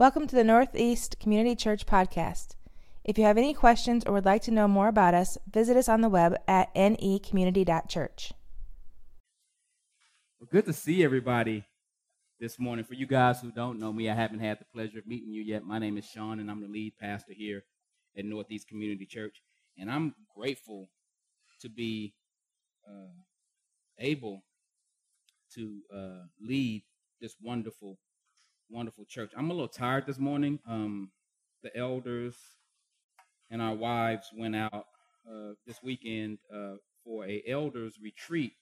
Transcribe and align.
Welcome 0.00 0.26
to 0.28 0.34
the 0.34 0.44
Northeast 0.44 1.20
Community 1.20 1.54
Church 1.54 1.84
podcast. 1.84 2.56
If 3.04 3.18
you 3.18 3.24
have 3.24 3.36
any 3.36 3.52
questions 3.52 4.02
or 4.06 4.14
would 4.14 4.24
like 4.24 4.40
to 4.44 4.50
know 4.50 4.66
more 4.66 4.88
about 4.88 5.12
us, 5.12 5.36
visit 5.46 5.76
us 5.76 5.90
on 5.90 6.00
the 6.00 6.08
web 6.08 6.36
at 6.48 6.74
necommunity.church. 6.74 8.32
Well, 10.40 10.48
good 10.50 10.64
to 10.64 10.72
see 10.72 11.04
everybody 11.04 11.66
this 12.38 12.58
morning. 12.58 12.86
For 12.86 12.94
you 12.94 13.04
guys 13.04 13.42
who 13.42 13.52
don't 13.52 13.78
know 13.78 13.92
me, 13.92 14.08
I 14.08 14.14
haven't 14.14 14.38
had 14.38 14.58
the 14.58 14.64
pleasure 14.72 15.00
of 15.00 15.06
meeting 15.06 15.34
you 15.34 15.42
yet. 15.42 15.66
My 15.66 15.78
name 15.78 15.98
is 15.98 16.06
Sean, 16.06 16.40
and 16.40 16.50
I'm 16.50 16.62
the 16.62 16.68
lead 16.68 16.94
pastor 16.98 17.34
here 17.34 17.64
at 18.16 18.24
Northeast 18.24 18.68
Community 18.68 19.04
Church. 19.04 19.42
And 19.76 19.90
I'm 19.90 20.14
grateful 20.34 20.88
to 21.60 21.68
be 21.68 22.14
uh, 22.88 23.12
able 23.98 24.44
to 25.56 25.80
uh, 25.94 26.24
lead 26.40 26.84
this 27.20 27.36
wonderful 27.42 27.98
wonderful 28.70 29.04
church. 29.04 29.32
I'm 29.36 29.50
a 29.50 29.52
little 29.52 29.68
tired 29.68 30.06
this 30.06 30.18
morning. 30.18 30.60
Um, 30.66 31.10
the 31.62 31.76
elders 31.76 32.36
and 33.50 33.60
our 33.60 33.74
wives 33.74 34.30
went 34.36 34.54
out 34.54 34.86
uh, 35.28 35.54
this 35.66 35.82
weekend 35.82 36.38
uh, 36.54 36.74
for 37.04 37.26
a 37.26 37.42
elders 37.48 37.96
retreat 38.00 38.52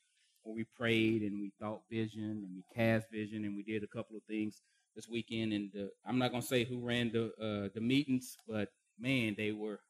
where 0.43 0.55
we 0.55 0.65
prayed 0.77 1.23
and 1.23 1.41
we 1.41 1.53
thought 1.61 1.83
vision 1.91 2.43
and 2.43 2.49
we 2.55 2.65
cast 2.75 3.11
vision 3.13 3.45
and 3.45 3.55
we 3.55 3.63
did 3.63 3.85
a 3.85 3.87
couple 3.87 4.17
of 4.17 4.23
things 4.25 4.63
this 4.97 5.09
weekend. 5.09 5.53
And 5.53 5.71
uh, 5.77 5.89
I'm 6.07 6.19
not 6.19 6.31
gonna 6.31 6.43
say 6.43 6.65
who 6.65 6.81
ran 6.81 7.13
the 7.13 7.27
uh, 7.41 7.69
the 7.75 7.81
meetings, 7.81 8.37
but 8.49 8.71
man, 8.99 9.35
they 9.37 9.53
were 9.53 9.81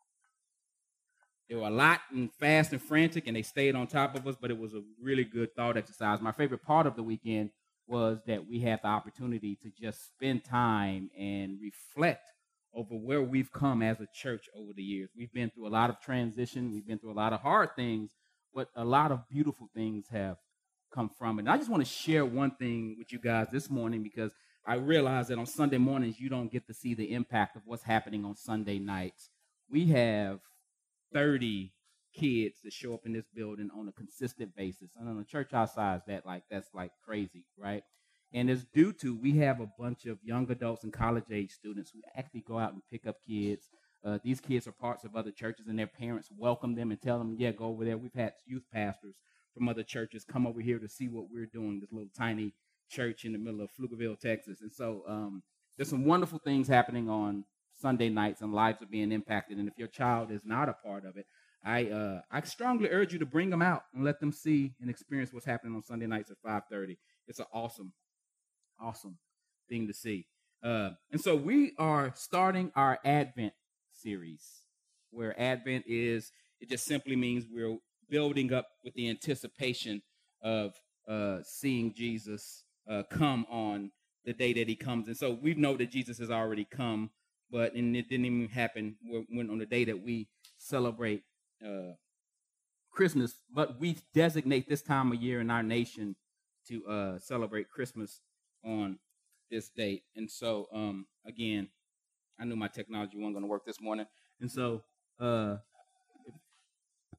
they 1.49 1.55
were 1.55 1.69
a 1.69 1.71
lot 1.71 2.01
and 2.13 2.33
fast 2.35 2.73
and 2.73 2.83
frantic, 2.83 3.27
and 3.29 3.37
they 3.37 3.43
stayed 3.43 3.77
on 3.77 3.87
top 3.87 4.17
of 4.17 4.27
us. 4.27 4.35
But 4.41 4.51
it 4.51 4.59
was 4.59 4.75
a 4.75 4.83
really 5.01 5.25
good 5.25 5.55
thought 5.55 5.77
exercise. 5.77 6.21
My 6.21 6.33
favorite 6.33 6.65
part 6.65 6.89
of 6.89 6.97
the 6.97 7.05
weekend 7.05 7.51
was 7.89 8.19
that 8.27 8.47
we 8.49 8.61
had 8.61 8.81
the 8.83 8.89
opportunity 8.89 9.59
to 9.63 9.71
just 9.81 10.09
spend 10.09 10.45
time 10.45 11.11
and 11.19 11.59
reflect 11.61 12.25
over 12.75 12.95
where 12.95 13.23
we've 13.23 13.51
come 13.51 13.83
as 13.83 14.01
a 14.01 14.07
church 14.15 14.47
over 14.55 14.73
the 14.75 14.83
years. 14.83 15.11
We've 15.17 15.33
been 15.33 15.51
through 15.51 15.69
a 15.69 15.71
lot 15.71 15.91
of 15.91 16.01
transition, 16.01 16.73
we've 16.73 16.87
been 16.87 16.99
through 16.99 17.13
a 17.13 17.15
lot 17.15 17.33
of 17.33 17.41
hard 17.41 17.75
things, 17.75 18.11
but 18.55 18.69
a 18.77 18.85
lot 18.85 19.11
of 19.11 19.29
beautiful 19.29 19.69
things 19.75 20.07
have 20.11 20.37
come 20.93 21.11
from 21.19 21.39
it. 21.39 21.43
And 21.43 21.51
I 21.51 21.57
just 21.57 21.71
want 21.71 21.85
to 21.85 21.91
share 21.91 22.25
one 22.25 22.53
thing 22.53 22.97
with 22.99 23.13
you 23.13 23.19
guys 23.19 23.49
this 23.51 23.71
morning 23.71 24.03
because 24.03 24.33
I 24.67 24.75
realize 24.75 25.29
that 25.29 25.39
on 25.39 25.47
Sunday 25.47 25.79
mornings 25.79 26.21
you 26.21 26.29
don't 26.29 26.53
get 26.53 26.67
to 26.67 26.75
see 26.75 26.95
the 26.95 27.13
impact 27.13 27.57
of 27.57 27.63
what's 27.65 27.83
happening 27.83 28.25
on 28.25 28.37
Sunday 28.37 28.79
nights. 28.79 29.31
We 29.71 29.87
have 29.89 30.41
30 31.13 31.73
kids 32.19 32.59
that 32.65 32.73
show 32.73 32.95
up 32.95 33.07
in 33.07 33.13
this 33.13 33.27
building 33.35 33.71
on 33.77 33.89
a 33.89 33.93
consistent 33.93 34.55
basis. 34.57 34.91
And 34.99 35.09
on 35.09 35.19
a 35.21 35.25
church 35.25 35.53
our 35.53 35.67
size, 35.67 36.01
that 36.07 36.27
like 36.27 36.43
that's 36.51 36.69
like 36.75 36.91
crazy, 37.05 37.45
right? 37.57 37.83
And 38.33 38.51
it's 38.51 38.65
due 38.75 38.93
to 38.95 39.15
we 39.15 39.37
have 39.39 39.61
a 39.61 39.71
bunch 39.79 40.07
of 40.07 40.19
young 40.23 40.51
adults 40.51 40.85
and 40.85 40.93
college 40.93 41.31
age 41.33 41.53
students 41.53 41.91
who 41.91 42.01
actually 42.17 42.45
go 42.47 42.59
out 42.59 42.73
and 42.73 42.83
pick 42.91 43.07
up 43.07 43.17
kids. 43.27 43.67
Uh, 44.05 44.19
these 44.23 44.41
kids 44.41 44.67
are 44.67 44.73
parts 44.73 45.05
of 45.05 45.17
other 45.17 45.31
churches, 45.31 45.67
and 45.69 45.79
their 45.79 45.87
parents 45.87 46.29
welcome 46.37 46.75
them 46.75 46.91
and 46.91 47.01
tell 47.01 47.19
them, 47.19 47.37
"Yeah, 47.39 47.53
go 47.53 47.67
over 47.67 47.85
there." 47.85 47.97
We've 47.97 48.13
had 48.15 48.35
youth 48.47 48.65
pastors 48.73 49.17
from 49.55 49.69
other 49.69 49.83
churches 49.83 50.25
come 50.25 50.47
over 50.47 50.61
here 50.61 50.79
to 50.79 50.89
see 50.89 51.09
what 51.09 51.31
we're 51.31 51.47
doing. 51.47 51.81
This 51.81 51.93
little 51.93 52.11
tiny 52.17 52.55
church 52.91 53.25
in 53.25 53.33
the 53.33 53.39
middle 53.39 53.61
of 53.61 53.71
Pflugerville, 53.73 54.19
Texas, 54.19 54.61
and 54.61 54.73
so 54.73 55.03
um, 55.09 55.43
there's 55.77 55.89
some 55.89 56.05
wonderful 56.05 56.39
things 56.39 56.69
happening 56.69 57.09
on 57.09 57.45
Sunday 57.75 58.09
nights, 58.09 58.41
and 58.41 58.53
lives 58.53 58.83
are 58.83 58.87
being 58.87 59.13
impacted. 59.13 59.59
And 59.59 59.69
if 59.69 59.79
your 59.79 59.89
child 59.89 60.31
is 60.31 60.43
not 60.45 60.69
a 60.69 60.75
part 60.75 61.05
of 61.05 61.17
it, 61.17 61.27
I 61.65 61.87
uh, 61.87 62.21
I 62.31 62.41
strongly 62.43 62.89
urge 62.89 63.13
you 63.13 63.19
to 63.19 63.27
bring 63.27 63.51
them 63.51 63.63
out 63.63 63.83
and 63.95 64.05
let 64.05 64.21
them 64.21 64.33
see 64.33 64.75
and 64.81 64.89
experience 64.89 65.33
what's 65.33 65.47
happening 65.47 65.75
on 65.75 65.83
Sunday 65.83 66.07
nights 66.07 66.31
at 66.31 66.37
5:30. 66.45 66.97
It's 67.27 67.39
an 67.39 67.47
awesome, 67.53 67.93
awesome 68.81 69.19
thing 69.69 69.87
to 69.87 69.95
see. 69.95 70.27
Uh, 70.63 70.91
and 71.11 71.21
so 71.21 71.37
we 71.37 71.73
are 71.79 72.13
starting 72.15 72.73
our 72.75 72.99
Advent 73.05 73.53
series, 73.93 74.63
where 75.11 75.39
Advent 75.41 75.85
is 75.87 76.31
it 76.61 76.69
just 76.69 76.85
simply 76.85 77.17
means 77.17 77.45
we're 77.51 77.77
building 78.09 78.53
up 78.53 78.67
with 78.85 78.95
the 78.95 79.09
anticipation 79.09 80.03
of 80.43 80.75
uh, 81.09 81.39
seeing 81.45 81.95
Jesus 81.95 82.65
uh, 82.89 83.03
come 83.11 83.47
on 83.51 83.91
the 84.25 84.33
day 84.33 84.53
that 84.53 84.69
he 84.69 84.77
comes. 84.77 85.09
And 85.09 85.17
so 85.17 85.39
we 85.41 85.55
know 85.55 85.77
that 85.77 85.91
Jesus 85.91 86.19
has 86.19 86.31
already 86.31 86.65
come, 86.65 87.11
but 87.51 87.75
and 87.75 87.97
it 87.97 88.09
didn't 88.09 88.27
even 88.27 88.49
happen 88.49 88.97
when 89.31 89.51
on 89.51 89.59
the 89.59 89.67
day 89.67 89.85
that 89.85 90.03
we 90.03 90.29
celebrate 90.59 91.23
uh, 91.65 91.95
Christmas, 92.91 93.35
but 93.55 93.79
we 93.79 93.97
designate 94.15 94.69
this 94.69 94.83
time 94.83 95.13
of 95.13 95.23
year 95.23 95.41
in 95.41 95.51
our 95.51 95.63
nation 95.63 96.17
to 96.69 96.87
uh, 96.87 97.19
celebrate 97.19 97.71
Christmas 97.71 98.21
on 98.65 98.99
this 99.51 99.69
date. 99.69 100.03
And 100.17 100.31
so, 100.31 100.67
um, 100.73 101.07
again, 101.27 101.69
I 102.41 102.45
knew 102.45 102.57
my 102.57 102.69
technology 102.69 103.17
wasn't 103.17 103.35
going 103.35 103.45
to 103.45 103.49
work 103.49 103.65
this 103.65 103.81
morning. 103.81 104.07
And 104.41 104.51
so, 104.51 104.83
uh, 105.21 105.57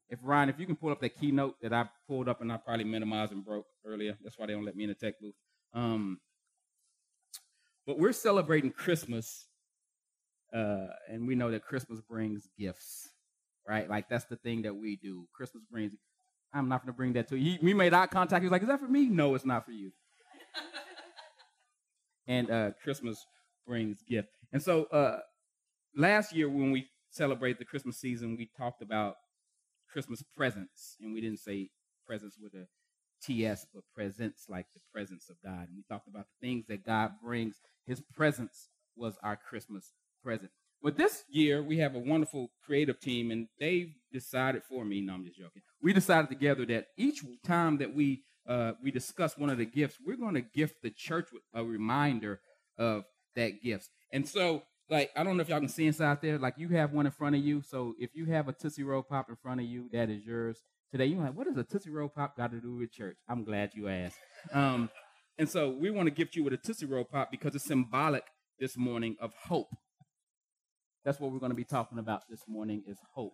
if, 0.10 0.20
Ryan, 0.22 0.50
if 0.50 0.60
you 0.60 0.66
can 0.66 0.76
pull 0.76 0.92
up 0.92 1.02
that 1.02 1.18
keynote 1.20 1.56
that 1.62 1.74
I 1.74 1.88
pulled 2.08 2.28
up 2.28 2.42
and 2.42 2.52
I 2.52 2.58
probably 2.58 2.86
minimized 2.86 3.32
and 3.32 3.46
broke 3.46 3.68
earlier, 3.86 4.18
that's 4.24 4.38
why 4.38 4.48
they 4.48 4.54
don't 4.54 4.66
let 4.66 4.76
me 4.76 4.84
in 4.84 4.90
the 4.90 4.96
tech 4.96 5.20
booth. 5.22 5.36
Um, 5.74 6.20
but 7.86 7.98
we're 7.98 8.12
celebrating 8.12 8.72
Christmas, 8.72 9.48
uh, 10.54 10.88
and 11.10 11.28
we 11.28 11.36
know 11.36 11.52
that 11.52 11.64
Christmas 11.64 12.02
brings 12.02 12.48
gifts 12.58 13.10
right? 13.68 13.90
Like 13.90 14.10
that's 14.10 14.26
the 14.26 14.38
thing 14.38 14.64
that 14.64 14.76
we 14.76 14.98
do. 14.98 15.26
Christmas 15.34 15.64
brings. 15.72 15.94
I'm 16.54 16.68
not 16.68 16.82
going 16.82 16.94
to 16.94 16.98
bring 16.98 17.14
that 17.14 17.28
to 17.30 17.38
you. 17.38 17.52
He, 17.52 17.60
we 17.62 17.74
made 17.74 17.94
eye 17.94 18.08
contact. 18.08 18.42
He 18.42 18.46
was 18.46 18.52
like, 18.52 18.64
"Is 18.64 18.68
that 18.68 18.80
for 18.80 18.88
me?" 18.88 19.08
No, 19.08 19.36
it's 19.36 19.46
not 19.46 19.66
for 19.66 19.72
you. 19.72 19.92
and 22.28 22.50
uh, 22.50 22.72
Christmas 22.84 23.24
brings 23.68 24.02
gift. 24.02 24.30
And 24.52 24.62
so 24.62 24.86
uh, 24.86 25.20
last 25.96 26.34
year 26.34 26.50
when 26.50 26.72
we 26.72 26.88
celebrated 27.12 27.60
the 27.60 27.66
Christmas 27.66 27.98
season, 27.98 28.36
we 28.38 28.50
talked 28.58 28.82
about 28.82 29.16
Christmas 29.92 30.24
presents, 30.36 30.96
and 31.02 31.14
we 31.14 31.22
didn't 31.22 31.40
say 31.40 31.70
presents 32.08 32.38
with 32.42 32.54
a 32.54 32.66
TS, 33.22 33.66
but 33.74 33.84
presents 33.94 34.46
like 34.50 34.68
the 34.74 34.80
presence 34.94 35.30
of 35.30 35.36
God. 35.44 35.68
And 35.68 35.76
we 35.76 35.84
talked 35.90 36.08
about 36.08 36.26
the 36.26 36.48
things 36.48 36.66
that 36.68 36.86
God 36.86 37.12
brings. 37.24 37.58
His 37.86 38.02
presence 38.14 38.70
was 38.96 39.18
our 39.24 39.36
Christmas 39.36 39.94
present. 40.24 40.52
But 40.82 40.98
this 40.98 41.24
year, 41.30 41.62
we 41.62 41.78
have 41.80 41.96
a 41.96 42.00
wonderful 42.00 42.52
creative 42.66 43.00
team, 43.00 43.32
and 43.32 43.48
they've 43.60 43.94
decided 44.14 44.64
for 44.64 44.86
me. 44.86 45.02
No, 45.02 45.14
I'm 45.14 45.26
just 45.26 45.38
joking. 45.38 45.62
We 45.82 45.94
decided 45.94 46.30
together 46.30 46.66
that 46.68 46.88
each 46.98 47.22
time 47.44 47.78
that 47.80 47.94
we 47.94 48.24
uh, 48.48 48.74
we 48.82 48.90
discuss 48.90 49.38
one 49.38 49.50
of 49.50 49.58
the 49.58 49.66
gifts, 49.66 49.98
we're 50.04 50.18
going 50.18 50.34
to 50.34 50.42
gift 50.42 50.82
the 50.82 50.90
church 50.90 51.28
with 51.32 51.44
a 51.54 51.64
reminder 51.64 52.40
of 52.80 53.04
that 53.36 53.62
gift. 53.62 53.90
And 54.12 54.28
so, 54.28 54.64
like, 54.90 55.12
I 55.16 55.24
don't 55.24 55.38
know 55.38 55.42
if 55.42 55.50
y'all 55.50 55.60
can 55.60 55.70
see 55.70 55.86
inside 55.86 56.20
there. 56.22 56.40
Like, 56.40 56.56
you 56.58 56.70
have 56.70 56.92
one 56.92 57.06
in 57.06 57.12
front 57.12 57.36
of 57.36 57.44
you. 57.44 57.62
So, 57.62 57.94
if 58.00 58.16
you 58.16 58.26
have 58.26 58.48
a 58.48 58.54
Tootsie 58.54 58.84
Roll 58.84 59.04
Pop 59.04 59.30
in 59.30 59.36
front 59.36 59.60
of 59.60 59.68
you, 59.68 59.88
that 59.92 60.10
is 60.10 60.26
yours. 60.26 60.64
Today, 60.92 61.06
you're 61.06 61.22
like, 61.22 61.36
what 61.36 61.46
does 61.46 61.58
a 61.58 61.64
Tootsie 61.64 61.92
Roll 61.92 62.10
Pop 62.10 62.36
got 62.36 62.52
to 62.52 62.60
do 62.60 62.76
with 62.78 62.92
church? 62.92 63.18
I'm 63.30 63.44
glad 63.44 63.72
you 63.76 63.88
asked. 63.88 64.18
Um, 64.52 64.90
and 65.38 65.48
so, 65.48 65.70
we 65.70 65.92
want 65.92 66.08
to 66.08 66.12
gift 66.12 66.36
you 66.36 66.44
with 66.44 66.54
a 66.54 66.58
Tootsie 66.58 66.88
Roll 66.88 67.04
Pop 67.04 67.30
because 67.30 67.54
it's 67.54 67.66
symbolic 67.66 68.24
this 68.60 68.76
morning 68.76 69.16
of 69.22 69.32
hope 69.48 69.70
that's 71.10 71.20
what 71.20 71.32
we're 71.32 71.40
going 71.40 71.50
to 71.50 71.56
be 71.56 71.64
talking 71.64 71.98
about 71.98 72.22
this 72.30 72.44
morning 72.48 72.84
is 72.86 73.00
hope. 73.16 73.34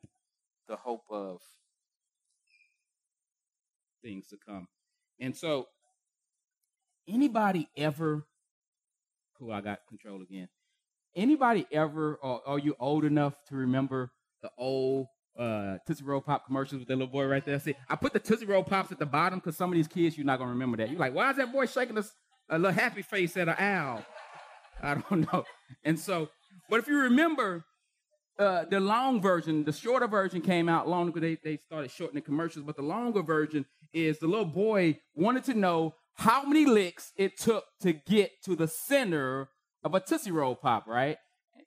The 0.70 0.78
hope 0.78 1.04
of 1.10 1.42
things 4.02 4.28
to 4.28 4.38
come. 4.38 4.70
And 5.20 5.36
so 5.36 5.66
anybody 7.06 7.68
ever 7.76 8.24
cool, 9.38 9.52
I 9.52 9.60
got 9.60 9.80
control 9.90 10.22
again. 10.22 10.48
Anybody 11.18 11.68
ever 11.70 12.16
or 12.16 12.48
are 12.48 12.60
you 12.60 12.78
old 12.80 13.04
enough 13.04 13.34
to 13.50 13.58
remember 13.58 14.10
the 14.42 14.52
old 14.58 15.08
uh, 15.38 15.80
Tootsie 15.86 16.06
Roll 16.06 16.22
Pop 16.22 16.46
commercials 16.46 16.80
with 16.80 16.88
that 16.88 16.96
little 16.96 17.12
boy 17.12 17.26
right 17.26 17.44
there. 17.44 17.60
See, 17.60 17.76
I 17.90 17.98
put 17.98 18.14
the 18.14 18.20
Tootsie 18.20 18.46
Roll 18.46 18.64
Pops 18.64 18.94
at 18.94 19.00
the 19.00 19.06
bottom 19.06 19.40
because 19.40 19.58
some 19.58 19.70
of 19.70 19.76
these 19.76 19.90
kids 19.90 20.18
you're 20.18 20.26
not 20.26 20.40
gonna 20.40 20.52
remember 20.52 20.78
that. 20.78 20.90
You're 20.90 21.00
like, 21.00 21.14
why 21.14 21.30
is 21.32 21.36
that 21.36 21.52
boy 21.52 21.66
shaking 21.66 21.98
a, 21.98 22.06
a 22.48 22.58
little 22.58 22.72
happy 22.72 23.02
face 23.02 23.36
at 23.36 23.50
an 23.50 23.56
owl? 23.60 24.06
I 24.82 24.94
don't 24.96 25.30
know. 25.34 25.44
And 25.84 26.00
so 26.00 26.30
but 26.70 26.80
if 26.80 26.88
you 26.88 27.00
remember, 27.00 27.66
uh, 28.38 28.66
the 28.66 28.80
long 28.80 29.22
version, 29.22 29.64
the 29.64 29.72
shorter 29.72 30.08
version 30.08 30.42
came 30.42 30.68
out 30.68 30.88
long 30.88 31.10
ago. 31.10 31.20
They, 31.20 31.38
they 31.44 31.58
started 31.58 31.90
shortening 31.92 32.24
commercials, 32.24 32.66
but 32.66 32.76
the 32.76 32.82
longer 32.82 33.22
version 33.22 33.66
is 33.94 34.20
the 34.20 34.28
little 34.28 34.46
boy 34.46 35.00
wanted 35.14 35.46
to 35.46 35.54
know 35.54 35.96
how 36.16 36.44
many 36.44 36.66
licks 36.66 37.12
it 37.18 37.38
took 37.38 37.66
to 37.82 37.94
get 37.94 38.32
to 38.44 38.56
the 38.56 38.68
center 38.68 39.50
of 39.84 39.94
a 39.94 40.00
Tootsie 40.00 40.32
Roll 40.32 40.56
Pop, 40.56 40.88
right? 40.88 41.18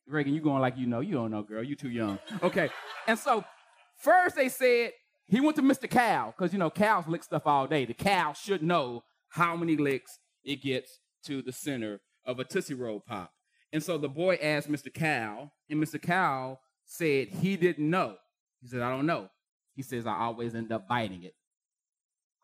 Reagan, 0.07 0.35
you 0.35 0.41
going 0.41 0.61
like 0.61 0.77
you 0.77 0.87
know. 0.87 1.01
You 1.01 1.15
don't 1.15 1.31
know, 1.31 1.43
girl. 1.43 1.63
You 1.63 1.77
too 1.77 1.91
young. 1.91 2.19
Okay. 2.43 2.71
and 3.07 3.19
so 3.19 3.45
first 3.99 4.37
they 4.37 4.49
said 4.49 4.93
he 5.29 5.41
went 5.41 5.57
to 5.57 5.63
Mr. 5.63 5.89
Cow, 5.89 6.35
because, 6.37 6.53
you 6.53 6.59
know, 6.59 6.71
cows 6.71 7.07
lick 7.07 7.23
stuff 7.23 7.47
all 7.47 7.67
day. 7.67 7.85
The 7.85 7.95
cow 7.95 8.33
should 8.33 8.63
know 8.63 9.05
how 9.29 9.57
many 9.57 9.77
licks 9.77 10.19
it 10.43 10.63
gets 10.63 11.01
to 11.27 11.43
the 11.43 11.53
center 11.53 12.01
of 12.25 12.41
a 12.41 12.45
Tootsie 12.45 12.75
Roll 12.75 13.01
Pop. 13.01 13.31
And 13.73 13.83
so 13.83 13.99
the 13.99 14.09
boy 14.09 14.39
asked 14.43 14.71
Mr. 14.71 14.93
Cow, 14.93 15.51
and 15.69 15.83
Mr. 15.83 16.01
Cow 16.01 16.59
said 16.85 17.29
he 17.29 17.57
didn't 17.57 17.89
know. 17.89 18.17
He 18.63 18.69
said, 18.69 18.81
I 18.81 18.91
don't 18.91 19.07
know. 19.07 19.29
He 19.75 19.83
says, 19.83 20.07
I 20.07 20.17
always 20.17 20.55
end 20.55 20.73
up 20.73 20.89
biting 20.89 21.23
it. 21.23 21.35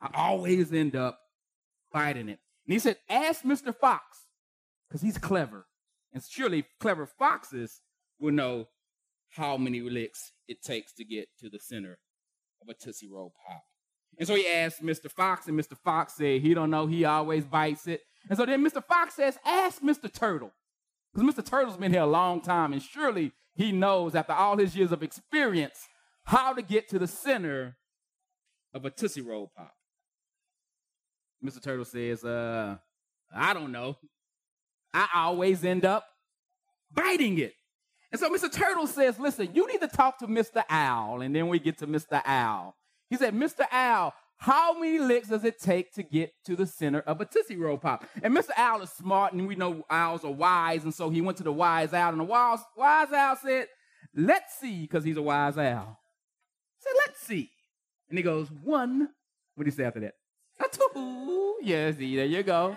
I 0.00 0.10
always 0.14 0.72
end 0.72 0.94
up 0.96 1.18
biting 1.92 2.28
it. 2.28 2.38
And 2.66 2.72
he 2.72 2.78
said, 2.78 2.96
Ask 3.08 3.42
Mr. 3.42 3.74
Fox, 3.74 4.04
because 4.88 5.02
he's 5.02 5.18
clever 5.18 5.66
And 6.12 6.22
surely 6.22 6.66
clever 6.78 7.06
foxes 7.06 7.80
will 8.20 8.32
know 8.32 8.68
how 9.30 9.56
many 9.56 9.80
licks 9.80 10.32
it 10.46 10.62
takes 10.62 10.92
to 10.94 11.04
get 11.04 11.28
to 11.40 11.48
the 11.48 11.58
center 11.58 11.98
of 12.62 12.68
a 12.68 12.74
Tootsie 12.74 13.08
Roll 13.10 13.32
Pop. 13.46 13.62
And 14.18 14.28
so 14.28 14.34
he 14.36 14.46
asked 14.46 14.82
Mr. 14.82 15.10
Fox, 15.10 15.48
and 15.48 15.58
Mr. 15.58 15.76
Fox 15.76 16.14
said 16.14 16.40
he 16.40 16.54
don't 16.54 16.70
know, 16.70 16.86
he 16.86 17.04
always 17.04 17.44
bites 17.44 17.88
it. 17.88 18.02
And 18.28 18.38
so 18.38 18.46
then 18.46 18.64
Mr. 18.64 18.84
Fox 18.84 19.14
says, 19.14 19.38
ask 19.44 19.82
Mr. 19.82 20.12
Turtle. 20.12 20.52
Because 21.14 21.34
Mr. 21.34 21.44
Turtle's 21.44 21.76
been 21.76 21.92
here 21.92 22.02
a 22.02 22.06
long 22.06 22.40
time, 22.40 22.72
and 22.72 22.82
surely 22.82 23.32
he 23.54 23.70
knows, 23.70 24.14
after 24.14 24.32
all 24.32 24.58
his 24.58 24.74
years 24.74 24.90
of 24.90 25.02
experience, 25.02 25.88
how 26.24 26.52
to 26.52 26.62
get 26.62 26.88
to 26.88 26.98
the 26.98 27.06
center 27.06 27.76
of 28.72 28.84
a 28.84 28.90
Tootsie 28.90 29.20
Roll 29.20 29.52
Pop. 29.56 29.72
Mr. 31.44 31.62
Turtle 31.62 31.84
says, 31.84 32.24
uh, 32.24 32.76
I 33.32 33.54
don't 33.54 33.70
know. 33.70 33.96
I 34.92 35.08
always 35.14 35.64
end 35.64 35.84
up 35.84 36.06
biting 36.92 37.38
it. 37.38 37.52
And 38.10 38.20
so 38.20 38.30
Mr. 38.30 38.50
Turtle 38.50 38.86
says, 38.86 39.18
listen, 39.18 39.50
you 39.52 39.66
need 39.66 39.80
to 39.80 39.88
talk 39.88 40.18
to 40.18 40.26
Mr. 40.26 40.64
Owl. 40.68 41.20
And 41.20 41.34
then 41.34 41.48
we 41.48 41.58
get 41.58 41.78
to 41.78 41.86
Mr. 41.86 42.22
Owl. 42.24 42.76
He 43.10 43.16
said, 43.16 43.34
Mr. 43.34 43.66
Owl, 43.70 44.14
how 44.38 44.78
many 44.78 44.98
licks 44.98 45.28
does 45.28 45.44
it 45.44 45.58
take 45.58 45.92
to 45.94 46.02
get 46.02 46.32
to 46.44 46.56
the 46.56 46.66
center 46.66 47.00
of 47.00 47.20
a 47.20 47.24
Tootsie 47.24 47.56
Roll 47.56 47.78
Pop? 47.78 48.04
And 48.22 48.36
Mr. 48.36 48.50
Owl 48.56 48.82
is 48.82 48.90
smart, 48.90 49.32
and 49.32 49.46
we 49.48 49.54
know 49.54 49.84
owls 49.88 50.24
are 50.24 50.32
wise. 50.32 50.84
And 50.84 50.92
so 50.92 51.08
he 51.08 51.20
went 51.20 51.38
to 51.38 51.44
the 51.44 51.52
wise 51.52 51.94
owl, 51.94 52.10
and 52.10 52.20
the 52.20 52.24
wise, 52.24 52.58
wise 52.76 53.12
owl 53.12 53.36
said, 53.36 53.68
let's 54.14 54.54
see, 54.54 54.82
because 54.82 55.04
he's 55.04 55.16
a 55.16 55.22
wise 55.22 55.56
owl. 55.56 55.98
He 56.76 56.82
said, 56.82 56.92
let's 57.06 57.20
see. 57.20 57.50
And 58.08 58.18
he 58.18 58.22
goes, 58.22 58.48
one. 58.50 59.08
What 59.54 59.64
do 59.64 59.68
you 59.68 59.70
say 59.70 59.84
after 59.84 60.00
that? 60.00 60.14
A 60.60 60.68
two. 60.68 61.56
Yes, 61.62 61.96
there 61.96 62.04
you 62.04 62.42
go. 62.42 62.76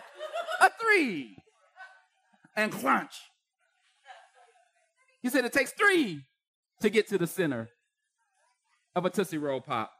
A 0.62 0.70
three. 0.80 1.38
And 2.56 2.72
crunch. 2.72 3.14
He 5.22 5.30
said 5.30 5.44
it 5.46 5.54
takes 5.54 5.72
three 5.72 6.22
to 6.82 6.90
get 6.90 7.08
to 7.10 7.18
the 7.18 7.28
center 7.28 7.70
of 8.96 9.06
a 9.06 9.10
Tootsie 9.10 9.38
Roll 9.38 9.60
Pop. 9.62 9.92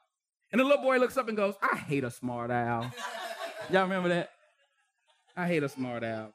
And 0.52 0.60
the 0.60 0.64
little 0.64 0.82
boy 0.82 0.98
looks 0.98 1.18
up 1.18 1.28
and 1.28 1.36
goes, 1.36 1.56
I 1.62 1.78
hate 1.78 2.04
a 2.04 2.12
smart 2.12 2.52
owl. 2.52 2.92
Y'all 3.70 3.84
remember 3.84 4.10
that? 4.10 4.30
I 5.36 5.48
hate 5.48 5.64
a 5.64 5.70
smart 5.70 6.04
owl. 6.04 6.34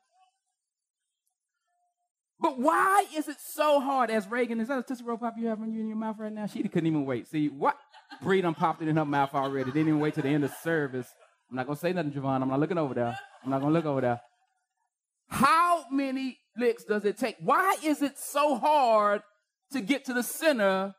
But 2.43 2.59
why 2.59 3.07
is 3.15 3.29
it 3.29 3.37
so 3.41 3.81
hard? 3.81 4.11
As 4.11 4.29
Reagan, 4.29 4.61
is 4.61 4.69
that 4.69 4.79
a 4.79 4.83
Tootsie 4.83 5.05
Roll 5.05 5.17
Pop 5.17 5.35
you 5.39 5.47
have 5.47 5.61
in 5.61 5.73
your 5.73 5.97
mouth 5.97 6.17
right 6.19 6.33
now? 6.33 6.47
She 6.47 6.63
couldn't 6.65 6.87
even 6.87 7.07
wait. 7.07 7.29
See, 7.29 7.49
what? 7.49 7.77
Bree 8.21 8.41
done 8.41 8.55
popped 8.55 8.83
it 8.83 8.89
in 8.89 8.97
her 8.97 9.05
mouth 9.05 9.33
already. 9.33 9.71
Didn't 9.71 9.89
even 9.89 10.01
wait 10.01 10.15
to 10.15 10.23
the 10.23 10.29
end 10.29 10.45
of 10.45 10.53
service. 10.63 11.07
I'm 11.49 11.57
not 11.57 11.67
going 11.67 11.77
to 11.77 11.81
say 11.81 11.93
nothing, 11.93 12.13
Javon. 12.13 12.43
I'm 12.43 12.49
not 12.49 12.59
looking 12.59 12.79
over 12.79 12.95
there. 12.95 13.17
I'm 13.45 13.51
not 13.51 13.61
going 13.61 13.73
to 13.73 13.79
look 13.79 13.87
over 13.87 14.01
there. 14.01 14.21
How 15.29 15.85
many 15.91 16.39
licks 16.57 16.85
does 16.85 17.05
it 17.05 17.17
take? 17.17 17.37
Why 17.41 17.77
is 17.85 18.03
it 18.03 18.19
so 18.19 18.59
hard 18.59 19.23
to 19.71 19.81
get 19.81 20.05
to 20.07 20.13
the 20.13 20.23
center 20.23 20.95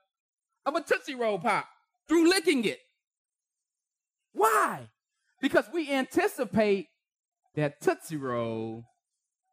of 0.65 0.75
a 0.75 0.81
Tootsie 0.81 1.15
Roll 1.15 1.39
Pop? 1.39 1.67
Through 2.07 2.29
licking 2.29 2.63
it. 2.65 2.79
Why? 4.33 4.89
Because 5.41 5.65
we 5.73 5.91
anticipate 5.91 6.87
that 7.55 7.81
Tootsie 7.81 8.17
Roll 8.17 8.85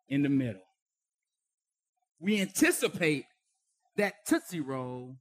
in 0.09 0.23
the 0.23 0.29
middle. 0.29 0.63
We 2.19 2.41
anticipate 2.41 3.25
that 3.97 4.15
Tootsie 4.27 4.61
Roll 4.61 5.17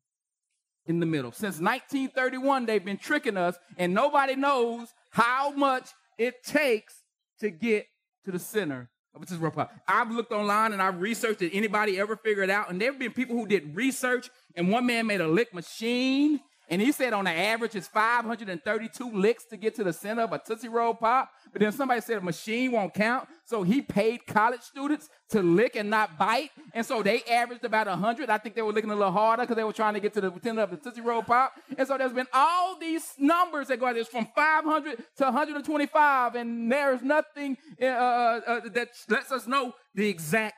in 0.86 1.00
the 1.00 1.06
middle. 1.06 1.32
Since 1.32 1.60
1931, 1.60 2.66
they've 2.66 2.84
been 2.84 2.98
tricking 2.98 3.38
us, 3.38 3.58
and 3.78 3.94
nobody 3.94 4.36
knows 4.36 4.88
how 5.12 5.52
much 5.52 5.90
it 6.18 6.44
takes 6.44 7.04
to 7.40 7.50
get 7.50 7.86
to 8.26 8.32
the 8.32 8.40
center 8.40 8.90
of 9.16 9.22
a 9.22 9.26
Tootsie 9.26 9.42
Roll 9.42 9.52
Pop. 9.52 9.72
I've 9.88 10.12
looked 10.12 10.32
online 10.32 10.74
and 10.74 10.82
I've 10.82 11.00
researched. 11.00 11.40
Did 11.40 11.54
anybody 11.54 12.00
ever 12.00 12.16
figure 12.16 12.44
it 12.44 12.50
out? 12.50 12.70
And 12.70 12.80
there 12.80 12.92
have 12.92 13.00
been 13.00 13.12
people 13.12 13.36
who 13.36 13.48
did 13.48 13.76
research, 13.76 14.30
and 14.56 14.70
one 14.70 14.86
man 14.86 15.08
made 15.08 15.22
a 15.22 15.28
lick 15.28 15.54
machine 15.54 16.40
and 16.70 16.80
he 16.82 16.92
said 16.92 17.14
on 17.14 17.26
the 17.26 17.32
average 17.32 17.76
it's 17.76 17.88
532 17.88 19.12
licks 19.12 19.44
to 19.46 19.58
get 19.58 19.76
to 19.76 19.84
the 19.84 19.92
center 19.92 20.22
of 20.22 20.32
a 20.32 20.38
Tootsie 20.38 20.68
Roll 20.68 20.94
Pop. 20.94 21.32
But 21.52 21.62
then 21.62 21.72
somebody 21.72 22.00
said 22.02 22.20
a 22.20 22.22
machine 22.22 22.72
won't 22.72 22.94
count. 22.94 23.28
So 23.46 23.64
he 23.64 23.82
paid 23.82 24.28
college 24.28 24.62
students 24.62 25.10
to 25.32 25.42
lick 25.42 25.76
and 25.76 25.90
not 25.90 26.20
bite. 26.20 26.52
And 26.74 26.86
so 26.86 27.02
they 27.02 27.24
averaged 27.24 27.66
about 27.66 27.88
100. 27.88 28.30
I 28.30 28.38
think 28.38 28.54
they 28.54 28.62
were 28.62 28.72
licking 28.72 28.92
a 28.92 28.96
little 28.96 29.12
harder 29.12 29.44
because 29.44 29.56
they 29.56 29.64
were 29.64 29.74
trying 29.74 29.96
to 29.96 30.00
get 30.00 30.14
to 30.14 30.22
the 30.22 30.32
center 30.44 30.62
of 30.62 30.70
the 30.70 30.78
Tootsie 30.78 31.02
Roll 31.02 31.24
Pop. 31.24 31.54
And 31.76 31.88
so 31.88 31.98
there's 31.98 32.14
been 32.14 32.28
all 32.34 32.78
these 32.80 33.14
numbers 33.18 33.70
that 33.70 33.80
go 33.80 33.88
out. 33.88 33.96
There's 33.96 34.08
from 34.08 34.28
500 34.36 34.98
to 35.18 35.24
125. 35.24 36.36
And 36.36 36.72
there's 36.72 37.02
nothing 37.02 37.58
uh, 37.82 37.86
uh, 37.86 38.42
uh, 38.46 38.60
that 38.74 38.90
lets 39.10 39.32
us 39.32 39.48
know 39.48 39.74
the 39.96 40.08
exact 40.08 40.56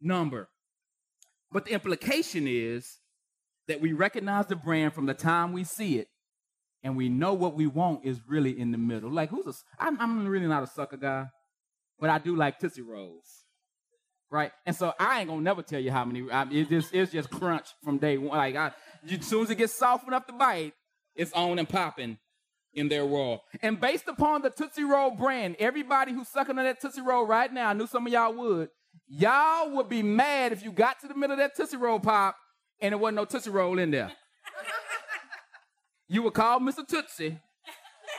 number. 0.00 0.48
But 1.50 1.66
the 1.66 1.72
implication 1.72 2.46
is 2.48 2.96
that 3.68 3.80
we 3.80 3.92
recognize 3.92 4.46
the 4.46 4.56
brand 4.56 4.92
from 4.92 5.06
the 5.06 5.14
time 5.14 5.52
we 5.52 5.64
see 5.64 5.98
it 5.98 6.08
and 6.82 6.96
we 6.96 7.08
know 7.08 7.32
what 7.32 7.54
we 7.54 7.66
want 7.66 8.04
is 8.04 8.20
really 8.26 8.58
in 8.58 8.72
the 8.72 8.78
middle. 8.78 9.10
Like, 9.10 9.30
who's 9.30 9.46
a, 9.46 9.52
I'm, 9.78 10.00
I'm 10.00 10.26
really 10.26 10.46
not 10.46 10.62
a 10.62 10.66
sucker 10.66 10.96
guy, 10.96 11.26
but 11.98 12.10
I 12.10 12.18
do 12.18 12.34
like 12.34 12.58
Tootsie 12.58 12.82
Rolls. 12.82 13.44
Right? 14.30 14.50
And 14.64 14.74
so 14.74 14.94
I 14.98 15.20
ain't 15.20 15.28
gonna 15.28 15.42
never 15.42 15.62
tell 15.62 15.78
you 15.78 15.92
how 15.92 16.04
many, 16.04 16.28
I 16.30 16.46
it's 16.50 16.70
just, 16.70 16.94
it's 16.94 17.12
just 17.12 17.30
crunch 17.30 17.66
from 17.84 17.98
day 17.98 18.16
one. 18.16 18.36
Like, 18.36 18.56
I, 18.56 18.72
as 19.08 19.26
soon 19.26 19.44
as 19.44 19.50
it 19.50 19.56
gets 19.56 19.74
soft 19.74 20.08
enough 20.08 20.26
to 20.26 20.32
bite, 20.32 20.72
it's 21.14 21.32
on 21.34 21.58
and 21.58 21.68
popping 21.68 22.18
in 22.72 22.88
their 22.88 23.04
world. 23.04 23.40
And 23.60 23.78
based 23.78 24.08
upon 24.08 24.40
the 24.40 24.50
Tootsie 24.50 24.84
Roll 24.84 25.10
brand, 25.10 25.56
everybody 25.58 26.12
who's 26.12 26.28
sucking 26.28 26.58
on 26.58 26.64
that 26.64 26.80
Tootsie 26.80 27.02
Roll 27.02 27.26
right 27.26 27.52
now, 27.52 27.68
I 27.68 27.72
knew 27.74 27.86
some 27.86 28.06
of 28.06 28.12
y'all 28.12 28.32
would, 28.32 28.70
y'all 29.06 29.70
would 29.76 29.90
be 29.90 30.02
mad 30.02 30.52
if 30.52 30.64
you 30.64 30.72
got 30.72 30.98
to 31.00 31.08
the 31.08 31.14
middle 31.14 31.34
of 31.34 31.38
that 31.38 31.54
Tootsie 31.54 31.76
Roll 31.76 32.00
pop 32.00 32.34
and 32.82 32.92
there 32.92 32.98
wasn't 32.98 33.16
no 33.16 33.24
Tootsie 33.24 33.50
Roll 33.50 33.78
in 33.78 33.92
there. 33.92 34.12
you 36.08 36.22
would 36.22 36.34
call 36.34 36.58
Mr. 36.58 36.86
Tootsie 36.86 37.38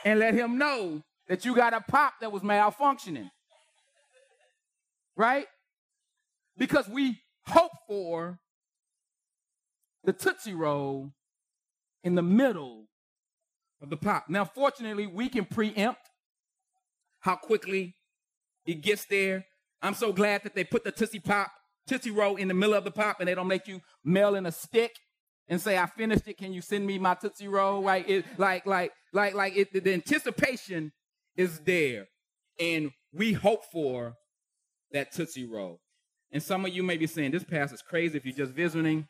and 0.06 0.20
let 0.20 0.34
him 0.34 0.58
know 0.58 1.04
that 1.28 1.44
you 1.46 1.54
got 1.54 1.74
a 1.74 1.82
pop 1.82 2.14
that 2.22 2.32
was 2.32 2.42
malfunctioning. 2.42 3.30
Right? 5.16 5.46
Because 6.58 6.88
we 6.88 7.20
hope 7.46 7.74
for 7.88 8.40
the 10.06 10.14
Tootsie 10.14 10.54
Roll 10.54 11.12
in 12.04 12.16
the 12.16 12.22
middle 12.22 12.86
of 13.82 13.90
the 13.90 13.98
pop. 13.98 14.26
Now, 14.30 14.46
fortunately, 14.46 15.08
we 15.08 15.28
can 15.28 15.46
preempt 15.46 16.10
how 17.20 17.36
quickly 17.36 17.96
it 18.66 18.82
gets 18.82 19.06
there. 19.06 19.46
I'm 19.82 19.94
so 19.94 20.14
glad 20.14 20.44
that 20.44 20.56
they 20.56 20.64
put 20.64 20.86
the 20.86 20.92
Tootsie 20.92 21.20
Pop 21.20 21.52
Tootsie 21.88 22.12
Roll 22.12 22.36
in 22.36 22.48
the 22.48 22.54
middle 22.54 22.76
of 22.76 22.84
the 22.84 22.92
pop 22.92 23.20
and 23.20 23.28
they 23.28 23.36
don't 23.36 23.48
make 23.48 23.68
you 23.68 23.82
mail 24.04 24.36
in 24.36 24.46
a 24.46 24.52
stick 24.52 24.96
and 25.48 25.60
say, 25.60 25.78
I 25.78 25.86
finished 25.86 26.28
it. 26.28 26.38
Can 26.38 26.54
you 26.54 26.62
send 26.62 26.86
me 26.86 26.98
my 26.98 27.16
Tootsie 27.16 27.48
Roll? 27.48 27.84
Right? 27.84 28.08
It, 28.08 28.26
like, 28.38 28.66
like, 28.66 28.92
like, 29.12 29.34
like 29.34 29.56
it, 29.58 29.74
the 29.74 29.94
anticipation 29.94 30.92
is 31.36 31.60
there. 31.60 32.08
And 32.60 32.92
we 33.12 33.34
hope 33.34 33.66
for 33.72 34.16
that 34.92 35.12
Tootsie 35.12 35.46
Roll. 35.46 35.80
And 36.32 36.42
some 36.42 36.66
of 36.66 36.74
you 36.74 36.82
may 36.84 36.98
be 36.98 37.08
saying, 37.08 37.32
this 37.32 37.44
pass 37.44 37.72
is 37.72 37.82
crazy 37.82 38.18
if 38.18 38.26
you're 38.26 38.36
just 38.36 38.54
visiting. 38.54 39.08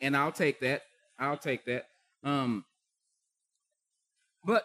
And 0.00 0.16
I'll 0.16 0.32
take 0.32 0.60
that. 0.60 0.82
I'll 1.18 1.38
take 1.38 1.64
that. 1.66 1.84
Um, 2.24 2.64
but 4.44 4.64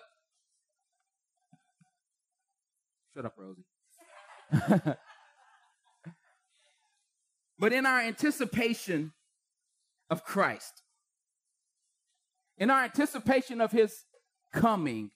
shut 3.13 3.25
up, 3.25 3.36
Rosie. 3.38 4.94
But 7.60 7.74
in 7.74 7.86
our 7.86 8.00
anticipation 8.00 9.14
of 10.10 10.24
Christ, 10.24 10.84
in 12.58 12.70
our 12.70 12.84
anticipation 12.84 13.62
of 13.62 13.72
his 13.72 14.06
coming, 14.54 15.12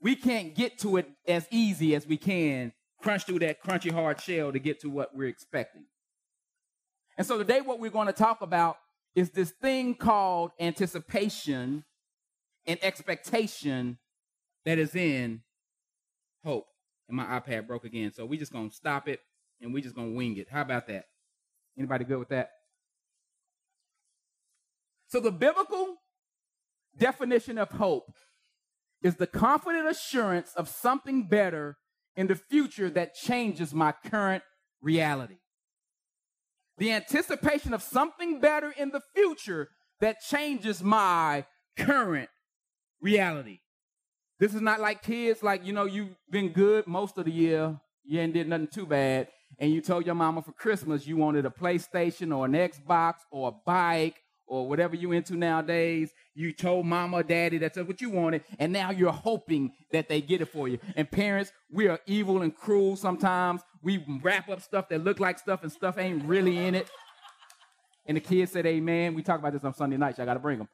we 0.00 0.16
can't 0.16 0.54
get 0.54 0.78
to 0.78 0.96
it 0.96 1.08
as 1.26 1.46
easy 1.50 1.94
as 1.94 2.06
we 2.06 2.16
can 2.16 2.72
crunch 3.02 3.24
through 3.24 3.40
that 3.40 3.62
crunchy 3.62 3.90
hard 3.90 4.20
shell 4.20 4.52
to 4.52 4.58
get 4.58 4.80
to 4.80 4.90
what 4.90 5.16
we're 5.16 5.28
expecting. 5.28 5.84
And 7.16 7.26
so 7.26 7.38
today, 7.38 7.60
what 7.60 7.80
we're 7.80 7.90
going 7.90 8.06
to 8.06 8.12
talk 8.12 8.40
about 8.40 8.76
is 9.14 9.30
this 9.30 9.50
thing 9.50 9.94
called 9.94 10.52
anticipation 10.60 11.84
and 12.66 12.78
expectation 12.82 13.98
that 14.64 14.78
is 14.78 14.94
in 14.94 15.42
hope. 16.44 16.66
And 17.08 17.16
my 17.16 17.24
iPad 17.24 17.66
broke 17.66 17.84
again. 17.84 18.12
So 18.14 18.24
we're 18.24 18.38
just 18.38 18.52
going 18.52 18.70
to 18.70 18.74
stop 18.74 19.08
it 19.08 19.20
and 19.60 19.74
we're 19.74 19.82
just 19.82 19.94
going 19.94 20.12
to 20.12 20.16
wing 20.16 20.36
it. 20.36 20.48
How 20.48 20.62
about 20.62 20.86
that? 20.86 21.06
Anybody 21.78 22.04
good 22.04 22.18
with 22.18 22.28
that? 22.28 22.50
So 25.08 25.20
the 25.20 25.32
biblical 25.32 25.96
definition 26.96 27.58
of 27.58 27.70
hope 27.70 28.12
is 29.02 29.16
the 29.16 29.26
confident 29.26 29.88
assurance 29.88 30.52
of 30.56 30.68
something 30.68 31.26
better 31.26 31.76
in 32.16 32.26
the 32.26 32.36
future 32.36 32.90
that 32.90 33.14
changes 33.14 33.72
my 33.72 33.92
current 34.06 34.42
reality. 34.82 35.38
The 36.78 36.92
anticipation 36.92 37.74
of 37.74 37.82
something 37.82 38.40
better 38.40 38.72
in 38.76 38.90
the 38.90 39.00
future 39.14 39.68
that 40.00 40.20
changes 40.20 40.82
my 40.82 41.44
current 41.76 42.28
reality. 43.00 43.60
This 44.38 44.54
is 44.54 44.60
not 44.60 44.80
like 44.80 45.02
kids, 45.02 45.42
like, 45.42 45.64
you 45.64 45.72
know, 45.72 45.84
you've 45.84 46.16
been 46.30 46.52
good 46.52 46.86
most 46.86 47.18
of 47.18 47.26
the 47.26 47.30
year, 47.30 47.78
you 48.04 48.20
ain't 48.20 48.32
did 48.32 48.48
nothing 48.48 48.68
too 48.68 48.86
bad, 48.86 49.28
and 49.58 49.72
you 49.72 49.80
told 49.80 50.06
your 50.06 50.14
mama 50.14 50.42
for 50.42 50.52
Christmas 50.52 51.06
you 51.06 51.16
wanted 51.16 51.44
a 51.44 51.50
PlayStation 51.50 52.36
or 52.36 52.46
an 52.46 52.52
Xbox 52.52 53.14
or 53.30 53.48
a 53.48 53.52
bike 53.52 54.22
or 54.46 54.68
whatever 54.68 54.96
you 54.96 55.12
into 55.12 55.36
nowadays. 55.36 56.12
You 56.34 56.52
told 56.52 56.86
mama 56.86 57.18
or 57.18 57.22
daddy 57.22 57.58
that's 57.58 57.78
what 57.78 58.00
you 58.00 58.10
wanted, 58.10 58.42
and 58.58 58.72
now 58.72 58.90
you're 58.90 59.12
hoping 59.12 59.72
that 59.92 60.08
they 60.08 60.20
get 60.20 60.40
it 60.40 60.46
for 60.46 60.68
you. 60.68 60.78
And 60.96 61.10
parents, 61.10 61.52
we 61.70 61.88
are 61.88 62.00
evil 62.06 62.42
and 62.42 62.54
cruel 62.54 62.96
sometimes. 62.96 63.62
We 63.82 64.04
wrap 64.22 64.48
up 64.48 64.60
stuff 64.60 64.88
that 64.88 65.04
look 65.04 65.20
like 65.20 65.38
stuff 65.38 65.62
and 65.62 65.70
stuff 65.70 65.98
ain't 65.98 66.24
really 66.24 66.58
in 66.58 66.74
it. 66.74 66.90
And 68.06 68.16
the 68.16 68.20
kids 68.20 68.52
said, 68.52 68.66
Amen. 68.66 69.14
We 69.14 69.22
talk 69.22 69.38
about 69.38 69.52
this 69.52 69.64
on 69.64 69.74
Sunday 69.74 69.96
nights. 69.96 70.18
I 70.18 70.24
got 70.24 70.34
to 70.34 70.40
bring 70.40 70.58
them. 70.58 70.68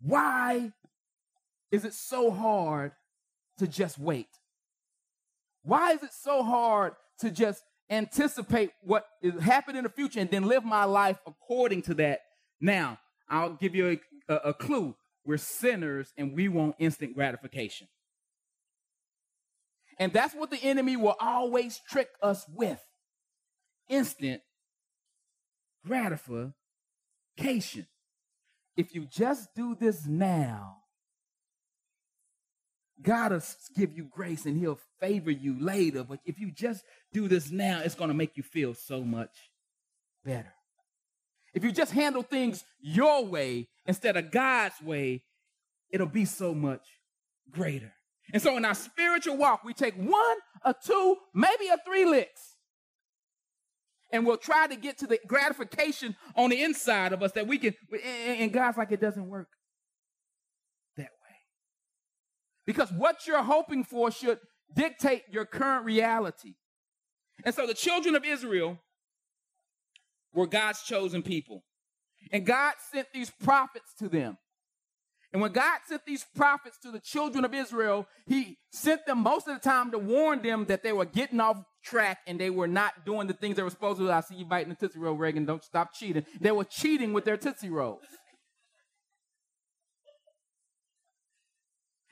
Why 0.00 0.72
is 1.70 1.84
it 1.84 1.94
so 1.94 2.30
hard 2.30 2.92
to 3.58 3.66
just 3.66 3.98
wait? 3.98 4.28
Why 5.64 5.92
is 5.92 6.02
it 6.02 6.12
so 6.12 6.42
hard 6.42 6.94
to 7.20 7.30
just 7.30 7.62
anticipate 7.90 8.70
what 8.82 9.06
is 9.22 9.42
happening 9.42 9.78
in 9.78 9.84
the 9.84 9.90
future 9.90 10.20
and 10.20 10.30
then 10.30 10.44
live 10.44 10.64
my 10.64 10.84
life 10.84 11.18
according 11.26 11.82
to 11.82 11.94
that 11.94 12.20
now? 12.60 12.98
I'll 13.28 13.54
give 13.54 13.74
you 13.74 13.98
a, 14.28 14.32
a, 14.32 14.36
a 14.50 14.54
clue. 14.54 14.94
We're 15.24 15.38
sinners 15.38 16.12
and 16.18 16.34
we 16.34 16.48
want 16.48 16.76
instant 16.78 17.14
gratification. 17.14 17.88
And 19.98 20.12
that's 20.12 20.34
what 20.34 20.50
the 20.50 20.62
enemy 20.62 20.96
will 20.96 21.16
always 21.18 21.80
trick 21.88 22.10
us 22.22 22.44
with 22.54 22.80
instant 23.88 24.42
gratification. 25.86 27.86
If 28.76 28.94
you 28.94 29.06
just 29.06 29.54
do 29.54 29.76
this 29.78 30.06
now, 30.06 30.78
God 33.02 33.32
will 33.32 33.42
give 33.76 33.96
you 33.96 34.04
grace 34.04 34.46
and 34.46 34.58
he'll 34.58 34.78
favor 35.00 35.30
you 35.30 35.58
later. 35.58 36.04
But 36.04 36.20
if 36.24 36.38
you 36.38 36.50
just 36.50 36.84
do 37.12 37.28
this 37.28 37.50
now, 37.50 37.80
it's 37.84 37.94
going 37.94 38.08
to 38.08 38.14
make 38.14 38.36
you 38.36 38.42
feel 38.42 38.74
so 38.74 39.02
much 39.02 39.50
better. 40.24 40.52
If 41.54 41.64
you 41.64 41.72
just 41.72 41.92
handle 41.92 42.22
things 42.22 42.64
your 42.80 43.24
way 43.24 43.68
instead 43.86 44.16
of 44.16 44.30
God's 44.30 44.80
way, 44.82 45.22
it'll 45.90 46.06
be 46.06 46.24
so 46.24 46.54
much 46.54 46.82
greater. 47.50 47.92
And 48.32 48.42
so 48.42 48.56
in 48.56 48.64
our 48.64 48.74
spiritual 48.74 49.36
walk, 49.36 49.64
we 49.64 49.74
take 49.74 49.94
one 49.94 50.36
a 50.64 50.74
two, 50.74 51.16
maybe 51.34 51.68
a 51.68 51.76
three 51.84 52.04
licks. 52.04 52.56
And 54.10 54.24
we'll 54.24 54.36
try 54.36 54.66
to 54.66 54.76
get 54.76 54.98
to 54.98 55.06
the 55.06 55.18
gratification 55.26 56.16
on 56.36 56.50
the 56.50 56.62
inside 56.62 57.12
of 57.12 57.22
us 57.22 57.32
that 57.32 57.46
we 57.46 57.58
can, 57.58 57.74
and 58.02 58.52
God's 58.52 58.78
like, 58.78 58.92
it 58.92 59.00
doesn't 59.00 59.28
work 59.28 59.48
because 62.66 62.90
what 62.92 63.26
you're 63.26 63.42
hoping 63.42 63.84
for 63.84 64.10
should 64.10 64.38
dictate 64.74 65.22
your 65.30 65.44
current 65.44 65.84
reality. 65.84 66.54
And 67.44 67.54
so 67.54 67.66
the 67.66 67.74
children 67.74 68.14
of 68.14 68.24
Israel 68.24 68.78
were 70.32 70.46
God's 70.46 70.82
chosen 70.82 71.22
people. 71.22 71.64
And 72.32 72.46
God 72.46 72.74
sent 72.92 73.08
these 73.12 73.30
prophets 73.30 73.94
to 73.98 74.08
them. 74.08 74.38
And 75.32 75.42
when 75.42 75.50
God 75.50 75.80
sent 75.88 76.06
these 76.06 76.24
prophets 76.36 76.78
to 76.82 76.92
the 76.92 77.00
children 77.00 77.44
of 77.44 77.52
Israel, 77.52 78.06
he 78.26 78.56
sent 78.70 79.04
them 79.04 79.18
most 79.18 79.48
of 79.48 79.54
the 79.54 79.60
time 79.60 79.90
to 79.90 79.98
warn 79.98 80.42
them 80.42 80.64
that 80.66 80.84
they 80.84 80.92
were 80.92 81.04
getting 81.04 81.40
off 81.40 81.60
track 81.84 82.18
and 82.28 82.38
they 82.38 82.50
were 82.50 82.68
not 82.68 83.04
doing 83.04 83.26
the 83.26 83.32
things 83.32 83.56
they 83.56 83.64
were 83.64 83.70
supposed 83.70 83.98
to 83.98 84.04
do. 84.04 84.12
I 84.12 84.20
see 84.20 84.36
you 84.36 84.44
biting 84.44 84.68
the 84.68 84.76
Tootsie 84.76 85.00
Roll, 85.00 85.16
Reagan. 85.16 85.44
Don't 85.44 85.62
stop 85.64 85.92
cheating. 85.92 86.24
They 86.40 86.52
were 86.52 86.64
cheating 86.64 87.12
with 87.12 87.24
their 87.24 87.36
Tootsie 87.36 87.68
Rolls. 87.68 88.04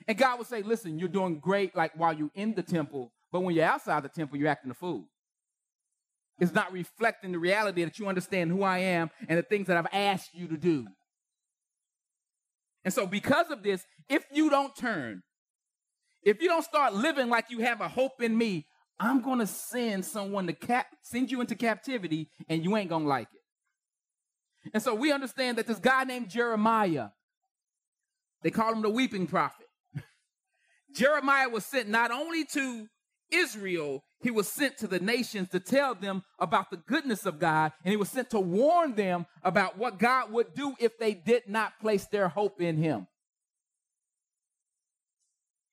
And 0.07 0.17
God 0.17 0.37
would 0.37 0.47
say, 0.47 0.61
listen, 0.61 0.99
you're 0.99 1.09
doing 1.09 1.39
great 1.39 1.75
like 1.75 1.93
while 1.95 2.13
you're 2.13 2.31
in 2.35 2.55
the 2.55 2.63
temple, 2.63 3.11
but 3.31 3.41
when 3.41 3.55
you're 3.55 3.65
outside 3.65 4.03
the 4.03 4.09
temple, 4.09 4.37
you're 4.37 4.49
acting 4.49 4.71
a 4.71 4.75
fool. 4.75 5.05
It's 6.39 6.53
not 6.53 6.73
reflecting 6.73 7.31
the 7.31 7.39
reality 7.39 7.83
that 7.83 7.99
you 7.99 8.07
understand 8.07 8.51
who 8.51 8.63
I 8.63 8.79
am 8.79 9.11
and 9.27 9.37
the 9.37 9.43
things 9.43 9.67
that 9.67 9.77
I've 9.77 9.87
asked 9.93 10.33
you 10.33 10.47
to 10.47 10.57
do. 10.57 10.87
And 12.83 12.93
so, 12.93 13.07
because 13.07 13.49
of 13.49 13.63
this, 13.63 13.85
if 14.09 14.25
you 14.31 14.49
don't 14.49 14.75
turn, 14.75 15.23
if 16.23 16.41
you 16.41 16.49
don't 16.49 16.63
start 16.63 16.93
living 16.93 17.29
like 17.29 17.45
you 17.49 17.59
have 17.59 17.81
a 17.81 17.87
hope 17.87 18.21
in 18.21 18.37
me, 18.37 18.65
I'm 18.99 19.21
going 19.21 19.39
to 19.39 19.47
send 19.47 20.05
someone 20.05 20.47
to 20.47 20.53
cap- 20.53 20.87
send 21.01 21.31
you 21.31 21.41
into 21.41 21.55
captivity 21.55 22.29
and 22.47 22.63
you 22.63 22.75
ain't 22.75 22.89
going 22.89 23.03
to 23.03 23.09
like 23.09 23.27
it. 23.33 24.71
And 24.73 24.81
so 24.81 24.95
we 24.95 25.11
understand 25.11 25.57
that 25.57 25.67
this 25.67 25.79
guy 25.79 26.03
named 26.03 26.29
Jeremiah, 26.29 27.09
they 28.41 28.51
call 28.51 28.71
him 28.71 28.81
the 28.81 28.89
weeping 28.89 29.27
prophet. 29.27 29.67
Jeremiah 30.93 31.49
was 31.49 31.65
sent 31.65 31.89
not 31.89 32.11
only 32.11 32.45
to 32.45 32.87
Israel, 33.31 34.03
he 34.21 34.31
was 34.31 34.47
sent 34.47 34.77
to 34.77 34.87
the 34.87 34.99
nations 34.99 35.49
to 35.49 35.59
tell 35.59 35.95
them 35.95 36.23
about 36.39 36.69
the 36.69 36.77
goodness 36.77 37.25
of 37.25 37.39
God, 37.39 37.73
and 37.83 37.91
he 37.91 37.97
was 37.97 38.09
sent 38.09 38.29
to 38.29 38.39
warn 38.39 38.95
them 38.95 39.25
about 39.43 39.77
what 39.77 39.99
God 39.99 40.31
would 40.31 40.53
do 40.53 40.75
if 40.79 40.97
they 40.97 41.13
did 41.13 41.43
not 41.47 41.79
place 41.81 42.05
their 42.05 42.29
hope 42.29 42.61
in 42.61 42.77
him. 42.77 43.07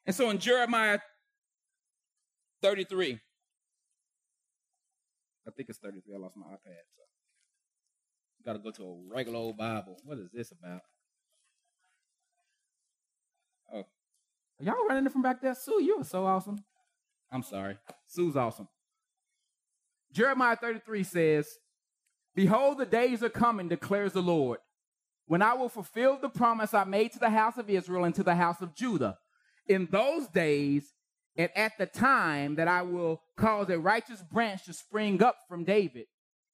And 0.07 0.17
so 0.17 0.31
in 0.31 0.39
Jeremiah 0.39 0.99
33, 2.63 3.21
I 5.47 5.51
think 5.53 5.69
it's 5.69 5.79
33. 5.79 6.15
I 6.15 6.19
lost 6.19 6.37
my 6.37 6.47
iPad. 6.47 6.83
So 6.97 7.03
got 8.45 8.55
to 8.55 8.59
go 8.59 8.71
to 8.71 8.83
a 8.83 9.15
regular 9.15 9.39
old 9.39 9.57
Bible. 9.57 9.97
What 10.05 10.19
is 10.19 10.29
this 10.33 10.53
about? 10.53 10.81
Y'all 14.61 14.87
running 14.89 15.07
it 15.07 15.13
from 15.13 15.23
back 15.23 15.41
there? 15.41 15.55
Sue, 15.55 15.83
you 15.83 16.01
are 16.01 16.05
so 16.05 16.27
awesome. 16.27 16.63
I'm 17.33 17.43
sorry. 17.43 17.79
Sue's 18.07 18.37
awesome. 18.37 18.69
Jeremiah 20.13 20.57
33 20.57 21.05
says, 21.05 21.49
Behold, 22.35 22.79
the 22.79 22.87
days 22.87 23.23
are 23.23 23.31
coming, 23.31 23.69
declares 23.69 24.13
the 24.13 24.23
Lord, 24.23 24.59
when 25.27 25.43
I 25.43 25.55
will 25.55 25.69
fulfill 25.69 26.19
the 26.19 26.29
promise 26.29 26.75
I 26.75 26.85
made 26.85 27.13
to 27.13 27.19
the 27.19 27.31
house 27.31 27.57
of 27.57 27.71
Israel 27.71 28.05
and 28.05 28.15
to 28.15 28.23
the 28.23 28.35
house 28.35 28.61
of 28.61 28.75
Judah. 28.75 29.19
In 29.67 29.89
those 29.91 30.27
days, 30.29 30.93
and 31.37 31.51
at 31.55 31.79
the 31.79 31.87
time 31.87 32.57
that 32.57 32.69
I 32.69 32.83
will 32.83 33.23
cause 33.37 33.71
a 33.71 33.79
righteous 33.79 34.23
branch 34.31 34.65
to 34.65 34.73
spring 34.73 35.23
up 35.23 35.37
from 35.49 35.65
David, 35.65 36.07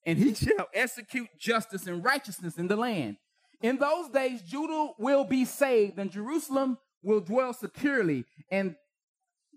and 0.05 0.17
he 0.17 0.33
shall 0.35 0.67
execute 0.73 1.27
justice 1.37 1.87
and 1.87 2.03
righteousness 2.03 2.57
in 2.57 2.67
the 2.67 2.75
land. 2.77 3.17
In 3.61 3.77
those 3.77 4.09
days, 4.09 4.41
Judah 4.43 4.91
will 4.99 5.23
be 5.23 5.43
saved, 5.43 5.97
and 5.97 6.11
Jerusalem 6.11 6.77
will 7.03 7.21
dwell 7.21 7.53
securely, 7.53 8.25
and 8.51 8.75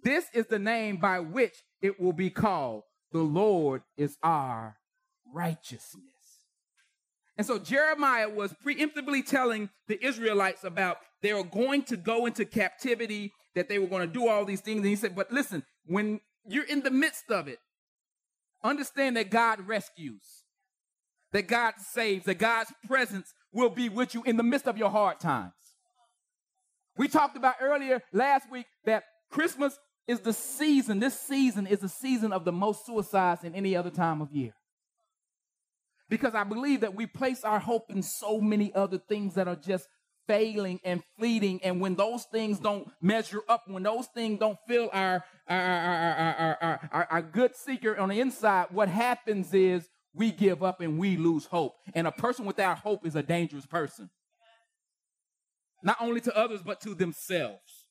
this 0.02 0.26
is 0.34 0.46
the 0.46 0.58
name 0.58 0.96
by 0.96 1.20
which 1.20 1.54
it 1.82 2.00
will 2.00 2.12
be 2.12 2.30
called. 2.30 2.82
The 3.12 3.22
Lord 3.22 3.82
is 3.96 4.16
our 4.22 4.76
righteousness. 5.34 6.04
And 7.36 7.46
so 7.46 7.58
Jeremiah 7.58 8.28
was 8.28 8.54
preemptively 8.64 9.24
telling 9.24 9.70
the 9.88 10.04
Israelites 10.04 10.64
about 10.64 10.98
they 11.22 11.32
were 11.32 11.44
going 11.44 11.82
to 11.84 11.96
go 11.96 12.26
into 12.26 12.44
captivity, 12.44 13.32
that 13.54 13.68
they 13.68 13.78
were 13.78 13.86
going 13.86 14.06
to 14.06 14.12
do 14.12 14.28
all 14.28 14.44
these 14.44 14.60
things. 14.60 14.78
And 14.78 14.86
he 14.86 14.96
said, 14.96 15.16
But 15.16 15.32
listen, 15.32 15.64
when 15.86 16.20
you're 16.46 16.64
in 16.64 16.82
the 16.82 16.90
midst 16.90 17.30
of 17.30 17.48
it, 17.48 17.58
understand 18.62 19.16
that 19.16 19.30
God 19.30 19.66
rescues, 19.66 20.44
that 21.32 21.48
God 21.48 21.74
saves, 21.78 22.26
that 22.26 22.38
God's 22.38 22.72
presence 22.86 23.32
will 23.52 23.70
be 23.70 23.88
with 23.88 24.14
you 24.14 24.22
in 24.24 24.36
the 24.36 24.42
midst 24.42 24.66
of 24.66 24.76
your 24.76 24.90
hard 24.90 25.18
times. 25.18 25.52
We 27.00 27.08
talked 27.08 27.34
about 27.34 27.54
earlier 27.62 28.02
last 28.12 28.50
week 28.50 28.66
that 28.84 29.04
Christmas 29.30 29.78
is 30.06 30.20
the 30.20 30.34
season, 30.34 31.00
this 31.00 31.18
season 31.18 31.66
is 31.66 31.78
the 31.78 31.88
season 31.88 32.30
of 32.30 32.44
the 32.44 32.52
most 32.52 32.84
suicides 32.84 33.42
in 33.42 33.54
any 33.54 33.74
other 33.74 33.88
time 33.88 34.20
of 34.20 34.30
year. 34.32 34.52
Because 36.10 36.34
I 36.34 36.44
believe 36.44 36.82
that 36.82 36.94
we 36.94 37.06
place 37.06 37.42
our 37.42 37.58
hope 37.58 37.86
in 37.88 38.02
so 38.02 38.38
many 38.38 38.70
other 38.74 38.98
things 38.98 39.36
that 39.36 39.48
are 39.48 39.56
just 39.56 39.88
failing 40.28 40.78
and 40.84 41.02
fleeting. 41.18 41.64
And 41.64 41.80
when 41.80 41.94
those 41.94 42.24
things 42.24 42.60
don't 42.60 42.86
measure 43.00 43.40
up, 43.48 43.62
when 43.66 43.82
those 43.82 44.08
things 44.08 44.38
don't 44.38 44.58
fill 44.68 44.90
our, 44.92 45.24
our, 45.48 45.58
our, 45.58 46.58
our, 46.60 46.88
our, 46.92 47.08
our, 47.10 47.22
good 47.22 47.56
seeker 47.56 47.96
on 47.96 48.10
the 48.10 48.20
inside, 48.20 48.66
what 48.72 48.90
happens 48.90 49.54
is 49.54 49.88
we 50.12 50.32
give 50.32 50.62
up 50.62 50.82
and 50.82 50.98
we 50.98 51.16
lose 51.16 51.46
hope. 51.46 51.76
And 51.94 52.06
a 52.06 52.12
person 52.12 52.44
without 52.44 52.80
hope 52.80 53.06
is 53.06 53.16
a 53.16 53.22
dangerous 53.22 53.64
person 53.64 54.10
not 55.82 55.96
only 56.00 56.20
to 56.22 56.36
others, 56.36 56.62
but 56.62 56.80
to 56.82 56.94
themselves. 56.94 57.86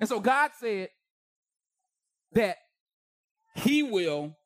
And 0.00 0.08
so 0.08 0.20
God 0.20 0.50
said 0.58 0.88
that 2.32 2.56
He 3.56 3.82
will 3.82 4.36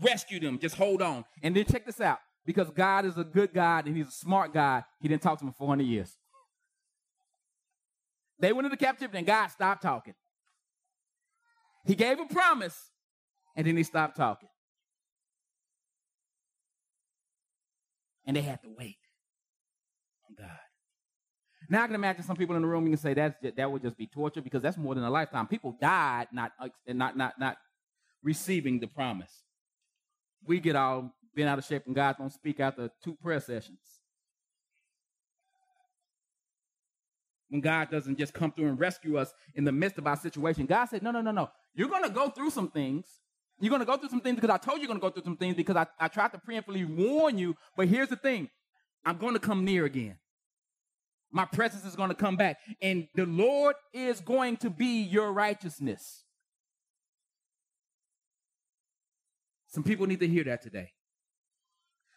rescue 0.00 0.40
them. 0.40 0.58
Just 0.58 0.76
hold 0.76 1.02
on. 1.02 1.24
And 1.42 1.54
then 1.54 1.64
check 1.64 1.86
this 1.86 2.00
out 2.00 2.18
because 2.46 2.70
God 2.70 3.04
is 3.04 3.16
a 3.16 3.24
good 3.24 3.52
God 3.52 3.86
and 3.86 3.96
He's 3.96 4.08
a 4.08 4.12
smart 4.12 4.52
God, 4.52 4.84
He 5.00 5.08
didn't 5.08 5.22
talk 5.22 5.38
to 5.38 5.44
them 5.44 5.52
for 5.52 5.58
400 5.58 5.84
years. 5.84 6.16
They 8.38 8.52
went 8.52 8.66
into 8.66 8.76
captivity 8.76 9.18
and 9.18 9.26
God 9.26 9.48
stopped 9.48 9.82
talking. 9.82 10.14
He 11.86 11.94
gave 11.94 12.18
a 12.18 12.26
promise 12.26 12.90
and 13.56 13.66
then 13.66 13.76
He 13.76 13.82
stopped 13.82 14.16
talking. 14.16 14.48
And 18.26 18.36
they 18.36 18.42
had 18.42 18.62
to 18.62 18.68
wait. 18.76 18.96
Now 21.68 21.84
I 21.84 21.86
can 21.86 21.94
imagine 21.94 22.22
some 22.22 22.36
people 22.36 22.56
in 22.56 22.62
the 22.62 22.68
room. 22.68 22.84
You 22.84 22.90
can 22.90 22.98
say 22.98 23.14
that's 23.14 23.36
that 23.56 23.70
would 23.70 23.82
just 23.82 23.96
be 23.96 24.06
torture 24.06 24.42
because 24.42 24.62
that's 24.62 24.76
more 24.76 24.94
than 24.94 25.04
a 25.04 25.10
lifetime. 25.10 25.46
People 25.46 25.76
died, 25.80 26.28
not 26.32 26.52
uh, 26.60 26.68
not 26.88 27.16
not 27.16 27.38
not 27.38 27.56
receiving 28.22 28.80
the 28.80 28.86
promise. 28.86 29.32
We 30.46 30.60
get 30.60 30.76
all 30.76 31.14
bent 31.34 31.48
out 31.48 31.58
of 31.58 31.64
shape 31.64 31.84
and 31.86 31.94
God 31.94 32.16
don't 32.18 32.32
speak 32.32 32.60
after 32.60 32.90
two 33.02 33.14
prayer 33.14 33.40
sessions. 33.40 33.80
When 37.48 37.60
God 37.60 37.90
doesn't 37.90 38.18
just 38.18 38.32
come 38.32 38.50
through 38.52 38.68
and 38.68 38.80
rescue 38.80 39.16
us 39.16 39.32
in 39.54 39.64
the 39.64 39.72
midst 39.72 39.98
of 39.98 40.06
our 40.06 40.16
situation, 40.16 40.66
God 40.66 40.86
said, 40.86 41.02
No, 41.02 41.10
no, 41.10 41.20
no, 41.20 41.30
no. 41.30 41.50
You're 41.74 41.88
to 42.02 42.10
go 42.10 42.30
through 42.30 42.50
some 42.50 42.68
things. 42.70 43.06
You're 43.60 43.70
to 43.78 43.84
go 43.84 43.96
through 43.96 44.08
some 44.08 44.20
things 44.20 44.36
because 44.36 44.50
I 44.50 44.58
told 44.58 44.78
you 44.78 44.88
you're 44.88 44.94
to 44.94 45.00
go 45.00 45.10
through 45.10 45.22
some 45.22 45.36
things 45.36 45.54
because 45.54 45.76
I, 45.76 45.86
I 45.98 46.08
tried 46.08 46.32
to 46.32 46.38
preemptively 46.38 46.84
warn 46.84 47.38
you. 47.38 47.54
But 47.76 47.88
here's 47.88 48.08
the 48.08 48.16
thing 48.16 48.48
I'm 49.04 49.18
to 49.18 49.38
come 49.38 49.64
near 49.64 49.84
again. 49.84 50.16
My 51.34 51.44
presence 51.44 51.84
is 51.84 51.96
going 51.96 52.10
to 52.10 52.14
come 52.14 52.36
back. 52.36 52.58
And 52.80 53.08
the 53.16 53.26
Lord 53.26 53.74
is 53.92 54.20
going 54.20 54.56
to 54.58 54.70
be 54.70 55.02
your 55.02 55.32
righteousness. 55.32 56.22
Some 59.66 59.82
people 59.82 60.06
need 60.06 60.20
to 60.20 60.28
hear 60.28 60.44
that 60.44 60.62
today. 60.62 60.92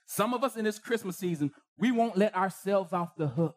Some 0.06 0.36
of 0.36 0.44
us 0.44 0.56
in 0.56 0.64
this 0.64 0.78
Christmas 0.78 1.18
season, 1.18 1.52
we 1.80 1.92
won't 1.92 2.16
let 2.16 2.36
ourselves 2.36 2.94
off 2.94 3.16
the 3.18 3.28
hook. 3.28 3.56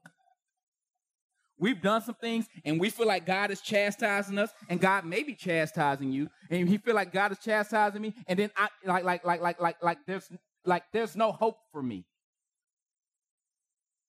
We've 1.59 1.83
done 1.83 2.00
some 2.00 2.14
things 2.14 2.47
and 2.64 2.81
we 2.81 2.88
feel 2.88 3.07
like 3.07 3.26
God 3.26 3.50
is 3.50 3.61
chastising 3.61 4.38
us 4.38 4.50
and 4.71 4.81
God 4.81 5.05
may 5.05 5.23
be 5.23 5.35
chastising 5.35 6.11
you 6.11 6.31
and 6.49 6.67
he 6.71 6.79
feel 6.79 6.95
like 6.95 7.12
God 7.12 7.33
is 7.33 7.38
chastising 7.38 8.00
me 8.00 8.14
and 8.26 8.38
then 8.38 8.50
I 8.57 8.69
like 8.87 9.05
like 9.05 9.26
like 9.26 9.43
like 9.43 9.61
like 9.61 9.76
like 9.83 9.99
there's 10.07 10.26
like 10.64 10.85
there's 10.95 11.14
no 11.14 11.33
hope 11.33 11.59
for 11.71 11.83
me. 11.83 12.07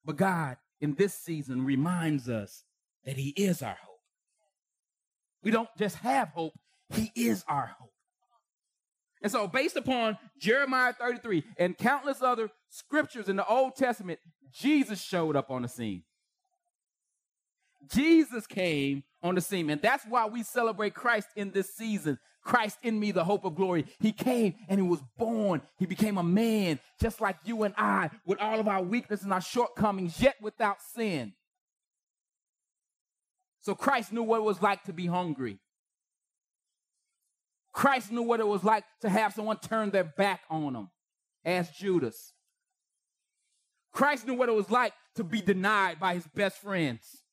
But 0.05 0.15
God 0.15 0.55
in 0.81 0.95
this 0.95 1.13
season 1.13 1.63
reminds 1.63 2.27
us 2.27 2.63
that 3.05 3.15
he 3.15 3.29
is 3.29 3.61
our 3.61 3.77
hope. 3.81 3.99
We 5.43 5.51
don't 5.51 5.69
just 5.77 5.97
have 5.97 6.29
hope, 6.29 6.53
he 6.89 7.11
is 7.15 7.43
our 7.47 7.67
hope. 7.79 7.93
And 9.21 9.31
so, 9.31 9.47
based 9.47 9.77
upon 9.77 10.17
Jeremiah 10.39 10.93
33 10.93 11.43
and 11.57 11.77
countless 11.77 12.21
other 12.21 12.49
scriptures 12.69 13.29
in 13.29 13.35
the 13.35 13.45
Old 13.45 13.75
Testament, 13.75 14.19
Jesus 14.51 15.01
showed 15.01 15.35
up 15.35 15.51
on 15.51 15.61
the 15.61 15.67
scene. 15.67 16.03
Jesus 17.91 18.47
came 18.47 19.03
on 19.23 19.35
the 19.35 19.41
scene, 19.41 19.69
and 19.69 19.81
that's 19.81 20.05
why 20.05 20.25
we 20.25 20.43
celebrate 20.43 20.93
Christ 20.93 21.29
in 21.35 21.51
this 21.51 21.73
season. 21.73 22.17
Christ 22.43 22.77
in 22.83 22.99
me, 22.99 23.11
the 23.11 23.23
hope 23.23 23.45
of 23.45 23.55
glory. 23.55 23.85
He 23.99 24.11
came 24.11 24.55
and 24.67 24.79
he 24.79 24.87
was 24.87 25.01
born. 25.17 25.61
He 25.77 25.85
became 25.85 26.17
a 26.17 26.23
man, 26.23 26.79
just 26.99 27.21
like 27.21 27.37
you 27.45 27.63
and 27.63 27.73
I, 27.77 28.09
with 28.25 28.39
all 28.39 28.59
of 28.59 28.67
our 28.67 28.81
weaknesses 28.81 29.23
and 29.23 29.33
our 29.33 29.41
shortcomings, 29.41 30.19
yet 30.19 30.35
without 30.41 30.81
sin. 30.81 31.33
So 33.61 33.75
Christ 33.75 34.11
knew 34.11 34.23
what 34.23 34.39
it 34.39 34.43
was 34.43 34.61
like 34.61 34.83
to 34.85 34.93
be 34.93 35.05
hungry. 35.05 35.59
Christ 37.73 38.11
knew 38.11 38.23
what 38.23 38.39
it 38.39 38.47
was 38.47 38.63
like 38.63 38.83
to 39.01 39.09
have 39.09 39.33
someone 39.33 39.57
turn 39.57 39.91
their 39.91 40.03
back 40.03 40.41
on 40.49 40.75
him, 40.75 40.89
as 41.45 41.69
Judas. 41.69 42.33
Christ 43.93 44.25
knew 44.25 44.33
what 44.33 44.49
it 44.49 44.55
was 44.55 44.71
like 44.71 44.93
to 45.15 45.23
be 45.23 45.41
denied 45.41 45.99
by 45.99 46.15
his 46.15 46.25
best 46.27 46.57
friends. 46.57 47.23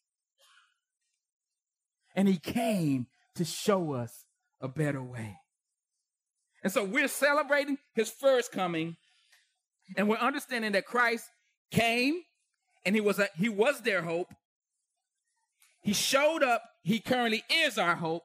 And 2.15 2.29
he 2.29 2.37
came 2.37 3.07
to 3.37 3.45
show 3.45 3.93
us 3.93 4.25
a 4.61 4.69
better 4.69 5.03
way. 5.03 5.37
And 6.62 6.73
so 6.73 6.85
we're 6.85 7.09
celebrating 7.09 7.79
his 7.95 8.11
first 8.11 8.50
coming, 8.50 8.97
and 9.97 10.09
we're 10.09 10.17
understanding 10.17 10.73
that 10.73 10.85
Christ 10.85 11.25
came 11.71 12.23
and 12.85 12.95
he 12.95 13.00
was 13.00 13.19
a, 13.19 13.29
he 13.37 13.49
was 13.49 13.81
their 13.83 14.03
hope. 14.03 14.33
He 15.83 15.93
showed 15.93 16.43
up, 16.43 16.62
he 16.83 17.00
currently 17.00 17.45
is 17.50 17.79
our 17.79 17.95
hope, 17.95 18.25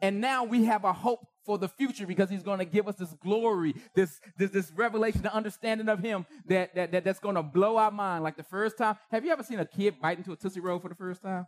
and 0.00 0.20
now 0.20 0.44
we 0.44 0.64
have 0.64 0.84
a 0.84 0.92
hope 0.92 1.20
for 1.44 1.56
the 1.58 1.68
future 1.68 2.06
because 2.06 2.28
he's 2.28 2.42
going 2.42 2.58
to 2.58 2.64
give 2.64 2.88
us 2.88 2.96
this 2.96 3.14
glory, 3.22 3.74
this, 3.94 4.20
this, 4.36 4.50
this 4.50 4.72
revelation, 4.72 5.22
the 5.22 5.32
understanding 5.32 5.88
of 5.88 6.00
him 6.00 6.26
that, 6.48 6.74
that, 6.74 6.90
that 6.90 7.04
that's 7.04 7.20
going 7.20 7.36
to 7.36 7.42
blow 7.42 7.76
our 7.76 7.92
mind. 7.92 8.24
Like 8.24 8.36
the 8.36 8.42
first 8.42 8.76
time, 8.76 8.96
have 9.10 9.24
you 9.24 9.30
ever 9.30 9.44
seen 9.44 9.60
a 9.60 9.64
kid 9.64 9.94
bite 10.02 10.18
into 10.18 10.32
a 10.32 10.36
Tootsie 10.36 10.60
Roll 10.60 10.80
for 10.80 10.88
the 10.88 10.96
first 10.96 11.22
time? 11.22 11.46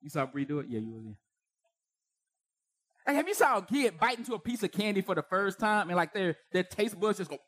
You 0.00 0.08
saw 0.08 0.24
Bree 0.26 0.46
do 0.46 0.60
it? 0.60 0.66
Yeah, 0.68 0.80
you 0.80 0.94
were 0.94 1.02
there. 1.02 1.18
Hey, 3.06 3.14
have 3.14 3.26
you 3.26 3.34
saw 3.34 3.58
a 3.58 3.62
kid 3.62 3.98
bite 3.98 4.18
into 4.18 4.34
a 4.34 4.38
piece 4.38 4.62
of 4.62 4.70
candy 4.70 5.00
for 5.00 5.14
the 5.14 5.22
first 5.22 5.58
time 5.58 5.88
and 5.88 5.96
like 5.96 6.14
their, 6.14 6.36
their 6.52 6.62
taste 6.62 6.98
buds 6.98 7.18
just 7.18 7.30
go 7.30 7.38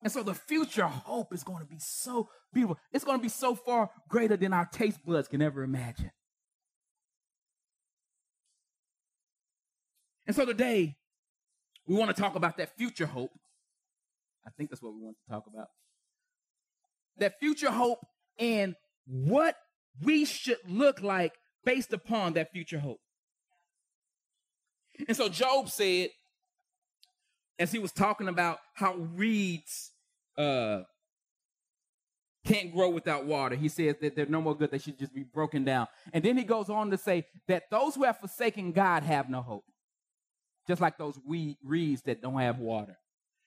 And 0.00 0.12
so 0.12 0.22
the 0.22 0.34
future 0.34 0.86
hope 0.86 1.34
is 1.34 1.42
going 1.42 1.58
to 1.58 1.66
be 1.66 1.78
so 1.78 2.28
beautiful. 2.52 2.78
It's 2.92 3.04
going 3.04 3.18
to 3.18 3.22
be 3.22 3.28
so 3.28 3.54
far 3.54 3.90
greater 4.08 4.36
than 4.36 4.52
our 4.52 4.64
taste 4.64 5.04
buds 5.04 5.28
can 5.28 5.42
ever 5.42 5.62
imagine. 5.62 6.12
And 10.26 10.36
so 10.36 10.44
today, 10.44 10.96
we 11.86 11.96
want 11.96 12.14
to 12.14 12.20
talk 12.20 12.36
about 12.36 12.58
that 12.58 12.76
future 12.76 13.06
hope. 13.06 13.32
I 14.46 14.50
think 14.56 14.70
that's 14.70 14.82
what 14.82 14.94
we 14.94 15.02
want 15.02 15.16
to 15.26 15.32
talk 15.32 15.44
about. 15.46 15.68
That 17.18 17.40
future 17.40 17.70
hope 17.70 18.06
and 18.38 18.76
what 19.08 19.56
we 20.02 20.24
should 20.24 20.58
look 20.68 21.02
like 21.02 21.32
based 21.64 21.92
upon 21.92 22.34
that 22.34 22.52
future 22.52 22.78
hope. 22.78 23.00
And 25.06 25.16
so 25.16 25.28
Job 25.28 25.68
said, 25.68 26.10
as 27.58 27.72
he 27.72 27.78
was 27.78 27.92
talking 27.92 28.28
about 28.28 28.58
how 28.74 28.94
reeds 28.94 29.92
uh, 30.36 30.82
can't 32.48 32.72
grow 32.72 32.88
without 32.88 33.26
water. 33.26 33.56
He 33.56 33.68
says 33.68 33.96
that 34.00 34.16
they're 34.16 34.26
no 34.26 34.40
more 34.40 34.56
good, 34.56 34.70
they 34.70 34.78
should 34.78 34.98
just 34.98 35.14
be 35.14 35.24
broken 35.24 35.64
down. 35.64 35.86
And 36.12 36.24
then 36.24 36.36
he 36.36 36.44
goes 36.44 36.70
on 36.70 36.90
to 36.90 36.98
say 36.98 37.26
that 37.46 37.64
those 37.70 37.94
who 37.94 38.04
have 38.04 38.18
forsaken 38.18 38.72
God 38.72 39.02
have 39.02 39.28
no 39.28 39.42
hope, 39.42 39.64
just 40.66 40.80
like 40.80 40.96
those 40.96 41.18
reeds 41.62 42.02
that 42.02 42.22
don't 42.22 42.38
have 42.38 42.58
water. 42.58 42.96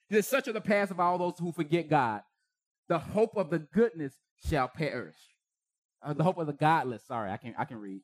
He 0.08 0.14
says, 0.14 0.28
Such 0.28 0.48
are 0.48 0.52
the 0.52 0.60
paths 0.60 0.90
of 0.90 1.00
all 1.00 1.18
those 1.18 1.38
who 1.38 1.52
forget 1.52 1.88
God. 1.88 2.20
The 2.88 2.98
hope 2.98 3.36
of 3.36 3.50
the 3.50 3.58
goodness 3.58 4.12
shall 4.48 4.68
perish. 4.68 5.16
Uh, 6.02 6.12
the 6.14 6.24
hope 6.24 6.38
of 6.38 6.46
the 6.46 6.52
godless, 6.52 7.02
sorry, 7.06 7.30
I 7.30 7.36
can, 7.36 7.54
I 7.58 7.64
can 7.64 7.80
read. 7.80 8.02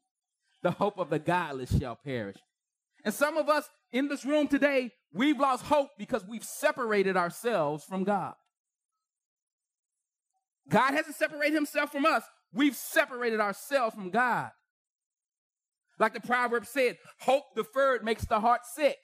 The 0.63 0.71
hope 0.73 0.99
of 0.99 1.11
the 1.11 1.19
godless 1.19 1.77
shall 1.79 1.97
perish. 1.97 2.37
And 3.05 3.15
some 3.15 3.37
of 3.37 3.49
us 3.49 3.69
in 3.93 4.09
this 4.09 4.25
room 4.25 4.49
today, 4.49 4.91
we've 5.13 5.39
lost 5.39 5.65
hope 5.65 5.91
because 5.99 6.27
we've 6.27 6.45
separated 6.45 7.17
ourselves 7.17 7.85
from 7.85 8.05
God. 8.05 8.35
God 10.69 10.93
hasn't 10.93 11.17
separated 11.17 11.55
himself 11.55 11.93
from 11.93 12.05
us. 12.05 12.25
We've 12.53 12.77
separated 12.77 13.41
ourselves 13.41 13.95
from 13.95 14.11
God. 14.11 14.51
Like 15.99 16.15
the 16.15 16.21
proverb 16.21 16.67
said, 16.67 16.99
hope 17.21 17.45
deferred 17.57 18.05
makes 18.05 18.25
the 18.25 18.41
heart 18.41 18.63
sick. 18.65 18.99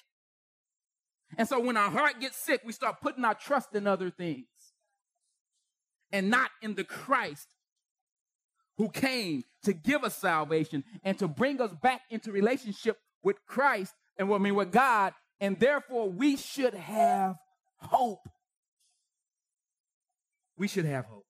And 1.37 1.49
so 1.49 1.59
when 1.59 1.77
our 1.77 1.91
heart 1.91 2.21
gets 2.21 2.37
sick, 2.37 2.61
we 2.65 2.73
start 2.73 3.01
putting 3.01 3.25
our 3.25 3.35
trust 3.35 3.75
in 3.75 3.87
other 3.87 4.11
things 4.11 4.47
and 6.13 6.31
not 6.31 6.51
in 6.63 6.75
the 6.75 6.85
Christ 6.85 7.49
who 8.77 8.89
came 8.89 9.45
to 9.63 9.73
give 9.73 10.05
us 10.05 10.17
salvation 10.17 10.85
and 11.03 11.19
to 11.19 11.29
bring 11.29 11.61
us 11.61 11.73
back 11.83 12.03
into 12.11 12.33
relationship 12.33 12.99
with 13.23 13.37
Christ 13.47 13.95
and 14.19 14.33
I 14.33 14.39
mean 14.39 14.55
with 14.55 14.73
God, 14.73 15.13
and 15.41 15.59
therefore 15.59 16.09
we 16.09 16.37
should 16.37 16.75
have 16.75 17.37
hope. 17.79 18.29
We 20.57 20.69
should 20.69 20.85
have 20.85 21.07
hope. 21.07 21.25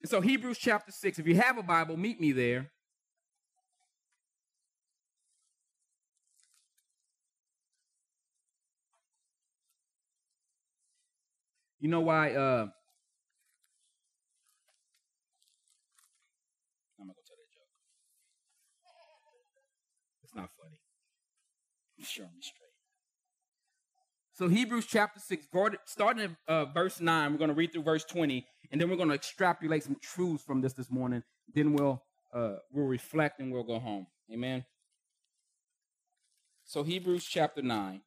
And 0.00 0.08
so, 0.08 0.20
Hebrews 0.20 0.58
chapter 0.58 0.92
6, 0.92 1.18
if 1.18 1.26
you 1.26 1.34
have 1.36 1.58
a 1.58 1.62
Bible, 1.62 1.96
meet 1.96 2.20
me 2.20 2.32
there. 2.32 2.70
You 11.80 11.88
know 11.88 12.00
why? 12.00 12.34
Uh, 12.34 12.68
I'm 17.00 17.06
not 17.06 17.16
gonna 17.16 17.24
tell 17.26 17.36
that 17.36 17.50
joke. 17.50 17.72
It's 20.22 20.34
not 20.34 20.50
funny. 20.60 20.78
Show 22.02 22.22
me 22.22 22.40
straight. 22.40 22.70
So 24.32 24.48
Hebrews 24.48 24.86
chapter 24.86 25.20
6, 25.20 25.46
starting 25.84 26.24
at 26.24 26.30
uh, 26.48 26.64
verse 26.64 26.98
9, 26.98 27.32
we're 27.32 27.38
going 27.38 27.48
to 27.48 27.54
read 27.54 27.72
through 27.72 27.82
verse 27.82 28.04
20, 28.04 28.46
and 28.72 28.80
then 28.80 28.88
we're 28.88 28.96
going 28.96 29.10
to 29.10 29.14
extrapolate 29.14 29.84
some 29.84 29.96
truths 30.00 30.42
from 30.42 30.62
this 30.62 30.72
this 30.72 30.90
morning. 30.90 31.22
Then 31.54 31.74
we'll, 31.74 32.02
uh, 32.32 32.54
we'll 32.72 32.86
reflect 32.86 33.40
and 33.40 33.52
we'll 33.52 33.64
go 33.64 33.78
home. 33.78 34.06
Amen. 34.32 34.64
So 36.64 36.84
Hebrews 36.84 37.26
chapter 37.26 37.60
9, 37.60 38.00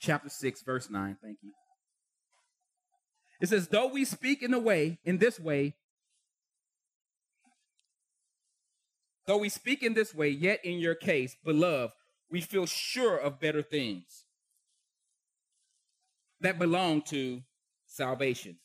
chapter 0.00 0.30
6, 0.30 0.62
verse 0.62 0.88
9, 0.88 1.18
thank 1.22 1.38
you. 1.42 1.52
It 3.40 3.50
says, 3.50 3.68
though 3.68 3.88
we 3.88 4.06
speak 4.06 4.42
in 4.42 4.54
a 4.54 4.58
way, 4.58 4.98
in 5.04 5.18
this 5.18 5.38
way, 5.38 5.74
though 9.26 9.38
we 9.38 9.48
speak 9.48 9.82
in 9.82 9.94
this 9.94 10.14
way, 10.14 10.28
yet 10.28 10.64
in 10.64 10.78
your 10.78 10.94
case, 10.94 11.36
beloved, 11.44 11.92
we 12.30 12.40
feel 12.40 12.66
sure 12.66 13.16
of 13.16 13.40
better 13.40 13.62
things 13.62 14.24
that 16.40 16.58
belong 16.58 17.02
to 17.02 17.42
salvation. 17.86 18.58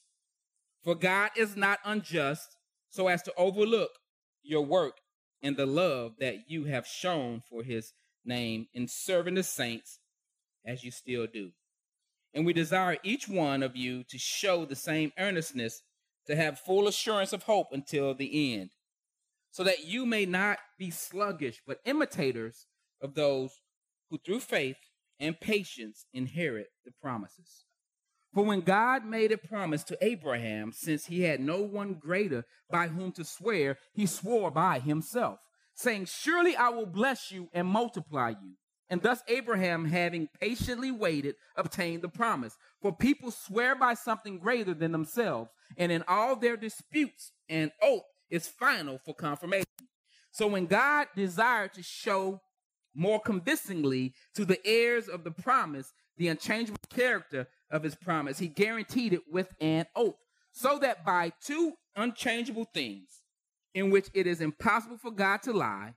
For 0.83 0.95
God 0.95 1.31
is 1.35 1.55
not 1.55 1.79
unjust 1.85 2.57
so 2.89 3.07
as 3.07 3.21
to 3.23 3.33
overlook 3.37 3.91
your 4.43 4.65
work 4.65 4.97
and 5.41 5.55
the 5.55 5.65
love 5.65 6.13
that 6.19 6.49
you 6.49 6.65
have 6.65 6.85
shown 6.85 7.41
for 7.49 7.63
his 7.63 7.93
name 8.25 8.67
in 8.73 8.87
serving 8.87 9.35
the 9.35 9.43
saints 9.43 9.99
as 10.65 10.83
you 10.83 10.91
still 10.91 11.27
do. 11.27 11.51
And 12.33 12.45
we 12.45 12.53
desire 12.53 12.97
each 13.03 13.27
one 13.27 13.63
of 13.63 13.75
you 13.75 14.03
to 14.05 14.17
show 14.17 14.65
the 14.65 14.75
same 14.75 15.11
earnestness 15.19 15.83
to 16.27 16.35
have 16.35 16.59
full 16.59 16.87
assurance 16.87 17.33
of 17.33 17.43
hope 17.43 17.67
until 17.71 18.13
the 18.13 18.53
end, 18.53 18.71
so 19.51 19.63
that 19.63 19.85
you 19.85 20.05
may 20.05 20.25
not 20.25 20.59
be 20.79 20.89
sluggish, 20.89 21.61
but 21.67 21.79
imitators 21.85 22.65
of 23.01 23.13
those 23.13 23.51
who 24.09 24.17
through 24.17 24.39
faith 24.39 24.77
and 25.19 25.39
patience 25.39 26.05
inherit 26.13 26.67
the 26.85 26.91
promises. 27.01 27.65
For 28.33 28.45
when 28.45 28.61
God 28.61 29.05
made 29.05 29.31
a 29.33 29.37
promise 29.37 29.83
to 29.85 29.97
Abraham, 30.01 30.71
since 30.71 31.05
he 31.05 31.23
had 31.23 31.41
no 31.41 31.61
one 31.61 31.95
greater 31.95 32.45
by 32.69 32.87
whom 32.87 33.11
to 33.13 33.25
swear, 33.25 33.77
he 33.93 34.05
swore 34.05 34.51
by 34.51 34.79
himself, 34.79 35.39
saying, 35.75 36.05
Surely 36.05 36.55
I 36.55 36.69
will 36.69 36.85
bless 36.85 37.29
you 37.29 37.49
and 37.53 37.67
multiply 37.67 38.29
you. 38.29 38.53
And 38.89 39.01
thus 39.01 39.21
Abraham, 39.27 39.85
having 39.85 40.29
patiently 40.39 40.91
waited, 40.91 41.35
obtained 41.55 42.03
the 42.03 42.09
promise. 42.09 42.57
For 42.81 42.95
people 42.95 43.31
swear 43.31 43.75
by 43.75 43.93
something 43.93 44.39
greater 44.39 44.73
than 44.73 44.91
themselves, 44.91 45.49
and 45.77 45.91
in 45.91 46.03
all 46.07 46.35
their 46.35 46.57
disputes, 46.57 47.31
and 47.49 47.71
oath 47.81 48.03
is 48.31 48.47
final 48.47 48.97
for 49.05 49.13
confirmation. 49.13 49.65
So 50.31 50.47
when 50.47 50.65
God 50.65 51.07
desired 51.15 51.73
to 51.73 51.83
show 51.83 52.41
more 52.95 53.19
convincingly 53.19 54.13
to 54.33 54.45
the 54.45 54.65
heirs 54.65 55.07
of 55.07 55.23
the 55.23 55.31
promise 55.31 55.93
the 56.17 56.27
unchangeable 56.27 56.79
character 56.93 57.47
of 57.71 57.83
his 57.83 57.95
promise, 57.95 58.37
he 58.37 58.47
guaranteed 58.47 59.13
it 59.13 59.21
with 59.31 59.53
an 59.59 59.85
oath, 59.95 60.17
so 60.51 60.77
that 60.77 61.05
by 61.05 61.31
two 61.41 61.73
unchangeable 61.95 62.65
things, 62.73 63.23
in 63.73 63.89
which 63.89 64.09
it 64.13 64.27
is 64.27 64.41
impossible 64.41 64.97
for 64.97 65.11
God 65.11 65.41
to 65.43 65.53
lie, 65.53 65.95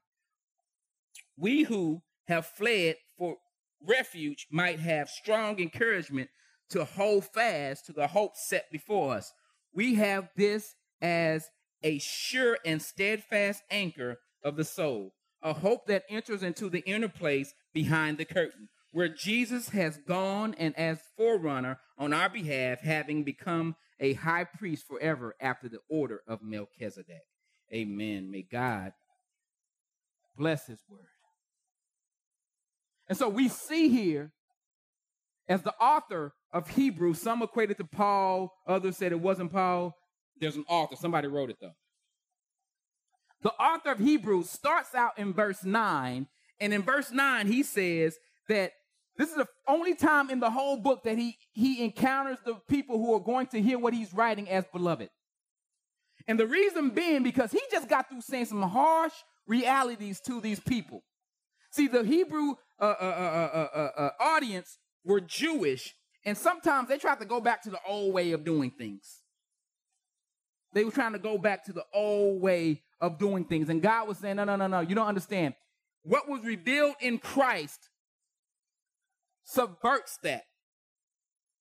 we 1.36 1.64
who 1.64 2.00
have 2.26 2.46
fled 2.46 2.96
for 3.18 3.36
refuge 3.82 4.46
might 4.50 4.80
have 4.80 5.08
strong 5.08 5.60
encouragement 5.60 6.30
to 6.70 6.84
hold 6.84 7.24
fast 7.26 7.84
to 7.86 7.92
the 7.92 8.06
hope 8.06 8.32
set 8.34 8.70
before 8.72 9.14
us. 9.14 9.32
We 9.74 9.96
have 9.96 10.30
this 10.36 10.74
as 11.02 11.48
a 11.84 11.98
sure 12.00 12.58
and 12.64 12.82
steadfast 12.82 13.62
anchor 13.70 14.16
of 14.42 14.56
the 14.56 14.64
soul, 14.64 15.12
a 15.42 15.52
hope 15.52 15.86
that 15.86 16.02
enters 16.08 16.42
into 16.42 16.68
the 16.68 16.82
inner 16.86 17.08
place 17.08 17.54
behind 17.72 18.18
the 18.18 18.24
curtain, 18.24 18.68
where 18.90 19.08
Jesus 19.08 19.68
has 19.68 19.98
gone 19.98 20.54
and 20.58 20.76
as 20.76 20.98
forerunner 21.16 21.78
on 21.98 22.12
our 22.12 22.28
behalf, 22.28 22.80
having 22.80 23.22
become 23.22 23.76
a 24.00 24.14
high 24.14 24.44
priest 24.44 24.86
forever 24.88 25.34
after 25.40 25.68
the 25.68 25.78
order 25.88 26.22
of 26.26 26.42
Melchizedek. 26.42 27.22
Amen. 27.72 28.30
May 28.30 28.42
God 28.42 28.92
bless 30.36 30.66
his 30.66 30.80
word. 30.88 31.06
And 33.08 33.18
so 33.18 33.28
we 33.28 33.48
see 33.48 33.88
here, 33.90 34.32
as 35.48 35.62
the 35.62 35.74
author 35.74 36.32
of 36.52 36.68
Hebrews, 36.70 37.20
some 37.20 37.42
equated 37.42 37.76
to 37.76 37.84
Paul, 37.84 38.50
others 38.66 38.96
said 38.96 39.12
it 39.12 39.20
wasn't 39.20 39.52
Paul. 39.52 39.94
There's 40.40 40.56
an 40.56 40.64
author, 40.68 40.96
somebody 40.96 41.28
wrote 41.28 41.50
it 41.50 41.56
though. 41.60 41.74
The 43.42 43.52
author 43.52 43.92
of 43.92 43.98
Hebrews 43.98 44.48
starts 44.48 44.94
out 44.94 45.18
in 45.18 45.32
verse 45.34 45.64
9, 45.64 46.26
and 46.60 46.72
in 46.72 46.82
verse 46.82 47.10
9, 47.10 47.46
he 47.46 47.62
says 47.62 48.16
that 48.48 48.72
this 49.16 49.28
is 49.28 49.36
the 49.36 49.48
only 49.68 49.94
time 49.94 50.30
in 50.30 50.40
the 50.40 50.50
whole 50.50 50.78
book 50.78 51.04
that 51.04 51.18
he, 51.18 51.36
he 51.52 51.84
encounters 51.84 52.38
the 52.44 52.54
people 52.68 52.98
who 52.98 53.14
are 53.14 53.20
going 53.20 53.46
to 53.48 53.60
hear 53.60 53.78
what 53.78 53.92
he's 53.92 54.14
writing 54.14 54.48
as 54.48 54.64
beloved. 54.72 55.10
And 56.26 56.40
the 56.40 56.46
reason 56.46 56.90
being 56.90 57.22
because 57.22 57.52
he 57.52 57.60
just 57.70 57.88
got 57.88 58.08
through 58.08 58.22
saying 58.22 58.46
some 58.46 58.62
harsh 58.62 59.12
realities 59.46 60.20
to 60.20 60.40
these 60.40 60.58
people. 60.58 61.04
See, 61.70 61.86
the 61.86 62.02
Hebrew 62.02 62.54
uh, 62.80 62.84
uh, 62.84 63.88
uh, 63.96 64.10
audience 64.20 64.78
were 65.04 65.20
Jewish, 65.20 65.94
and 66.24 66.36
sometimes 66.36 66.88
they 66.88 66.98
tried 66.98 67.20
to 67.20 67.26
go 67.26 67.40
back 67.40 67.62
to 67.64 67.70
the 67.70 67.80
old 67.86 68.14
way 68.14 68.32
of 68.32 68.44
doing 68.44 68.70
things. 68.70 69.23
They 70.74 70.84
were 70.84 70.90
trying 70.90 71.12
to 71.12 71.18
go 71.18 71.38
back 71.38 71.64
to 71.66 71.72
the 71.72 71.84
old 71.94 72.42
way 72.42 72.82
of 73.00 73.18
doing 73.18 73.44
things. 73.44 73.68
And 73.68 73.80
God 73.80 74.08
was 74.08 74.18
saying, 74.18 74.36
no, 74.36 74.44
no, 74.44 74.56
no, 74.56 74.66
no, 74.66 74.80
you 74.80 74.94
don't 74.94 75.06
understand. 75.06 75.54
What 76.02 76.28
was 76.28 76.44
revealed 76.44 76.96
in 77.00 77.18
Christ 77.18 77.88
subverts 79.44 80.18
that. 80.22 80.42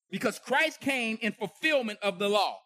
Because 0.09 0.39
Christ 0.39 0.79
came 0.79 1.17
in 1.21 1.33
fulfillment 1.33 1.99
of 2.01 2.19
the 2.19 2.29
law. 2.29 2.57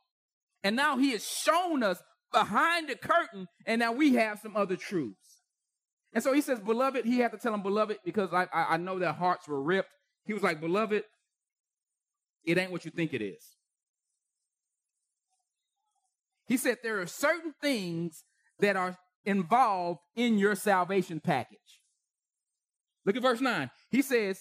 And 0.63 0.75
now 0.75 0.97
he 0.97 1.11
has 1.11 1.25
shown 1.25 1.83
us 1.83 2.01
behind 2.31 2.89
the 2.89 2.95
curtain, 2.95 3.47
and 3.65 3.79
now 3.79 3.91
we 3.93 4.15
have 4.15 4.39
some 4.39 4.57
other 4.57 4.75
truths. 4.75 5.41
And 6.13 6.23
so 6.23 6.33
he 6.33 6.41
says, 6.41 6.59
Beloved, 6.59 7.05
he 7.05 7.19
had 7.19 7.31
to 7.31 7.37
tell 7.37 7.53
him, 7.53 7.61
Beloved, 7.61 7.99
because 8.03 8.33
I, 8.33 8.47
I, 8.53 8.73
I 8.73 8.77
know 8.77 8.99
their 8.99 9.13
hearts 9.13 9.47
were 9.47 9.61
ripped. 9.61 9.89
He 10.25 10.33
was 10.33 10.43
like, 10.43 10.59
Beloved, 10.59 11.03
it 12.43 12.57
ain't 12.57 12.71
what 12.71 12.85
you 12.85 12.91
think 12.91 13.13
it 13.13 13.21
is. 13.21 13.56
He 16.47 16.57
said, 16.57 16.77
There 16.81 16.99
are 17.01 17.07
certain 17.07 17.53
things 17.61 18.23
that 18.59 18.75
are 18.75 18.97
involved 19.25 19.99
in 20.15 20.37
your 20.37 20.55
salvation 20.55 21.19
package. 21.19 21.81
Look 23.05 23.15
at 23.15 23.21
verse 23.21 23.41
9. 23.41 23.69
He 23.89 24.01
says, 24.01 24.39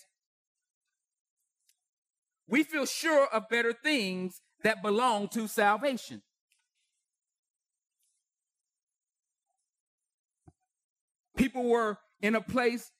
We 2.48 2.62
feel 2.62 2.86
sure 2.86 3.26
of 3.26 3.48
better 3.48 3.72
things 3.72 4.40
that 4.62 4.82
belong 4.82 5.28
to 5.28 5.46
salvation. 5.48 6.22
People 11.36 11.68
were 11.68 11.98
in 12.22 12.34
a 12.34 12.40
place 12.40 12.90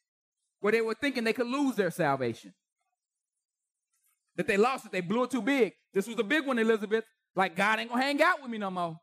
where 0.60 0.72
they 0.72 0.82
were 0.82 0.94
thinking 0.94 1.24
they 1.24 1.32
could 1.32 1.46
lose 1.46 1.76
their 1.76 1.90
salvation. 1.90 2.52
That 4.36 4.46
they 4.46 4.58
lost 4.58 4.84
it, 4.84 4.92
they 4.92 5.00
blew 5.00 5.24
it 5.24 5.30
too 5.30 5.40
big. 5.40 5.72
This 5.94 6.06
was 6.06 6.18
a 6.18 6.24
big 6.24 6.46
one, 6.46 6.58
Elizabeth. 6.58 7.04
Like, 7.36 7.54
God 7.54 7.78
ain't 7.78 7.90
gonna 7.90 8.02
hang 8.02 8.20
out 8.22 8.42
with 8.42 8.50
me 8.50 8.58
no 8.58 8.70
more. 8.70 8.98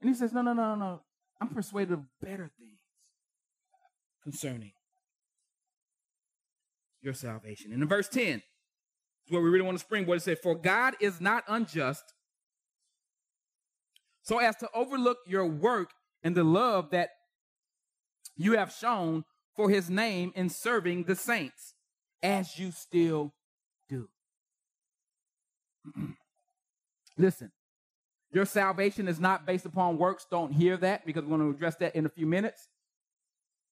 And 0.00 0.10
he 0.10 0.16
says, 0.16 0.32
No, 0.32 0.42
no, 0.42 0.52
no, 0.52 0.74
no. 0.74 0.76
no. 0.76 1.00
I'm 1.40 1.48
persuaded 1.48 1.92
of 1.92 2.00
better 2.20 2.50
things 2.58 2.78
concerning 4.22 4.72
your 7.02 7.14
salvation. 7.14 7.72
And 7.72 7.82
in 7.82 7.88
verse 7.88 8.08
10, 8.08 8.36
is 8.38 8.42
where 9.28 9.42
we 9.42 9.50
really 9.50 9.64
want 9.64 9.76
to 9.76 9.84
springboard. 9.84 10.18
It 10.18 10.22
said, 10.22 10.38
For 10.38 10.54
God 10.54 10.94
is 11.00 11.20
not 11.20 11.44
unjust, 11.48 12.14
so 14.22 14.38
as 14.38 14.56
to 14.56 14.68
overlook 14.74 15.18
your 15.26 15.46
work 15.46 15.90
and 16.22 16.36
the 16.36 16.44
love 16.44 16.90
that 16.90 17.10
you 18.36 18.56
have 18.56 18.72
shown 18.72 19.24
for 19.54 19.68
his 19.68 19.90
name 19.90 20.32
in 20.34 20.48
serving 20.48 21.04
the 21.04 21.16
saints, 21.16 21.74
as 22.22 22.58
you 22.58 22.70
still. 22.70 23.34
Listen, 27.18 27.50
your 28.32 28.46
salvation 28.46 29.08
is 29.08 29.20
not 29.20 29.46
based 29.46 29.66
upon 29.66 29.98
works. 29.98 30.26
Don't 30.30 30.52
hear 30.52 30.76
that 30.78 31.04
because 31.04 31.24
we're 31.24 31.36
going 31.36 31.50
to 31.52 31.56
address 31.56 31.76
that 31.76 31.94
in 31.94 32.06
a 32.06 32.08
few 32.08 32.26
minutes. 32.26 32.68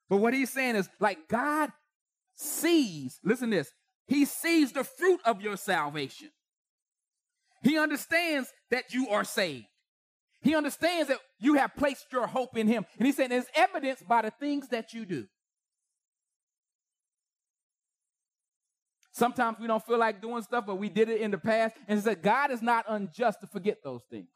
But 0.09 0.19
what 0.19 0.35
he's 0.35 0.51
saying 0.51 0.77
is 0.77 0.89
like 0.99 1.29
God 1.29 1.71
sees, 2.35 3.19
listen 3.25 3.51
this, 3.51 3.71
he 4.07 4.25
sees 4.25 4.73
the 4.73 4.85
fruit 4.85 5.21
of 5.25 5.41
your 5.41 5.57
salvation. 5.57 6.31
He 7.63 7.79
understands 7.79 8.53
that 8.71 8.93
you 8.93 9.09
are 9.11 9.25
saved. 9.25 9.67
He 10.43 10.55
understands 10.55 11.09
that 11.09 11.19
you 11.39 11.55
have 11.55 11.77
placed 11.77 12.07
your 12.13 12.27
hope 12.27 12.57
in 12.57 12.67
him. 12.67 12.87
And 12.99 13.07
he 13.07 13.13
said 13.13 13.31
it's 13.31 13.51
evidenced 13.55 14.09
by 14.09 14.23
the 14.23 14.31
things 14.31 14.69
that 14.69 14.93
you 14.93 15.05
do. 15.05 15.27
Sometimes 19.21 19.59
we 19.61 19.67
don't 19.67 19.85
feel 19.85 19.99
like 19.99 20.23
doing 20.23 20.43
stuff, 20.43 20.65
but 20.67 20.77
we 20.77 20.89
did 20.89 21.11
it 21.11 21.21
in 21.21 21.31
the 21.31 21.37
past. 21.37 21.77
And 21.87 21.99
he 21.99 22.03
said, 22.03 22.23
God 22.23 22.51
is 22.51 22.63
not 22.63 22.87
unjust 22.89 23.43
to 23.43 23.47
forget 23.47 23.85
those 23.85 24.01
things. 24.11 24.31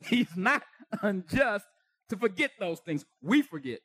He's 0.04 0.36
not 0.36 0.64
unjust 1.00 1.64
to 2.08 2.16
forget 2.16 2.50
those 2.58 2.80
things. 2.80 3.04
We 3.22 3.42
forget. 3.42 3.78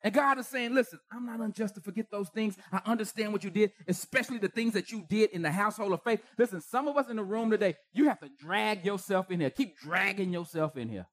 And 0.00 0.14
God 0.14 0.38
is 0.38 0.46
saying, 0.46 0.72
listen, 0.74 0.98
I'm 1.12 1.26
not 1.26 1.40
unjust 1.40 1.74
to 1.74 1.82
forget 1.82 2.06
those 2.10 2.30
things. 2.30 2.56
I 2.72 2.80
understand 2.86 3.34
what 3.34 3.44
you 3.44 3.50
did, 3.50 3.72
especially 3.86 4.38
the 4.38 4.48
things 4.48 4.72
that 4.72 4.90
you 4.90 5.04
did 5.10 5.28
in 5.32 5.42
the 5.42 5.50
household 5.50 5.92
of 5.92 6.02
faith. 6.02 6.22
Listen, 6.38 6.62
some 6.62 6.88
of 6.88 6.96
us 6.96 7.10
in 7.10 7.16
the 7.16 7.22
room 7.22 7.50
today, 7.50 7.74
you 7.92 8.08
have 8.08 8.20
to 8.20 8.30
drag 8.40 8.82
yourself 8.82 9.30
in 9.30 9.40
here. 9.40 9.50
Keep 9.50 9.76
dragging 9.76 10.32
yourself 10.32 10.78
in 10.78 10.88
here. 10.88 11.06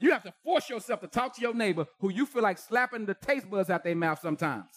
You 0.00 0.12
have 0.12 0.22
to 0.22 0.32
force 0.44 0.70
yourself 0.70 1.00
to 1.00 1.08
talk 1.08 1.34
to 1.36 1.40
your 1.40 1.54
neighbor 1.54 1.86
who 2.00 2.10
you 2.10 2.24
feel 2.26 2.42
like 2.42 2.58
slapping 2.58 3.06
the 3.06 3.14
taste 3.14 3.50
buds 3.50 3.70
out 3.70 3.84
their 3.84 3.96
mouth 3.96 4.20
sometimes. 4.20 4.70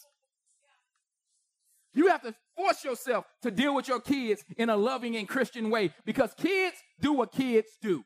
You 1.94 2.08
have 2.08 2.22
to 2.22 2.34
force 2.56 2.84
yourself 2.84 3.26
to 3.42 3.52
deal 3.52 3.76
with 3.76 3.88
your 3.88 4.00
kids 4.00 4.44
in 4.58 4.70
a 4.70 4.78
loving 4.78 5.16
and 5.18 5.28
Christian 5.28 5.70
way 5.70 5.94
because 6.06 6.34
kids 6.36 6.78
do 7.00 7.14
what 7.14 7.32
kids 7.32 7.68
do. 7.82 8.04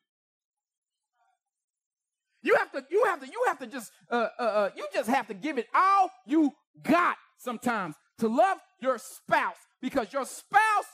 You 2.42 2.56
have 2.56 2.72
to, 2.74 2.86
you 2.92 3.04
have 3.06 3.20
to, 3.22 3.28
you 3.28 3.44
have 3.48 3.60
to 3.60 3.68
just, 3.68 3.92
uh, 4.10 4.28
uh, 4.40 4.44
uh, 4.44 4.70
you 4.76 4.88
just 4.94 5.10
have 5.10 5.28
to 5.28 5.34
give 5.34 5.58
it 5.58 5.68
all 5.74 6.10
you 6.28 6.52
got 6.84 7.16
sometimes 7.38 7.96
to 8.20 8.28
love 8.28 8.58
your 8.82 8.98
spouse 8.98 9.58
because 9.82 10.12
your 10.14 10.26
spouse, 10.26 10.86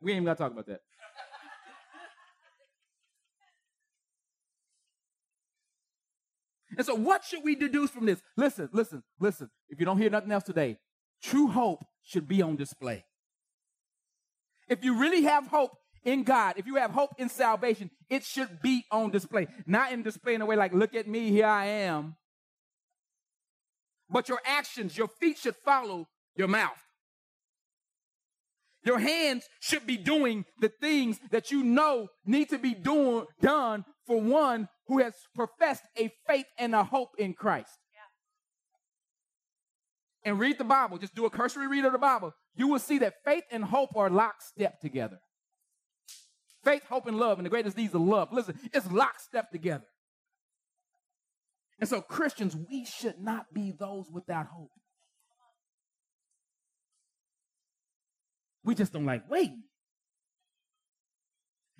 we 0.00 0.12
ain't 0.12 0.16
even 0.22 0.24
got 0.26 0.38
to 0.38 0.44
talk 0.44 0.52
about 0.52 0.66
that. 0.66 0.80
And 6.76 6.86
so, 6.86 6.94
what 6.94 7.24
should 7.24 7.44
we 7.44 7.54
deduce 7.54 7.90
from 7.90 8.06
this? 8.06 8.20
Listen, 8.36 8.68
listen, 8.72 9.02
listen. 9.20 9.50
If 9.68 9.78
you 9.78 9.86
don't 9.86 9.98
hear 9.98 10.10
nothing 10.10 10.32
else 10.32 10.44
today, 10.44 10.78
true 11.22 11.48
hope 11.48 11.84
should 12.02 12.26
be 12.26 12.42
on 12.42 12.56
display. 12.56 13.04
If 14.68 14.84
you 14.84 14.98
really 14.98 15.22
have 15.22 15.46
hope 15.46 15.72
in 16.04 16.22
God, 16.22 16.54
if 16.56 16.66
you 16.66 16.76
have 16.76 16.90
hope 16.90 17.10
in 17.18 17.28
salvation, 17.28 17.90
it 18.08 18.24
should 18.24 18.60
be 18.62 18.84
on 18.90 19.10
display. 19.10 19.48
Not 19.66 19.92
in 19.92 20.02
display 20.02 20.34
in 20.34 20.40
a 20.40 20.46
way 20.46 20.56
like, 20.56 20.72
look 20.72 20.94
at 20.94 21.06
me, 21.06 21.30
here 21.30 21.46
I 21.46 21.66
am. 21.66 22.16
But 24.10 24.28
your 24.28 24.40
actions, 24.46 24.96
your 24.96 25.08
feet 25.08 25.38
should 25.38 25.56
follow 25.56 26.08
your 26.36 26.48
mouth. 26.48 26.78
Your 28.84 28.98
hands 28.98 29.44
should 29.60 29.86
be 29.86 29.96
doing 29.96 30.44
the 30.60 30.68
things 30.68 31.20
that 31.30 31.50
you 31.50 31.62
know 31.62 32.08
need 32.26 32.48
to 32.50 32.58
be 32.58 32.74
doing, 32.74 33.26
done 33.40 33.84
for 34.06 34.20
one 34.20 34.68
who 34.88 34.98
has 34.98 35.14
professed 35.34 35.84
a 35.96 36.10
faith 36.26 36.46
and 36.58 36.74
a 36.74 36.84
hope 36.84 37.10
in 37.18 37.34
Christ. 37.34 37.78
Yeah. 40.24 40.30
And 40.30 40.38
read 40.38 40.58
the 40.58 40.64
Bible. 40.64 40.98
Just 40.98 41.14
do 41.14 41.24
a 41.24 41.30
cursory 41.30 41.68
read 41.68 41.84
of 41.84 41.92
the 41.92 41.98
Bible. 41.98 42.34
You 42.54 42.68
will 42.68 42.78
see 42.78 42.98
that 42.98 43.14
faith 43.24 43.44
and 43.50 43.64
hope 43.64 43.96
are 43.96 44.10
lockstep 44.10 44.80
together. 44.80 45.18
Faith, 46.64 46.84
hope, 46.88 47.06
and 47.06 47.18
love, 47.18 47.38
and 47.38 47.46
the 47.46 47.50
greatest 47.50 47.76
deeds 47.76 47.94
of 47.94 48.02
love. 48.02 48.28
Listen, 48.32 48.58
it's 48.72 48.90
lockstep 48.90 49.50
together. 49.50 49.86
And 51.80 51.88
so, 51.88 52.00
Christians, 52.00 52.56
we 52.70 52.84
should 52.84 53.18
not 53.18 53.52
be 53.52 53.72
those 53.72 54.08
without 54.10 54.46
hope. 54.46 54.70
We 58.64 58.76
just 58.76 58.92
don't 58.92 59.06
like 59.06 59.28
waiting. 59.28 59.64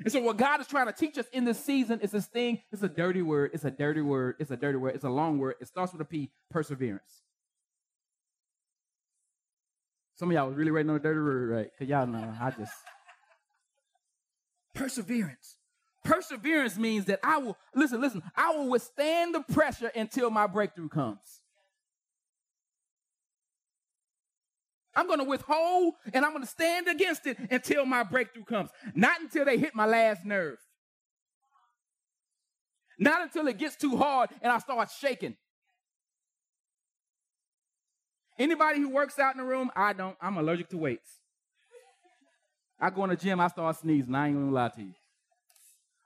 And 0.04 0.12
so, 0.12 0.20
what 0.20 0.36
God 0.36 0.60
is 0.60 0.66
trying 0.66 0.86
to 0.86 0.92
teach 0.92 1.18
us 1.18 1.26
in 1.32 1.44
this 1.44 1.62
season 1.62 2.00
is 2.00 2.10
this 2.10 2.26
thing. 2.26 2.60
It's 2.72 2.82
a 2.82 2.88
dirty 2.88 3.22
word. 3.22 3.50
It's 3.54 3.64
a 3.64 3.70
dirty 3.70 4.00
word. 4.00 4.36
It's 4.38 4.50
a 4.50 4.56
dirty 4.56 4.78
word. 4.78 4.94
It's 4.94 5.04
a 5.04 5.10
long 5.10 5.38
word. 5.38 5.56
It 5.60 5.68
starts 5.68 5.92
with 5.92 6.00
a 6.00 6.04
P 6.04 6.30
perseverance. 6.50 7.22
Some 10.16 10.30
of 10.30 10.34
y'all 10.34 10.48
was 10.48 10.56
really 10.56 10.70
waiting 10.70 10.90
on 10.90 10.96
a 10.96 11.00
dirty 11.00 11.20
word, 11.20 11.50
right? 11.50 11.70
Because 11.72 11.90
y'all 11.90 12.06
know 12.06 12.32
I 12.40 12.50
just. 12.50 12.72
Perseverance. 14.74 15.56
Perseverance 16.04 16.76
means 16.76 17.04
that 17.04 17.20
I 17.22 17.38
will, 17.38 17.56
listen, 17.74 18.00
listen, 18.00 18.22
I 18.36 18.52
will 18.56 18.68
withstand 18.68 19.34
the 19.34 19.40
pressure 19.52 19.90
until 19.94 20.30
my 20.30 20.46
breakthrough 20.46 20.88
comes. 20.88 21.41
I'm 24.94 25.07
going 25.07 25.18
to 25.18 25.24
withhold 25.24 25.94
and 26.12 26.24
I'm 26.24 26.33
going 26.33 26.44
to 26.44 26.50
stand 26.50 26.88
against 26.88 27.26
it 27.26 27.38
until 27.50 27.87
my 27.87 28.02
breakthrough 28.02 28.44
comes. 28.44 28.70
Not 28.94 29.20
until 29.20 29.44
they 29.44 29.59
hit 29.59 29.74
my 29.74 29.87
last 29.87 30.24
nerve. 30.24 30.59
Not 32.98 33.22
until 33.22 33.46
it 33.48 33.59
gets 33.59 33.76
too 33.76 33.96
hard 33.96 34.31
and 34.42 34.52
I 34.52 34.59
start 34.59 34.90
shaking. 34.90 35.37
Anybody 38.38 38.81
who 38.81 38.90
works 38.90 39.18
out 39.18 39.35
in 39.35 39.38
the 39.38 39.46
room, 39.46 39.70
I 39.76 39.92
don't. 39.92 40.16
I'm 40.20 40.37
allergic 40.37 40.68
to 40.70 40.76
weights. 40.76 41.20
I 42.81 42.90
go 42.90 43.05
in 43.05 43.11
the 43.11 43.16
gym, 43.16 43.40
I 43.40 43.48
start 43.48 43.76
sneezing. 43.76 44.14
I 44.14 44.28
ain't 44.28 44.37
gonna 44.37 44.50
lie 44.50 44.70
to 44.70 44.83
you. 44.83 44.94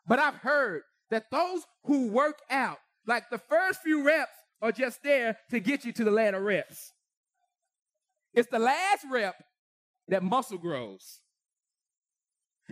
But 0.06 0.18
I've 0.18 0.34
heard 0.34 0.82
that 1.10 1.30
those 1.30 1.62
who 1.84 2.08
work 2.08 2.38
out, 2.50 2.78
like 3.06 3.30
the 3.30 3.38
first 3.38 3.80
few 3.82 4.04
reps, 4.04 4.32
are 4.60 4.72
just 4.72 5.02
there 5.02 5.38
to 5.50 5.60
get 5.60 5.84
you 5.84 5.92
to 5.92 6.04
the 6.04 6.10
latter 6.10 6.40
reps. 6.40 6.92
It's 8.36 8.48
the 8.50 8.58
last 8.58 9.04
rep 9.10 9.34
that 10.08 10.22
muscle 10.22 10.58
grows. 10.58 11.20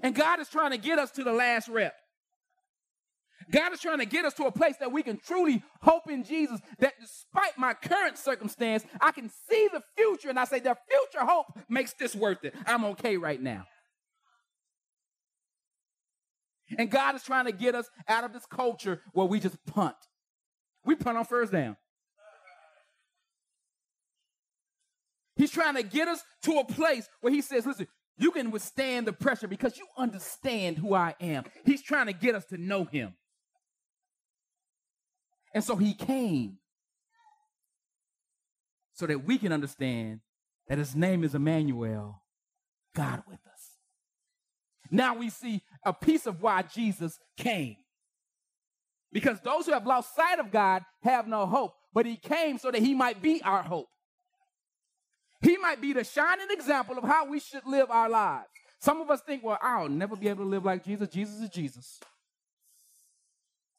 And 0.02 0.14
God 0.14 0.38
is 0.40 0.48
trying 0.48 0.72
to 0.72 0.76
get 0.76 0.98
us 0.98 1.10
to 1.12 1.24
the 1.24 1.32
last 1.32 1.68
rep. 1.68 1.94
God 3.50 3.72
is 3.72 3.80
trying 3.80 3.98
to 3.98 4.06
get 4.06 4.24
us 4.24 4.34
to 4.34 4.44
a 4.44 4.52
place 4.52 4.76
that 4.78 4.92
we 4.92 5.02
can 5.02 5.18
truly 5.18 5.62
hope 5.82 6.10
in 6.10 6.24
Jesus, 6.24 6.60
that 6.78 6.94
despite 7.00 7.58
my 7.58 7.74
current 7.74 8.16
circumstance, 8.16 8.84
I 9.00 9.12
can 9.12 9.30
see 9.50 9.68
the 9.72 9.82
future 9.96 10.30
and 10.30 10.38
I 10.38 10.44
say, 10.44 10.60
the 10.60 10.76
future 10.88 11.26
hope 11.26 11.46
makes 11.68 11.92
this 11.94 12.14
worth 12.14 12.44
it. 12.44 12.54
I'm 12.66 12.84
okay 12.86 13.16
right 13.16 13.40
now. 13.40 13.64
And 16.78 16.90
God 16.90 17.14
is 17.14 17.22
trying 17.22 17.44
to 17.46 17.52
get 17.52 17.74
us 17.74 17.88
out 18.08 18.24
of 18.24 18.32
this 18.32 18.46
culture 18.46 19.02
where 19.12 19.26
we 19.26 19.40
just 19.40 19.56
punt. 19.66 19.96
We 20.84 20.94
punt 20.94 21.18
on 21.18 21.24
first 21.24 21.52
down. 21.52 21.76
He's 25.36 25.50
trying 25.50 25.74
to 25.74 25.82
get 25.82 26.08
us 26.08 26.22
to 26.42 26.58
a 26.58 26.64
place 26.64 27.08
where 27.20 27.32
he 27.32 27.40
says, 27.40 27.66
listen, 27.66 27.88
you 28.16 28.30
can 28.30 28.50
withstand 28.50 29.06
the 29.06 29.12
pressure 29.12 29.48
because 29.48 29.76
you 29.76 29.86
understand 29.98 30.78
who 30.78 30.94
I 30.94 31.14
am. 31.20 31.44
He's 31.64 31.82
trying 31.82 32.06
to 32.06 32.12
get 32.12 32.34
us 32.34 32.44
to 32.46 32.56
know 32.56 32.84
him. 32.84 33.14
And 35.52 35.64
so 35.64 35.76
he 35.76 35.94
came 35.94 36.58
so 38.92 39.06
that 39.06 39.24
we 39.24 39.38
can 39.38 39.52
understand 39.52 40.20
that 40.68 40.78
his 40.78 40.94
name 40.94 41.24
is 41.24 41.34
Emmanuel, 41.34 42.22
God 42.94 43.22
with 43.28 43.40
us. 43.52 43.78
Now 44.90 45.16
we 45.16 45.30
see 45.30 45.62
a 45.84 45.92
piece 45.92 46.26
of 46.26 46.40
why 46.42 46.62
Jesus 46.62 47.18
came. 47.36 47.76
Because 49.12 49.40
those 49.40 49.66
who 49.66 49.72
have 49.72 49.86
lost 49.86 50.14
sight 50.14 50.38
of 50.38 50.50
God 50.50 50.82
have 51.02 51.26
no 51.26 51.46
hope, 51.46 51.74
but 51.92 52.06
he 52.06 52.16
came 52.16 52.58
so 52.58 52.70
that 52.70 52.80
he 52.80 52.94
might 52.94 53.22
be 53.22 53.42
our 53.42 53.62
hope. 53.62 53.86
He 55.44 55.58
might 55.58 55.80
be 55.80 55.92
the 55.92 56.04
shining 56.04 56.46
example 56.50 56.96
of 56.96 57.04
how 57.04 57.26
we 57.26 57.38
should 57.38 57.66
live 57.66 57.90
our 57.90 58.08
lives. 58.08 58.48
Some 58.80 59.02
of 59.02 59.10
us 59.10 59.20
think, 59.20 59.44
well, 59.44 59.58
I'll 59.60 59.90
never 59.90 60.16
be 60.16 60.28
able 60.28 60.44
to 60.44 60.50
live 60.50 60.64
like 60.64 60.84
Jesus. 60.84 61.08
Jesus 61.10 61.40
is 61.40 61.50
Jesus. 61.50 62.00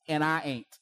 And 0.07 0.23
I 0.23 0.41
ain't. 0.43 0.79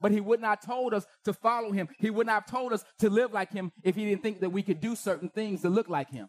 But 0.00 0.10
he 0.10 0.20
would 0.20 0.40
not 0.40 0.58
have 0.60 0.66
told 0.66 0.94
us 0.94 1.06
to 1.24 1.32
follow 1.32 1.70
him. 1.70 1.88
He 1.98 2.10
would 2.10 2.26
not 2.26 2.42
have 2.42 2.50
told 2.50 2.72
us 2.72 2.84
to 2.98 3.08
live 3.08 3.32
like 3.32 3.52
him 3.52 3.70
if 3.84 3.94
he 3.94 4.04
didn't 4.04 4.22
think 4.22 4.40
that 4.40 4.50
we 4.50 4.62
could 4.62 4.80
do 4.80 4.96
certain 4.96 5.28
things 5.28 5.62
to 5.62 5.68
look 5.68 5.88
like 5.88 6.10
him. 6.10 6.28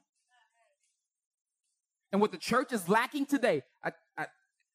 And 2.12 2.22
what 2.22 2.32
the 2.32 2.38
church 2.38 2.72
is 2.72 2.88
lacking 2.88 3.26
today, 3.26 3.64
I, 3.84 3.94
I, 4.16 4.28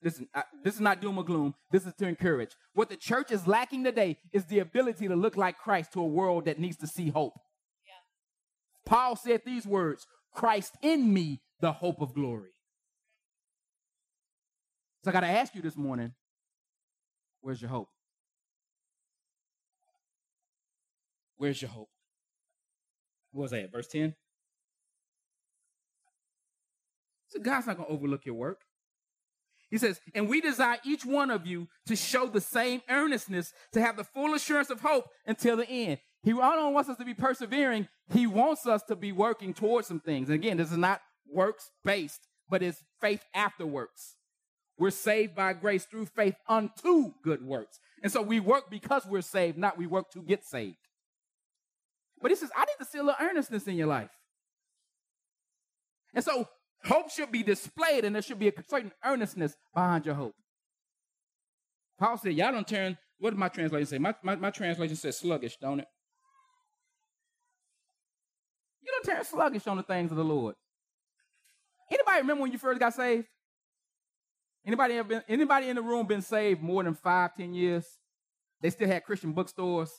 listen, 0.03 0.27
I, 0.35 0.45
this 0.65 0.75
is 0.75 0.81
not 0.81 1.01
doom 1.01 1.19
or 1.19 1.25
gloom. 1.25 1.55
This 1.71 1.87
is 1.87 1.95
to 1.99 2.09
encourage. 2.09 2.57
What 2.75 2.89
the 2.89 2.97
church 2.97 3.31
is 3.31 3.47
lacking 3.47 3.85
today 3.85 4.17
is 4.33 4.47
the 4.47 4.59
ability 4.59 5.07
to 5.07 5.15
look 5.15 5.37
like 5.37 5.59
Christ 5.59 5.93
to 5.93 6.01
a 6.01 6.07
world 6.07 6.47
that 6.47 6.59
needs 6.59 6.79
to 6.79 6.89
see 6.89 7.11
hope. 7.11 7.35
Paul 8.87 9.17
said 9.17 9.43
these 9.45 9.67
words 9.67 10.07
Christ 10.33 10.75
in 10.83 11.13
me, 11.13 11.43
the 11.61 11.73
hope 11.73 12.01
of 12.01 12.15
glory. 12.15 12.51
So 15.05 15.11
I 15.11 15.13
got 15.13 15.21
to 15.21 15.27
ask 15.27 15.55
you 15.55 15.63
this 15.63 15.77
morning 15.77 16.13
where's 17.41 17.61
your 17.61 17.71
hope? 17.71 17.89
Where's 21.37 21.61
your 21.61 21.71
hope? 21.71 21.91
What 23.33 23.43
was 23.43 23.51
that? 23.51 23.71
Verse 23.71 23.89
10? 23.89 24.15
So 27.29 27.41
God's 27.41 27.67
not 27.67 27.77
going 27.77 27.89
to 27.89 27.95
overlook 27.95 28.25
your 28.25 28.35
work. 28.35 28.63
He 29.71 29.79
says, 29.79 30.01
and 30.15 30.29
we 30.29 30.41
desire 30.41 30.79
each 30.85 31.05
one 31.05 31.31
of 31.31 31.47
you 31.47 31.69
to 31.87 31.97
show 31.97 32.27
the 32.27 32.41
same 32.41 32.83
earnestness, 32.89 33.53
to 33.73 33.81
have 33.81 33.97
the 33.97 34.05
full 34.05 34.35
assurance 34.35 34.71
of 34.71 34.81
hope 34.81 35.07
until 35.27 35.57
the 35.57 35.69
end. 35.69 35.99
He 36.23 36.33
not 36.33 36.59
only 36.59 36.75
wants 36.75 36.91
us 36.91 36.97
to 36.97 37.05
be 37.05 37.15
persevering, 37.15 37.89
he 38.13 38.27
wants 38.27 38.67
us 38.67 38.83
to 38.85 38.97
be 38.97 39.13
working 39.13 39.55
towards 39.55 39.87
some 39.87 40.01
things. 40.01 40.29
And 40.29 40.35
again, 40.35 40.57
this 40.57 40.73
is 40.73 40.79
not 40.79 41.01
works 41.33 41.71
based, 41.85 42.27
but 42.49 42.63
it's 42.63 42.83
faith 43.01 43.25
after 43.35 43.67
works. 43.67 44.17
We're 44.79 44.91
saved 44.91 45.35
by 45.35 45.53
grace 45.55 45.85
through 45.85 46.07
faith 46.07 46.35
unto 46.49 47.13
good 47.23 47.43
works. 47.43 47.79
And 48.03 48.13
so 48.13 48.23
we 48.23 48.41
work 48.41 48.71
because 48.71 49.07
we're 49.07 49.23
saved, 49.23 49.57
not 49.57 49.79
we 49.79 49.87
work 49.87 50.11
to 50.13 50.23
get 50.23 50.45
saved. 50.45 50.77
But 52.21 52.31
he 52.31 52.37
says, 52.37 52.51
I 52.57 52.61
need 52.61 52.77
to 52.79 52.85
see 52.85 52.99
a 52.99 53.03
little 53.03 53.21
earnestness 53.21 53.67
in 53.67 53.77
your 53.77 53.87
life. 53.87 54.11
And 56.15 56.25
so 56.25 56.49
hope 56.85 57.11
should 57.11 57.31
be 57.31 57.43
displayed, 57.43 58.05
and 58.05 58.15
there 58.15 58.23
should 58.23 58.39
be 58.39 58.49
a 58.49 58.53
certain 58.69 58.93
earnestness 59.05 59.55
behind 59.75 60.07
your 60.07 60.15
hope. 60.15 60.35
Paul 61.99 62.19
said, 62.19 62.35
Y'all 62.35 62.53
don't 62.53 62.69
turn, 62.69 62.99
what 63.19 63.31
did 63.31 63.39
my 63.39 63.49
translation 63.49 63.87
say? 63.87 63.99
My, 63.99 64.15
my, 64.23 64.37
my 64.37 64.51
translation 64.51 64.97
says 64.97 65.19
sluggish, 65.19 65.57
don't 65.61 65.81
it? 65.81 65.87
You 68.87 68.93
don't 68.93 69.17
turn 69.17 69.25
sluggish 69.25 69.67
on 69.67 69.77
the 69.77 69.83
things 69.83 70.13
of 70.13 70.17
the 70.17 70.25
Lord. 70.25 70.55
Anybody 71.91 72.19
remember 72.19 72.43
when 72.43 72.53
you 72.53 72.59
first 72.59 72.79
got 72.79 72.95
saved? 72.95 73.27
Anybody 74.65 74.95
ever 74.95 75.09
been, 75.09 75.23
anybody 75.29 75.69
in 75.69 75.77
the 75.77 75.83
room 75.83 76.07
been 76.07 76.23
saved 76.23 76.63
more 76.63 76.83
than 76.83 76.95
five, 76.95 77.35
ten 77.37 77.55
years? 77.55 77.85
They 78.61 78.71
still 78.71 78.89
had 78.89 79.05
Christian 79.05 79.33
bookstores. 79.33 79.91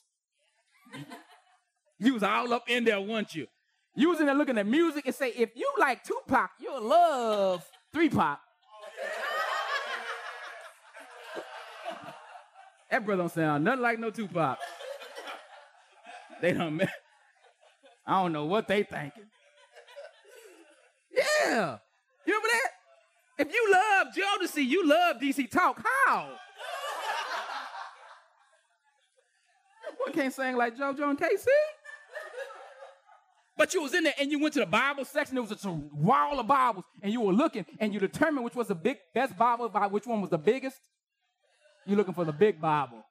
you 2.00 2.13
was 2.13 2.23
all 2.23 2.52
up 2.54 2.69
in 2.69 2.84
there, 2.84 3.00
weren't 3.00 3.34
you? 3.36 3.47
You 3.95 4.10
was 4.10 4.19
in 4.19 4.26
there 4.26 4.36
looking 4.36 4.58
at 4.58 4.67
music 4.67 5.06
and 5.06 5.15
say, 5.15 5.30
if 5.30 5.52
you 5.56 5.71
like 5.80 6.04
Tupac, 6.04 6.52
you'll 6.60 6.82
love 6.82 7.65
Three 7.93 8.10
Pop. 8.10 8.39
that 12.91 13.06
brother 13.06 13.23
don't 13.23 13.32
sound 13.32 13.63
nothing 13.63 13.82
like 13.82 14.00
no 14.00 14.12
Tupac. 14.12 14.58
They 16.41 16.54
don't. 16.54 16.82
I 18.08 18.22
don't 18.22 18.32
know 18.32 18.46
what 18.46 18.67
they 18.67 18.84
thinking. 18.84 19.26
Yeah. 21.12 21.78
You 22.26 22.34
remember 22.34 22.48
that? 22.52 22.72
If 23.39 23.54
you 23.54 23.72
love 23.72 24.08
Jodeci, 24.15 24.65
you 24.65 24.88
love 24.88 25.17
DC 25.17 25.52
Talk. 25.52 25.84
How? 26.06 26.30
One 29.98 30.13
can't 30.13 30.34
sing 30.34 30.56
like 30.56 30.78
JoJo 30.78 31.10
and 31.10 31.20
K-Ci. 31.20 31.52
But 33.58 33.74
you 33.74 33.82
was 33.82 33.93
in 33.93 34.04
there 34.04 34.13
and 34.20 34.32
you 34.32 34.39
went 34.39 34.54
to 34.54 34.60
the 34.60 34.67
Bible 34.67 35.04
section. 35.04 35.36
There 35.36 35.43
was 35.43 35.65
a 35.65 35.72
wall 35.72 36.39
of 36.39 36.48
Bibles, 36.48 36.86
and 37.02 37.12
you 37.12 37.22
were 37.22 37.34
looking 37.34 37.65
and 37.80 37.93
you 37.93 38.00
determined 38.00 38.46
which 38.46 38.56
was 38.56 38.67
the 38.67 38.76
big 38.76 38.98
best 39.13 39.36
Bible, 39.38 39.67
which 39.89 40.06
one 40.06 40.22
was 40.22 40.30
the 40.30 40.38
biggest. 40.38 40.78
You're 41.86 41.98
looking 41.98 42.13
for 42.13 42.26
the 42.26 42.32
big 42.32 42.62
Bible. 42.62 43.04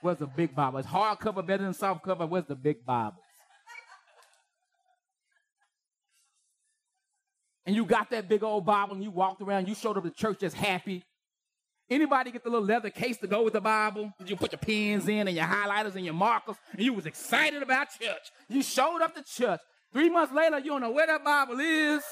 What's 0.00 0.20
the 0.20 0.26
big 0.26 0.54
Bible? 0.54 0.78
It's 0.78 0.88
hardcover 0.88 1.46
better 1.46 1.64
than 1.64 1.74
soft 1.74 2.04
cover. 2.04 2.26
Where's 2.26 2.46
the 2.46 2.54
big 2.54 2.84
Bible? 2.86 3.16
And 7.66 7.76
you 7.76 7.84
got 7.84 8.10
that 8.10 8.28
big 8.28 8.42
old 8.42 8.64
Bible 8.64 8.94
and 8.94 9.02
you 9.02 9.10
walked 9.10 9.42
around, 9.42 9.68
you 9.68 9.74
showed 9.74 9.96
up 9.96 10.04
to 10.04 10.10
church 10.10 10.40
just 10.40 10.56
happy. 10.56 11.04
Anybody 11.90 12.30
get 12.30 12.44
the 12.44 12.50
little 12.50 12.66
leather 12.66 12.88
case 12.88 13.18
to 13.18 13.26
go 13.26 13.42
with 13.42 13.52
the 13.52 13.60
Bible? 13.60 14.12
Did 14.18 14.30
you 14.30 14.36
put 14.36 14.52
your 14.52 14.60
pens 14.60 15.08
in 15.08 15.26
and 15.26 15.36
your 15.36 15.46
highlighters 15.46 15.96
and 15.96 16.04
your 16.04 16.14
markers 16.14 16.56
and 16.72 16.82
you 16.82 16.94
was 16.94 17.04
excited 17.04 17.62
about 17.62 17.88
church? 17.90 18.30
You 18.48 18.62
showed 18.62 19.02
up 19.02 19.14
to 19.16 19.24
church. 19.24 19.60
Three 19.92 20.08
months 20.08 20.32
later, 20.32 20.58
you 20.58 20.70
don't 20.70 20.82
know 20.82 20.92
where 20.92 21.08
that 21.08 21.24
Bible 21.24 21.58
is. 21.58 22.02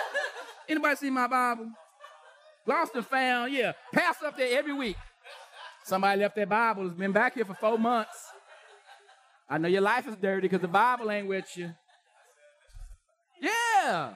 Anybody 0.68 0.96
see 0.96 1.10
my 1.10 1.26
Bible? 1.26 1.70
Lost 2.66 2.94
and 2.94 3.06
found, 3.06 3.52
yeah. 3.52 3.72
Pass 3.92 4.22
up 4.24 4.38
there 4.38 4.58
every 4.58 4.72
week. 4.72 4.96
Somebody 5.84 6.20
left 6.20 6.36
their 6.36 6.46
Bible, 6.46 6.86
It's 6.86 6.94
been 6.94 7.12
back 7.12 7.34
here 7.34 7.44
for 7.44 7.54
four 7.54 7.78
months. 7.78 8.16
I 9.48 9.58
know 9.58 9.68
your 9.68 9.80
life 9.80 10.06
is 10.06 10.16
dirty 10.16 10.42
because 10.42 10.60
the 10.60 10.68
Bible 10.68 11.10
ain't 11.10 11.26
with 11.26 11.46
you. 11.56 11.72
Yeah. 13.42 14.14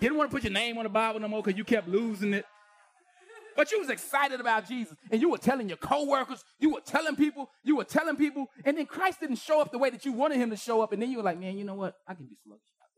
You 0.00 0.08
didn't 0.08 0.18
want 0.18 0.30
to 0.30 0.34
put 0.34 0.44
your 0.44 0.52
name 0.52 0.78
on 0.78 0.84
the 0.84 0.90
Bible 0.90 1.20
no 1.20 1.28
more 1.28 1.42
because 1.42 1.58
you 1.58 1.64
kept 1.64 1.88
losing 1.88 2.34
it. 2.34 2.44
But 3.58 3.72
you 3.72 3.80
was 3.80 3.90
excited 3.90 4.38
about 4.38 4.68
Jesus, 4.68 4.96
and 5.10 5.20
you 5.20 5.30
were 5.30 5.38
telling 5.38 5.68
your 5.68 5.78
coworkers, 5.78 6.44
you 6.60 6.70
were 6.70 6.80
telling 6.80 7.16
people, 7.16 7.50
you 7.64 7.74
were 7.74 7.82
telling 7.82 8.14
people, 8.14 8.46
and 8.64 8.78
then 8.78 8.86
Christ 8.86 9.18
didn't 9.18 9.40
show 9.40 9.60
up 9.60 9.72
the 9.72 9.78
way 9.78 9.90
that 9.90 10.04
you 10.04 10.12
wanted 10.12 10.38
him 10.38 10.50
to 10.50 10.56
show 10.56 10.80
up, 10.80 10.92
and 10.92 11.02
then 11.02 11.10
you 11.10 11.16
were 11.16 11.24
like, 11.24 11.40
man, 11.40 11.58
you 11.58 11.64
know 11.64 11.74
what? 11.74 11.96
I 12.06 12.14
can 12.14 12.26
be 12.26 12.36
sluggish 12.44 12.62
about 12.78 12.88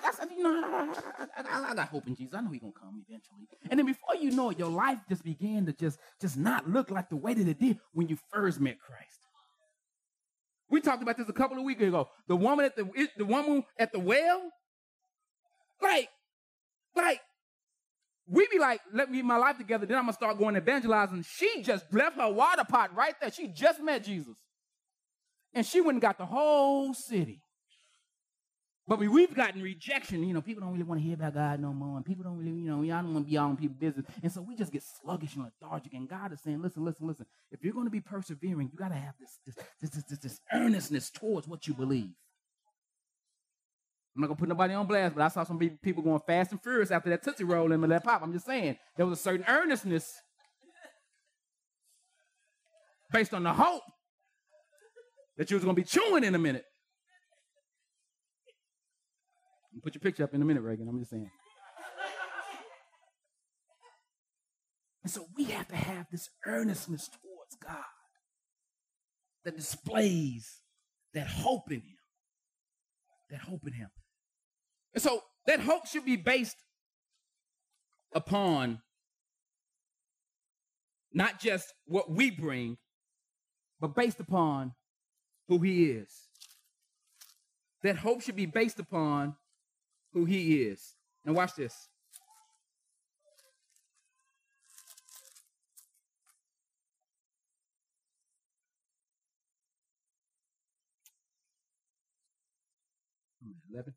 this. 0.00 0.36
You 0.38 0.42
know, 0.42 0.94
I, 1.36 1.70
I, 1.70 1.74
got 1.74 1.88
hope 1.88 2.06
in 2.06 2.16
Jesus. 2.16 2.34
I 2.34 2.40
know 2.40 2.50
He's 2.50 2.62
gonna 2.62 2.72
come 2.72 3.04
eventually. 3.06 3.46
And 3.68 3.78
then 3.78 3.84
before 3.84 4.16
you 4.16 4.30
know 4.30 4.48
it, 4.48 4.58
your 4.58 4.70
life 4.70 5.00
just 5.06 5.22
began 5.22 5.66
to 5.66 5.74
just, 5.74 5.98
just 6.18 6.38
not 6.38 6.66
look 6.66 6.90
like 6.90 7.10
the 7.10 7.16
way 7.16 7.34
that 7.34 7.46
it 7.46 7.60
did 7.60 7.78
when 7.92 8.08
you 8.08 8.16
first 8.32 8.58
met 8.58 8.78
Christ. 8.80 9.23
We 10.74 10.80
talked 10.80 11.04
about 11.04 11.16
this 11.16 11.28
a 11.28 11.32
couple 11.32 11.56
of 11.56 11.62
weeks 11.62 11.80
ago. 11.80 12.08
The 12.26 12.34
woman 12.34 12.64
at 12.64 12.74
the 12.74 13.08
the 13.16 13.24
woman 13.24 13.62
at 13.78 13.92
the 13.92 14.00
well, 14.00 14.50
like 15.80 16.08
like, 16.96 17.20
we 18.26 18.48
be 18.50 18.58
like, 18.58 18.80
let 18.92 19.08
me 19.08 19.18
get 19.18 19.24
my 19.24 19.36
life 19.36 19.56
together, 19.56 19.86
then 19.86 19.96
I'm 19.96 20.02
gonna 20.02 20.14
start 20.14 20.36
going 20.36 20.56
evangelizing. 20.56 21.24
She 21.28 21.62
just 21.62 21.84
left 21.92 22.16
her 22.16 22.28
water 22.28 22.64
pot 22.64 22.92
right 22.92 23.14
there. 23.20 23.30
She 23.30 23.46
just 23.46 23.80
met 23.80 24.02
Jesus. 24.02 24.34
And 25.52 25.64
she 25.64 25.80
went 25.80 25.94
and 25.94 26.02
got 26.02 26.18
the 26.18 26.26
whole 26.26 26.92
city. 26.92 27.43
But 28.86 28.98
we, 28.98 29.08
we've 29.08 29.34
gotten 29.34 29.62
rejection. 29.62 30.22
You 30.24 30.34
know, 30.34 30.42
people 30.42 30.62
don't 30.62 30.72
really 30.72 30.84
want 30.84 31.00
to 31.00 31.06
hear 31.06 31.14
about 31.14 31.34
God 31.34 31.60
no 31.60 31.72
more. 31.72 31.96
And 31.96 32.04
people 32.04 32.22
don't 32.22 32.36
really, 32.36 32.50
you 32.50 32.68
know, 32.68 32.82
y'all 32.82 33.02
don't 33.02 33.14
want 33.14 33.26
to 33.26 33.30
be 33.30 33.38
all 33.38 33.50
in 33.50 33.56
people's 33.56 33.78
business. 33.78 34.06
And 34.22 34.30
so 34.30 34.42
we 34.42 34.54
just 34.56 34.72
get 34.72 34.82
sluggish 34.82 35.36
and 35.36 35.44
lethargic. 35.44 35.94
And 35.94 36.06
God 36.06 36.32
is 36.32 36.40
saying, 36.42 36.60
listen, 36.60 36.84
listen, 36.84 37.06
listen. 37.06 37.24
If 37.50 37.64
you're 37.64 37.72
going 37.72 37.86
to 37.86 37.90
be 37.90 38.00
persevering, 38.00 38.68
you 38.70 38.78
got 38.78 38.88
to 38.88 38.94
have 38.94 39.14
this, 39.18 39.38
this, 39.46 39.64
this, 39.80 40.04
this, 40.04 40.18
this 40.18 40.40
earnestness 40.52 41.10
towards 41.10 41.48
what 41.48 41.66
you 41.66 41.72
believe. 41.72 42.10
I'm 44.14 44.20
not 44.20 44.28
gonna 44.28 44.38
put 44.38 44.48
nobody 44.48 44.74
on 44.74 44.86
blast, 44.86 45.16
but 45.16 45.24
I 45.24 45.28
saw 45.28 45.42
some 45.42 45.58
people 45.58 46.02
going 46.02 46.20
fast 46.24 46.52
and 46.52 46.62
furious 46.62 46.92
after 46.92 47.10
that 47.10 47.24
Tootsie 47.24 47.42
Roll 47.42 47.72
and 47.72 47.82
that 47.90 48.04
pop. 48.04 48.22
I'm 48.22 48.32
just 48.32 48.46
saying 48.46 48.76
there 48.96 49.06
was 49.06 49.18
a 49.18 49.22
certain 49.22 49.44
earnestness 49.48 50.14
based 53.12 53.34
on 53.34 53.42
the 53.42 53.52
hope 53.52 53.82
that 55.36 55.50
you 55.50 55.56
was 55.56 55.64
gonna 55.64 55.74
be 55.74 55.82
chewing 55.82 56.22
in 56.22 56.32
a 56.34 56.38
minute. 56.38 56.64
Put 59.82 59.94
your 59.94 60.00
picture 60.00 60.24
up 60.24 60.34
in 60.34 60.42
a 60.42 60.44
minute, 60.44 60.62
Reagan. 60.62 60.88
I'm 60.88 60.98
just 60.98 61.10
saying. 61.10 61.30
And 65.02 65.12
so 65.12 65.26
we 65.36 65.44
have 65.44 65.68
to 65.68 65.76
have 65.76 66.06
this 66.10 66.30
earnestness 66.46 67.08
towards 67.08 67.56
God 67.62 67.84
that 69.44 69.56
displays 69.56 70.62
that 71.12 71.26
hope 71.26 71.70
in 71.70 71.80
Him. 71.80 71.98
That 73.30 73.40
hope 73.40 73.66
in 73.66 73.74
Him. 73.74 73.90
And 74.94 75.02
so 75.02 75.20
that 75.46 75.60
hope 75.60 75.86
should 75.86 76.04
be 76.04 76.16
based 76.16 76.56
upon 78.14 78.80
not 81.12 81.38
just 81.38 81.72
what 81.86 82.10
we 82.10 82.30
bring, 82.30 82.76
but 83.80 83.94
based 83.94 84.20
upon 84.20 84.72
who 85.48 85.58
he 85.58 85.84
is. 85.84 86.28
That 87.82 87.96
hope 87.96 88.22
should 88.22 88.36
be 88.36 88.46
based 88.46 88.78
upon 88.78 89.36
who 90.14 90.24
he 90.24 90.62
is. 90.62 90.94
Now, 91.24 91.34
watch 91.34 91.54
this. 91.54 91.88
Eleven. 103.70 103.94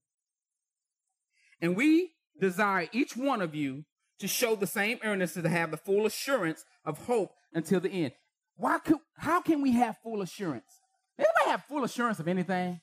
And 1.61 1.75
we 1.75 2.13
desire 2.39 2.87
each 2.91 3.15
one 3.15 3.41
of 3.41 3.53
you 3.53 3.85
to 4.19 4.27
show 4.27 4.55
the 4.55 4.65
same 4.65 4.97
earnestness 5.03 5.43
to 5.43 5.49
have 5.49 5.69
the 5.69 5.77
full 5.77 6.07
assurance 6.07 6.65
of 6.83 7.05
hope 7.05 7.31
until 7.53 7.79
the 7.79 7.89
end. 7.89 8.13
Why 8.55 8.79
could, 8.79 8.97
how 9.17 9.41
can 9.41 9.61
we 9.61 9.73
have 9.73 9.97
full 10.03 10.23
assurance? 10.23 10.81
Anybody 11.19 11.51
have 11.51 11.63
full 11.65 11.83
assurance 11.83 12.19
of 12.19 12.27
anything? 12.27 12.81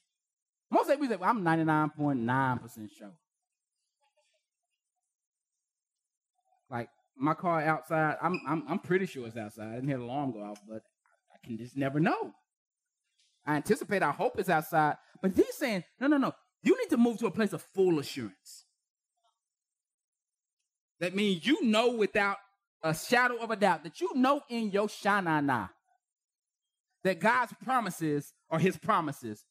Most 0.70 0.88
of 0.88 1.00
people 1.00 1.08
say, 1.08 1.16
well, 1.16 1.30
I'm 1.30 1.42
99.9% 1.42 2.88
sure. 2.96 3.12
Like 6.70 6.88
my 7.16 7.34
car 7.34 7.62
outside, 7.62 8.16
I'm, 8.22 8.40
I'm, 8.46 8.64
I'm 8.68 8.78
pretty 8.78 9.06
sure 9.06 9.26
it's 9.26 9.36
outside. 9.36 9.68
I 9.68 9.74
didn't 9.74 9.88
hear 9.88 9.98
the 9.98 10.04
alarm 10.04 10.32
go 10.32 10.42
off, 10.42 10.60
but 10.68 10.82
I 11.32 11.46
can 11.46 11.56
just 11.56 11.76
never 11.76 12.00
know. 12.00 12.32
I 13.46 13.56
anticipate, 13.56 14.02
I 14.02 14.10
hope 14.10 14.38
it's 14.38 14.48
outside. 14.48 14.96
But 15.20 15.32
he's 15.34 15.54
saying, 15.54 15.84
no, 16.00 16.06
no, 16.06 16.16
no. 16.16 16.32
You 16.62 16.76
need 16.78 16.90
to 16.90 16.96
move 16.96 17.18
to 17.18 17.26
a 17.26 17.30
place 17.30 17.52
of 17.52 17.62
full 17.74 17.98
assurance. 17.98 18.64
That 21.00 21.14
means 21.14 21.46
you 21.46 21.62
know 21.62 21.90
without 21.90 22.38
a 22.82 22.94
shadow 22.94 23.36
of 23.36 23.50
a 23.50 23.56
doubt 23.56 23.84
that 23.84 24.00
you 24.00 24.10
know 24.14 24.40
in 24.48 24.70
your 24.70 24.88
shana 24.88 25.40
shanana 25.40 25.70
that 27.02 27.20
God's 27.20 27.52
promises 27.62 28.32
are 28.50 28.58
his 28.58 28.76
promises. 28.76 29.44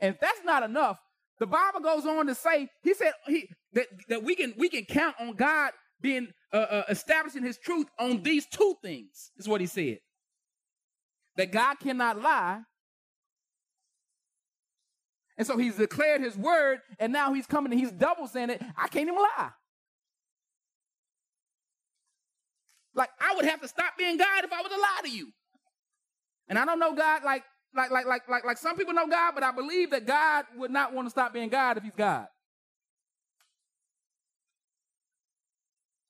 And 0.00 0.14
if 0.14 0.20
that's 0.20 0.40
not 0.44 0.62
enough, 0.62 0.98
the 1.38 1.46
Bible 1.46 1.80
goes 1.80 2.04
on 2.04 2.26
to 2.26 2.34
say, 2.34 2.68
he 2.82 2.94
said 2.94 3.12
he, 3.26 3.48
that, 3.72 3.86
that 4.08 4.22
we 4.22 4.34
can 4.34 4.54
we 4.58 4.68
can 4.68 4.84
count 4.84 5.16
on 5.20 5.32
God 5.34 5.72
being 6.00 6.28
uh, 6.52 6.56
uh, 6.56 6.82
establishing 6.88 7.42
his 7.42 7.58
truth 7.58 7.86
on 7.98 8.22
these 8.22 8.46
two 8.46 8.76
things, 8.82 9.30
is 9.36 9.48
what 9.48 9.60
he 9.60 9.66
said. 9.66 9.98
That 11.36 11.52
God 11.52 11.76
cannot 11.80 12.20
lie 12.20 12.62
and 15.38 15.46
so 15.46 15.56
he's 15.56 15.76
declared 15.76 16.20
his 16.20 16.36
word, 16.36 16.80
and 16.98 17.12
now 17.12 17.32
he's 17.32 17.46
coming 17.46 17.70
and 17.70 17.80
he's 17.80 17.92
double 17.92 18.26
saying 18.26 18.50
it. 18.50 18.60
I 18.76 18.88
can't 18.88 19.04
even 19.08 19.14
lie. 19.14 19.50
Like 22.92 23.10
I 23.20 23.36
would 23.36 23.44
have 23.44 23.60
to 23.60 23.68
stop 23.68 23.96
being 23.96 24.16
God 24.16 24.44
if 24.44 24.52
I 24.52 24.60
was 24.60 24.72
to 24.72 24.76
lie 24.76 25.00
to 25.04 25.10
you. 25.10 25.28
And 26.48 26.58
I 26.58 26.64
don't 26.64 26.80
know 26.80 26.92
God 26.92 27.22
like 27.22 27.44
like 27.76 27.92
like 27.92 28.06
like 28.06 28.28
like 28.28 28.44
like 28.44 28.58
some 28.58 28.76
people 28.76 28.92
know 28.92 29.06
God, 29.06 29.34
but 29.36 29.44
I 29.44 29.52
believe 29.52 29.92
that 29.92 30.06
God 30.06 30.46
would 30.56 30.72
not 30.72 30.92
want 30.92 31.06
to 31.06 31.10
stop 31.10 31.32
being 31.32 31.48
God 31.48 31.76
if 31.76 31.84
he's 31.84 31.92
God. 31.96 32.26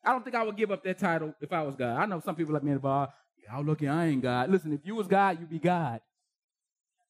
I 0.04 0.12
don't 0.12 0.24
think 0.24 0.36
I 0.36 0.42
would 0.42 0.56
give 0.56 0.70
up 0.70 0.82
that 0.84 0.98
title 0.98 1.34
if 1.40 1.52
I 1.52 1.62
was 1.62 1.74
God. 1.76 1.96
I 1.96 2.06
know 2.06 2.20
some 2.20 2.34
people 2.34 2.54
like 2.54 2.62
me 2.62 2.70
in 2.70 2.76
the 2.76 2.80
bar, 2.80 3.12
y'all 3.46 3.64
lucky 3.64 3.88
I 3.88 4.06
ain't 4.06 4.22
God. 4.22 4.50
Listen, 4.50 4.72
if 4.72 4.80
you 4.84 4.94
was 4.94 5.06
God, 5.06 5.38
you'd 5.40 5.50
be 5.50 5.58
God 5.58 6.00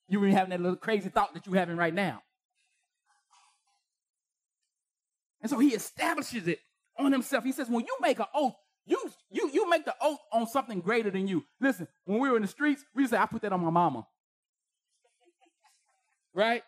you 0.08 0.18
were 0.20 0.28
having 0.28 0.50
that 0.50 0.60
little 0.60 0.76
crazy 0.76 1.10
thought 1.10 1.34
that 1.34 1.46
you're 1.46 1.56
having 1.56 1.76
right 1.76 1.94
now. 1.94 2.22
And 5.40 5.50
so 5.50 5.58
he 5.58 5.68
establishes 5.68 6.48
it 6.48 6.58
on 6.98 7.12
himself. 7.12 7.44
He 7.44 7.52
says, 7.52 7.68
when 7.68 7.84
you 7.84 7.96
make 8.00 8.18
an 8.18 8.26
oath, 8.34 8.54
you, 8.86 8.98
you, 9.30 9.50
you 9.52 9.68
make 9.68 9.84
the 9.84 9.94
oath 10.00 10.18
on 10.32 10.46
something 10.48 10.80
greater 10.80 11.10
than 11.10 11.28
you. 11.28 11.44
Listen, 11.60 11.86
when 12.06 12.18
we 12.18 12.30
were 12.30 12.36
in 12.36 12.42
the 12.42 12.48
streets, 12.48 12.84
we 12.94 13.06
say, 13.06 13.18
I 13.18 13.26
put 13.26 13.42
that 13.42 13.52
on 13.52 13.60
my 13.60 13.70
mama. 13.70 14.06
Right? 16.34 16.62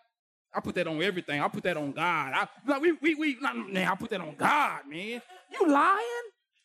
I 0.52 0.60
put 0.60 0.74
that 0.74 0.86
on 0.86 1.00
everything. 1.02 1.40
I 1.40 1.48
put 1.48 1.62
that 1.62 1.76
on 1.76 1.92
God. 1.92 2.32
I, 2.34 2.48
like, 2.66 2.82
we, 2.82 2.92
we, 2.92 3.14
we, 3.14 3.38
man, 3.40 3.88
I 3.88 3.94
put 3.94 4.10
that 4.10 4.20
on 4.20 4.34
God, 4.36 4.80
man. 4.88 5.22
You 5.52 5.68
lying? 5.68 6.00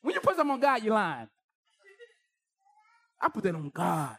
When 0.02 0.14
you 0.14 0.20
put 0.22 0.36
something 0.36 0.54
on 0.54 0.60
God, 0.60 0.84
you're 0.84 0.94
lying. 0.94 1.28
I 3.22 3.30
put 3.30 3.44
that 3.44 3.56
on 3.56 3.72
God. 3.74 4.18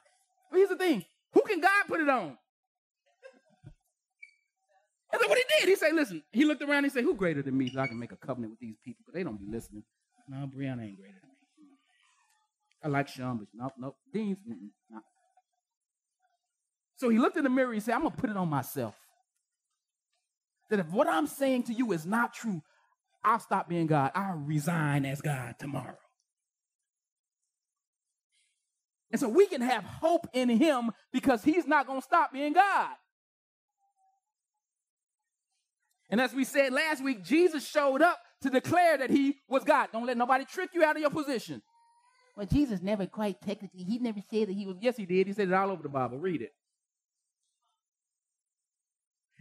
But 0.51 0.59
here's 0.59 0.69
the 0.69 0.77
thing 0.77 1.05
Who 1.33 1.43
can 1.43 1.61
God 1.61 1.85
put 1.89 2.01
it 2.01 2.09
on? 2.09 2.37
And 5.12 5.23
then 5.23 5.29
what 5.29 5.39
he 5.39 5.45
did, 5.61 5.69
he 5.69 5.77
said, 5.77 5.95
listen, 5.95 6.23
he 6.33 6.45
looked 6.45 6.62
around 6.62 6.79
and 6.79 6.87
he 6.87 6.91
said, 6.91 7.05
who 7.05 7.14
greater 7.14 7.41
than 7.41 7.57
me 7.57 7.71
so 7.71 7.81
I 7.81 7.87
can 7.87 7.99
make 7.99 8.12
a 8.12 8.17
covenant 8.17 8.53
with 8.53 8.61
these 8.61 8.77
people? 8.85 9.03
Because 9.03 9.14
they 9.14 9.23
don't 9.23 9.39
be 9.39 9.47
listening. 9.51 9.85
No, 10.29 10.39
Brianna 10.39 10.85
ain't 10.85 10.99
greater 10.99 11.21
than 11.21 11.31
me. 11.31 11.69
I 12.85 12.89
like 12.89 13.09
Sean, 13.09 13.39
but 13.39 13.47
nope, 13.55 13.73
nope. 13.79 13.97
Dean's, 14.12 14.39
nah. 14.91 15.01
So 16.97 17.09
he 17.09 17.19
looked 17.19 17.37
in 17.37 17.45
the 17.45 17.51
mirror, 17.51 17.73
he 17.73 17.81
said, 17.81 17.95
I'm 17.95 18.03
going 18.03 18.12
to 18.12 18.17
put 18.21 18.31
it 18.31 18.37
on 18.37 18.49
myself. 18.49 18.95
That 20.71 20.81
if 20.81 20.89
what 20.91 21.09
I'm 21.09 21.27
saying 21.27 21.64
to 21.64 21.73
you 21.73 21.93
is 21.93 22.05
not 22.05 22.35
true, 22.35 22.62
I'll 23.25 23.41
stop 23.41 23.69
being 23.69 23.87
God. 23.87 24.12
I'll 24.14 24.37
resign 24.37 25.05
as 25.05 25.21
God 25.21 25.57
tomorrow. 25.59 25.99
And 29.11 29.21
so 29.21 29.29
we 29.29 29.47
can 29.47 29.61
have 29.61 29.85
hope 29.85 30.27
in 30.33 30.49
him 30.49 30.91
because 31.12 31.45
he's 31.45 31.67
not 31.67 31.87
going 31.87 32.01
to 32.01 32.05
stop 32.05 32.33
being 32.33 32.53
God. 32.53 32.91
And 36.11 36.21
as 36.21 36.35
we 36.35 36.45
said 36.45 36.73
last 36.73 37.03
week, 37.03 37.25
Jesus 37.25 37.67
showed 37.67 38.03
up 38.03 38.19
to 38.43 38.51
declare 38.51 38.99
that 38.99 39.11
he 39.11 39.37
was 39.49 39.64
God. 39.64 39.89
Don't 39.93 40.07
let 40.07 40.17
nobody 40.17 40.45
trick 40.45 40.71
you 40.75 40.85
out 40.85 40.97
of 40.97 41.01
your 41.01 41.11
position. 41.11 41.62
Well, 42.37 42.47
Jesus 42.47 42.83
never 42.83 43.07
quite 43.07 43.41
technically, 43.41 43.83
he 43.83 43.99
never 43.99 44.21
said 44.31 44.49
that 44.49 44.55
he 44.55 44.67
was. 44.67 44.77
Yes, 44.81 44.97
he 44.97 45.07
did. 45.07 45.27
He 45.27 45.33
said 45.33 45.49
it 45.49 45.55
all 45.55 45.71
over 45.71 45.83
the 45.83 45.89
Bible. 45.89 46.19
Read 46.19 46.43
it. 46.43 46.53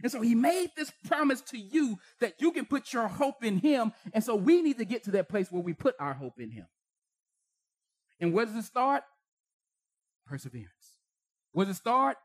And 0.02 0.12
so 0.12 0.20
he 0.20 0.34
made 0.34 0.68
this 0.76 0.92
promise 1.06 1.40
to 1.42 1.58
you 1.58 1.98
that 2.20 2.34
you 2.40 2.52
can 2.52 2.66
put 2.66 2.92
your 2.92 3.08
hope 3.08 3.42
in 3.42 3.58
him. 3.58 3.92
And 4.12 4.22
so 4.22 4.34
we 4.36 4.60
need 4.62 4.78
to 4.78 4.84
get 4.84 5.04
to 5.04 5.10
that 5.12 5.28
place 5.28 5.50
where 5.50 5.62
we 5.62 5.72
put 5.72 5.94
our 5.98 6.14
hope 6.14 6.38
in 6.38 6.50
him. 6.50 6.66
And 8.20 8.32
where 8.32 8.46
does 8.46 8.56
it 8.56 8.64
start? 8.64 9.04
Perseverance. 10.26 10.70
Where 11.52 11.66
does 11.66 11.76
it 11.76 11.80
start? 11.80 12.16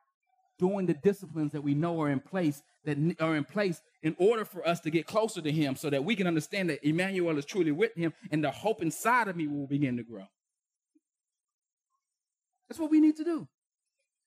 Doing 0.59 0.85
the 0.85 0.93
disciplines 0.93 1.53
that 1.53 1.61
we 1.61 1.73
know 1.73 2.01
are 2.01 2.09
in 2.09 2.19
place, 2.19 2.61
that 2.83 2.97
are 3.19 3.35
in 3.35 3.45
place 3.45 3.81
in 4.03 4.15
order 4.19 4.45
for 4.45 4.67
us 4.67 4.79
to 4.81 4.89
get 4.89 5.07
closer 5.07 5.41
to 5.41 5.51
him 5.51 5.75
so 5.75 5.89
that 5.89 6.03
we 6.03 6.15
can 6.15 6.27
understand 6.27 6.69
that 6.69 6.85
Emmanuel 6.87 7.37
is 7.37 7.45
truly 7.45 7.71
with 7.71 7.95
him 7.95 8.13
and 8.31 8.43
the 8.43 8.51
hope 8.51 8.81
inside 8.81 9.27
of 9.27 9.35
me 9.35 9.47
will 9.47 9.67
begin 9.67 9.97
to 9.97 10.03
grow. 10.03 10.27
That's 12.67 12.79
what 12.79 12.91
we 12.91 12.99
need 12.99 13.15
to 13.17 13.23
do. 13.23 13.47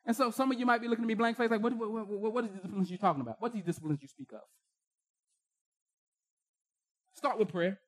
And 0.07 0.15
so 0.15 0.31
some 0.31 0.53
of 0.53 0.59
you 0.59 0.67
might 0.67 0.83
be 0.83 0.89
looking 0.89 1.05
at 1.05 1.09
me 1.09 1.15
blank 1.15 1.37
face, 1.37 1.51
like, 1.51 1.63
what, 1.63 1.73
what, 1.77 1.91
what, 1.91 2.33
what 2.33 2.45
are 2.45 2.49
the 2.49 2.55
disciplines 2.55 2.91
you're 2.91 2.99
talking 2.99 3.23
about? 3.23 3.37
What 3.41 3.53
are 3.53 3.55
these 3.55 3.65
disciplines 3.65 4.01
you 4.03 4.09
speak 4.09 4.33
of? 4.33 4.41
Start 7.15 7.39
with 7.39 7.49
prayer. 7.49 7.79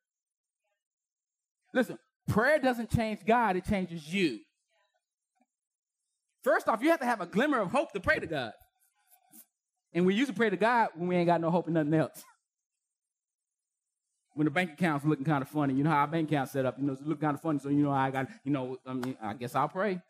Listen, 1.74 1.98
prayer 2.28 2.58
doesn't 2.58 2.90
change 2.90 3.20
God, 3.26 3.56
it 3.56 3.66
changes 3.66 4.12
you. 4.12 4.38
First 6.42 6.68
off, 6.68 6.80
you 6.80 6.90
have 6.90 7.00
to 7.00 7.06
have 7.06 7.20
a 7.20 7.26
glimmer 7.26 7.60
of 7.60 7.70
hope 7.70 7.92
to 7.92 8.00
pray 8.00 8.18
to 8.18 8.26
God. 8.26 8.52
And 9.92 10.06
we 10.06 10.14
usually 10.14 10.36
pray 10.36 10.48
to 10.48 10.56
God 10.56 10.88
when 10.94 11.08
we 11.08 11.16
ain't 11.16 11.26
got 11.26 11.40
no 11.40 11.50
hope 11.50 11.68
in 11.68 11.74
nothing 11.74 11.92
else. 11.94 12.22
When 14.34 14.44
the 14.44 14.50
bank 14.50 14.72
account's 14.72 15.04
looking 15.04 15.24
kind 15.24 15.42
of 15.42 15.48
funny, 15.48 15.74
you 15.74 15.82
know 15.82 15.90
how 15.90 16.00
our 16.00 16.06
bank 16.06 16.30
account 16.30 16.50
set 16.50 16.64
up, 16.64 16.78
you 16.78 16.84
know, 16.86 16.92
it's 16.92 17.02
looking 17.02 17.22
kind 17.22 17.34
of 17.34 17.40
funny, 17.40 17.58
so 17.58 17.68
you 17.68 17.82
know 17.82 17.90
I 17.90 18.10
got, 18.10 18.28
you 18.44 18.52
know, 18.52 18.76
I 18.86 18.92
mean, 18.92 19.16
I 19.20 19.34
guess 19.34 19.54
I'll 19.54 19.68
pray. 19.68 20.00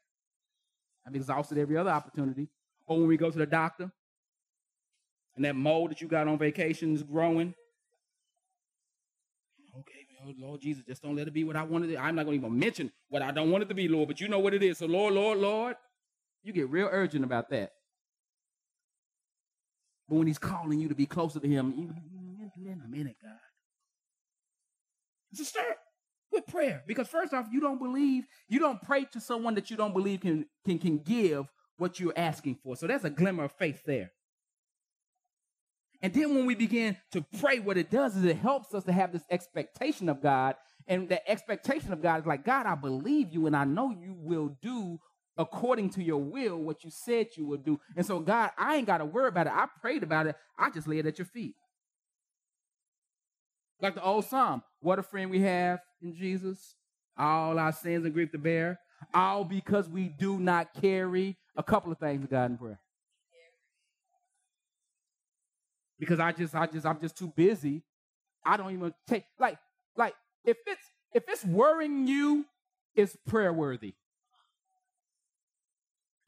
I've 1.07 1.15
exhausted 1.15 1.59
every 1.59 1.77
other 1.77 1.91
opportunity. 1.91 2.49
Or 2.87 2.99
when 2.99 3.09
we 3.09 3.17
go 3.17 3.31
to 3.31 3.39
the 3.39 3.47
doctor 3.47 3.91
and 5.37 5.45
that 5.45 5.55
mold 5.55 5.91
that 5.91 6.01
you 6.01 6.09
got 6.09 6.29
on 6.29 6.39
vacation 6.39 6.95
is 6.95 7.03
growing. 7.03 7.55
Okay, 9.79 10.07
well, 10.25 10.35
Lord 10.39 10.61
Jesus, 10.61 10.85
just 10.85 11.03
don't 11.03 11.17
let 11.17 11.29
it 11.29 11.35
be 11.35 11.45
what 11.45 11.57
I 11.57 11.63
wanted 11.63 11.91
it. 11.91 11.99
I'm 11.99 12.17
not 12.17 12.25
going 12.25 12.41
to 12.41 12.47
even 12.47 12.59
mention 12.59 12.91
what 13.09 13.23
I 13.23 13.31
don't 13.31 13.51
want 13.51 13.63
it 13.63 13.69
to 13.69 13.75
be, 13.75 13.89
Lord, 13.89 14.09
but 14.09 14.21
you 14.21 14.29
know 14.29 14.39
what 14.39 14.55
it 14.55 14.63
is. 14.63 14.79
So, 14.79 14.87
Lord, 14.87 15.15
Lord, 15.15 15.39
Lord, 15.39 15.77
you 16.43 16.53
get 16.53 16.71
real 16.71 16.89
urgent 16.91 17.25
about 17.25 17.51
that. 17.51 17.73
But 20.09 20.17
when 20.17 20.27
he's 20.27 20.39
calling 20.39 20.81
you 20.81 20.89
to 20.89 20.95
be 20.95 21.07
closer 21.07 21.41
to 21.41 21.49
him, 21.49 21.75
you, 21.77 21.95
in 22.65 22.83
a 22.85 22.89
minute, 22.89 23.17
God. 23.23 23.33
It's 25.33 25.41
a 25.41 25.45
with 26.37 26.47
prayer. 26.47 26.83
Because 26.87 27.09
first 27.09 27.35
off, 27.35 27.47
you 27.51 27.61
don't 27.61 27.79
believe, 27.79 28.25
you 28.49 28.61
don't 28.61 28.81
pray 28.81 29.05
to 29.13 29.21
someone 29.21 29.55
that 29.55 29.71
you 29.71 29.77
don't 29.77 29.93
believe 29.93 30.21
can, 30.21 30.47
can, 30.65 30.79
can 30.79 30.99
give 30.99 31.47
what 31.79 31.99
you're 31.99 32.13
asking 32.17 32.59
for. 32.63 32.77
So 32.77 32.87
that's 32.87 33.05
a 33.05 33.11
glimmer 33.11 33.45
of 33.45 33.53
faith 33.53 33.83
there. 33.85 34.13
And 36.03 36.13
then 36.13 36.35
when 36.35 36.47
we 36.47 36.55
begin 36.55 36.97
to 37.13 37.25
pray, 37.41 37.59
what 37.59 37.79
it 37.79 37.91
does 37.91 38.17
is 38.17 38.25
it 38.25 38.37
helps 38.37 38.75
us 38.75 38.85
to 38.85 38.93
have 38.93 39.13
this 39.13 39.25
expectation 39.31 40.09
of 40.09 40.23
God. 40.23 40.55
And 40.87 41.09
that 41.09 41.29
expectation 41.29 41.93
of 41.93 42.03
God 42.03 42.21
is 42.21 42.27
like, 42.27 42.45
God, 42.45 42.67
I 42.67 42.75
believe 42.75 43.33
you 43.33 43.47
and 43.47 43.57
I 43.57 43.65
know 43.65 43.91
you 43.91 44.15
will 44.17 44.57
do 44.63 44.99
according 45.39 45.91
to 45.91 46.03
your 46.03 46.23
will 46.23 46.59
what 46.59 46.85
you 46.85 46.91
said 46.91 47.29
you 47.37 47.47
would 47.47 47.65
do. 47.65 47.81
And 47.97 48.07
so, 48.07 48.21
God, 48.21 48.51
I 48.57 48.77
ain't 48.77 48.87
got 48.87 48.99
to 48.99 49.05
worry 49.05 49.29
about 49.29 49.47
it. 49.47 49.53
I 49.55 49.67
prayed 49.81 50.03
about 50.03 50.27
it. 50.27 50.37
I 50.59 50.71
just 50.71 50.87
lay 50.87 50.99
it 50.99 51.07
at 51.07 51.19
your 51.19 51.27
feet. 51.27 51.57
Like 53.81 53.95
the 53.95 54.03
old 54.03 54.25
psalm, 54.25 54.63
what 54.81 54.99
a 54.99 55.03
friend 55.03 55.31
we 55.31 55.41
have 55.41 55.81
in 56.03 56.15
Jesus. 56.15 56.75
All 57.19 57.59
our 57.59 57.73
sins 57.73 58.05
and 58.05 58.13
grief 58.13 58.33
to 58.33 58.39
bear. 58.39 58.79
All 59.15 59.45
because 59.45 59.89
we 59.89 60.09
do 60.09 60.39
not 60.39 60.75
carry 60.81 61.37
a 61.57 61.63
couple 61.63 61.93
of 61.93 61.99
things 61.99 62.23
to 62.23 62.29
God 62.29 62.51
in 62.51 62.59
prayer. 62.59 62.81
Because 65.99 66.21
I 66.21 66.33
just, 66.33 66.55
I 66.55 66.67
just, 66.67 66.85
I'm 66.85 67.01
just 67.01 67.17
too 67.17 67.33
busy. 67.35 67.83
I 68.45 68.57
don't 68.57 68.73
even 68.73 68.93
take 69.07 69.25
like, 69.39 69.59
like 69.97 70.15
if 70.45 70.59
it's 70.67 70.83
if 71.13 71.25
it's 71.29 71.45
worrying 71.45 72.07
you, 72.07 72.45
it's 72.95 73.17
prayer 73.27 73.53
worthy. 73.53 73.95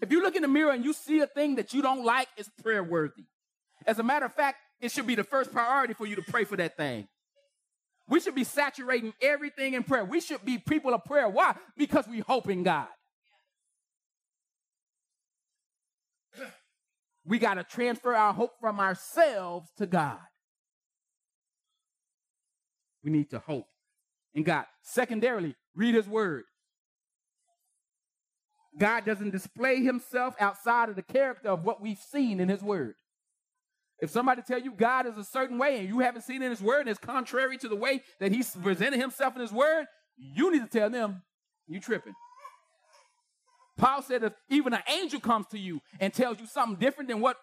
If 0.00 0.12
you 0.12 0.22
look 0.22 0.36
in 0.36 0.42
the 0.42 0.48
mirror 0.48 0.72
and 0.72 0.84
you 0.84 0.92
see 0.92 1.20
a 1.20 1.26
thing 1.26 1.56
that 1.56 1.74
you 1.74 1.82
don't 1.82 2.04
like, 2.04 2.28
it's 2.36 2.48
prayer 2.62 2.82
worthy. 2.82 3.24
As 3.86 3.98
a 3.98 4.02
matter 4.02 4.26
of 4.26 4.34
fact, 4.34 4.58
it 4.80 4.92
should 4.92 5.06
be 5.06 5.14
the 5.14 5.24
first 5.24 5.52
priority 5.52 5.92
for 5.94 6.06
you 6.06 6.16
to 6.16 6.22
pray 6.22 6.44
for 6.44 6.56
that 6.56 6.76
thing. 6.76 7.08
We 8.08 8.20
should 8.20 8.34
be 8.34 8.44
saturating 8.44 9.12
everything 9.20 9.74
in 9.74 9.84
prayer. 9.84 10.04
We 10.04 10.20
should 10.20 10.44
be 10.44 10.58
people 10.58 10.94
of 10.94 11.04
prayer. 11.04 11.28
Why? 11.28 11.54
Because 11.76 12.08
we 12.08 12.20
hope 12.20 12.48
in 12.48 12.62
God. 12.62 12.88
We 17.24 17.38
got 17.38 17.54
to 17.54 17.64
transfer 17.64 18.14
our 18.14 18.32
hope 18.32 18.52
from 18.58 18.80
ourselves 18.80 19.68
to 19.76 19.86
God. 19.86 20.18
We 23.04 23.10
need 23.10 23.30
to 23.30 23.38
hope 23.38 23.66
in 24.34 24.42
God. 24.42 24.64
Secondarily, 24.82 25.54
read 25.74 25.94
his 25.94 26.08
word. 26.08 26.44
God 28.78 29.04
doesn't 29.04 29.30
display 29.30 29.82
himself 29.82 30.34
outside 30.40 30.88
of 30.88 30.96
the 30.96 31.02
character 31.02 31.48
of 31.48 31.64
what 31.64 31.82
we've 31.82 31.98
seen 31.98 32.40
in 32.40 32.48
his 32.48 32.62
word. 32.62 32.94
If 34.00 34.10
somebody 34.10 34.42
tell 34.42 34.60
you 34.60 34.72
God 34.72 35.06
is 35.06 35.16
a 35.16 35.24
certain 35.24 35.58
way 35.58 35.78
and 35.78 35.88
you 35.88 35.98
haven't 36.00 36.22
seen 36.22 36.42
in 36.42 36.50
his 36.50 36.62
word 36.62 36.80
and 36.80 36.88
it's 36.88 36.98
contrary 36.98 37.58
to 37.58 37.68
the 37.68 37.76
way 37.76 38.02
that 38.20 38.32
he's 38.32 38.54
presented 38.54 39.00
himself 39.00 39.34
in 39.34 39.42
his 39.42 39.52
word, 39.52 39.86
you 40.16 40.52
need 40.52 40.70
to 40.70 40.78
tell 40.78 40.90
them 40.90 41.22
you 41.66 41.80
tripping. 41.80 42.14
Paul 43.76 44.02
said 44.02 44.24
if 44.24 44.32
even 44.50 44.72
an 44.72 44.82
angel 44.88 45.20
comes 45.20 45.46
to 45.48 45.58
you 45.58 45.80
and 46.00 46.12
tells 46.12 46.40
you 46.40 46.46
something 46.46 46.78
different 46.78 47.08
than 47.08 47.20
what 47.20 47.36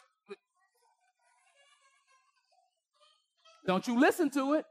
don't 3.66 3.88
you 3.88 4.00
listen 4.00 4.30
to 4.32 4.54
it. 4.54 4.66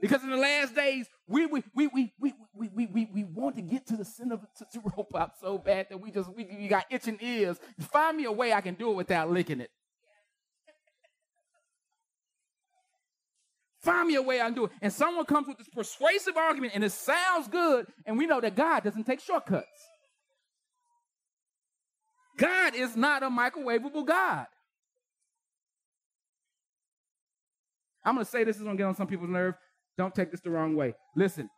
Because 0.00 0.22
in 0.22 0.30
the 0.30 0.36
last 0.36 0.74
days, 0.74 1.06
we 1.26 1.46
we 1.46 1.62
we 1.74 1.86
we 1.86 2.12
we 2.18 2.32
we 2.52 2.86
we, 2.86 3.08
we, 3.14 3.24
want 3.24 3.56
to 3.56 3.62
get 3.62 3.86
to 3.86 3.96
the 3.96 4.04
center 4.04 4.34
of 4.34 4.40
the 4.58 4.80
rope 4.96 5.14
up 5.14 5.34
so 5.40 5.56
bad 5.56 5.86
that 5.90 5.98
we 5.98 6.10
just 6.10 6.34
we, 6.34 6.44
we 6.58 6.68
got 6.68 6.84
itching 6.90 7.18
ears. 7.20 7.58
Find 7.80 8.16
me 8.16 8.24
a 8.24 8.32
way 8.32 8.52
I 8.52 8.60
can 8.60 8.74
do 8.74 8.90
it 8.90 8.94
without 8.94 9.30
licking 9.30 9.60
it. 9.60 9.70
Find 13.82 14.08
me 14.08 14.14
a 14.14 14.22
way 14.22 14.40
I 14.40 14.46
can 14.46 14.54
do 14.54 14.64
it. 14.64 14.72
And 14.80 14.92
someone 14.92 15.26
comes 15.26 15.46
with 15.46 15.58
this 15.58 15.68
persuasive 15.68 16.36
argument 16.36 16.72
and 16.74 16.82
it 16.82 16.92
sounds 16.92 17.48
good, 17.48 17.86
and 18.06 18.18
we 18.18 18.26
know 18.26 18.40
that 18.40 18.56
God 18.56 18.82
doesn't 18.82 19.04
take 19.04 19.20
shortcuts. 19.20 19.68
God 22.36 22.74
is 22.74 22.96
not 22.96 23.22
a 23.22 23.28
microwavable 23.28 24.04
God. 24.04 24.46
I'm 28.04 28.14
going 28.14 28.24
to 28.24 28.30
say 28.30 28.44
this 28.44 28.56
is 28.56 28.62
going 28.62 28.76
to 28.76 28.80
get 28.80 28.86
on 28.86 28.96
some 28.96 29.06
people's 29.06 29.30
nerve. 29.30 29.54
Don't 29.96 30.14
take 30.14 30.30
this 30.30 30.40
the 30.40 30.50
wrong 30.50 30.74
way. 30.76 30.94
Listen. 31.16 31.48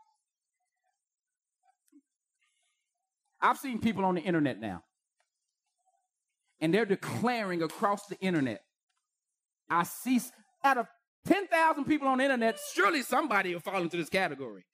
I've 3.40 3.58
seen 3.58 3.80
people 3.80 4.04
on 4.04 4.14
the 4.14 4.22
internet 4.22 4.60
now, 4.60 4.82
and 6.60 6.72
they're 6.72 6.86
declaring 6.86 7.62
across 7.62 8.06
the 8.06 8.18
internet. 8.18 8.60
I 9.70 9.84
see 9.84 10.20
out 10.64 10.78
of 10.78 10.86
10,000 11.26 11.84
people 11.84 12.08
on 12.08 12.18
the 12.18 12.24
internet, 12.24 12.58
surely 12.74 13.02
somebody 13.02 13.52
will 13.52 13.60
fall 13.60 13.82
into 13.82 13.96
this 13.96 14.08
category. 14.08 14.64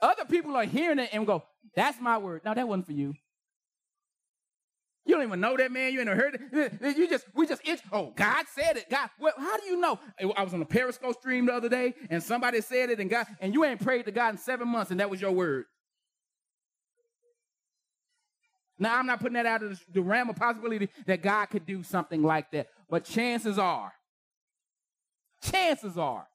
Other 0.00 0.24
people 0.24 0.56
are 0.56 0.64
hearing 0.64 0.98
it 0.98 1.10
and 1.12 1.26
go, 1.26 1.44
That's 1.74 2.00
my 2.00 2.18
word. 2.18 2.42
Now, 2.44 2.54
that 2.54 2.66
wasn't 2.66 2.86
for 2.86 2.92
you. 2.92 3.14
You 5.08 5.14
don't 5.14 5.22
even 5.22 5.40
know 5.40 5.56
that 5.56 5.72
man. 5.72 5.94
You 5.94 6.00
ain't 6.00 6.08
heard 6.10 6.38
it. 6.52 6.96
You 6.98 7.08
just, 7.08 7.24
we 7.34 7.46
just 7.46 7.66
itch. 7.66 7.80
Oh, 7.90 8.12
God 8.14 8.44
said 8.54 8.76
it. 8.76 8.90
God, 8.90 9.08
well, 9.18 9.32
how 9.38 9.56
do 9.56 9.64
you 9.64 9.80
know? 9.80 9.98
I 10.36 10.42
was 10.42 10.52
on 10.52 10.60
a 10.60 10.66
Periscope 10.66 11.18
stream 11.18 11.46
the 11.46 11.54
other 11.54 11.70
day, 11.70 11.94
and 12.10 12.22
somebody 12.22 12.60
said 12.60 12.90
it, 12.90 13.00
and 13.00 13.08
God, 13.08 13.26
and 13.40 13.54
you 13.54 13.64
ain't 13.64 13.80
prayed 13.80 14.04
to 14.04 14.12
God 14.12 14.34
in 14.34 14.36
seven 14.36 14.68
months, 14.68 14.90
and 14.90 15.00
that 15.00 15.08
was 15.08 15.18
your 15.18 15.32
word. 15.32 15.64
Now, 18.78 18.98
I'm 18.98 19.06
not 19.06 19.20
putting 19.20 19.32
that 19.32 19.46
out 19.46 19.62
of 19.62 19.80
the 19.90 20.02
realm 20.02 20.28
of 20.28 20.36
possibility 20.36 20.90
that 21.06 21.22
God 21.22 21.46
could 21.46 21.64
do 21.64 21.82
something 21.82 22.22
like 22.22 22.50
that, 22.50 22.68
but 22.90 23.04
chances 23.04 23.58
are, 23.58 23.94
chances 25.42 25.96
are 25.96 26.28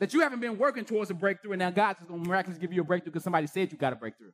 that 0.00 0.12
you 0.12 0.20
haven't 0.22 0.40
been 0.40 0.58
working 0.58 0.84
towards 0.84 1.08
a 1.12 1.14
breakthrough, 1.14 1.52
and 1.52 1.60
now 1.60 1.70
God's 1.70 2.00
just 2.00 2.08
going 2.08 2.24
to 2.24 2.28
miraculously 2.28 2.60
give 2.60 2.72
you 2.72 2.80
a 2.80 2.84
breakthrough 2.84 3.12
because 3.12 3.22
somebody 3.22 3.46
said 3.46 3.70
you 3.70 3.78
got 3.78 3.92
a 3.92 3.96
breakthrough. 3.96 4.32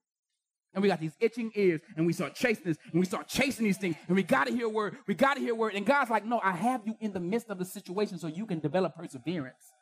And 0.75 0.83
we 0.83 0.89
got 0.89 1.01
these 1.01 1.17
itching 1.21 1.53
ears, 1.55 1.81
and 1.97 2.05
we 2.07 2.13
start 2.13 2.35
chasing 2.35 2.65
this, 2.65 2.77
and 2.91 2.99
we 2.99 3.07
start 3.07 3.29
chasing 3.29 3.65
these 3.65 3.79
things, 3.79 3.97
and 4.09 4.17
we 4.17 4.25
got 4.25 4.49
to 4.49 4.53
hear 4.53 4.69
word. 4.69 4.97
We 5.07 5.15
got 5.15 5.35
to 5.35 5.41
hear 5.41 5.55
word. 5.55 5.75
And 5.75 5.87
God's 5.87 6.11
like, 6.11 6.25
no, 6.25 6.41
I 6.43 6.53
have 6.53 6.83
you 6.85 6.97
in 7.01 7.13
the 7.13 7.21
midst 7.21 7.49
of 7.49 7.59
the 7.59 7.65
situation 7.65 8.19
so 8.19 8.27
you 8.27 8.45
can 8.45 8.59
develop 8.59 8.97
perseverance. 8.97 9.73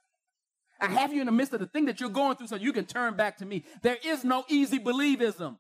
I 0.81 0.89
have 0.89 1.13
you 1.13 1.21
in 1.21 1.27
the 1.27 1.33
midst 1.33 1.55
of 1.55 1.61
the 1.61 1.67
thing 1.67 1.87
that 1.87 2.01
you're 2.01 2.11
going 2.11 2.37
through 2.37 2.49
so 2.49 2.57
you 2.57 2.73
can 2.73 2.85
turn 2.85 3.15
back 3.15 3.39
to 3.39 3.47
me. 3.47 3.65
There 3.83 3.97
is 4.05 4.25
no 4.25 4.45
easy 4.49 4.79
believism. 4.79 5.57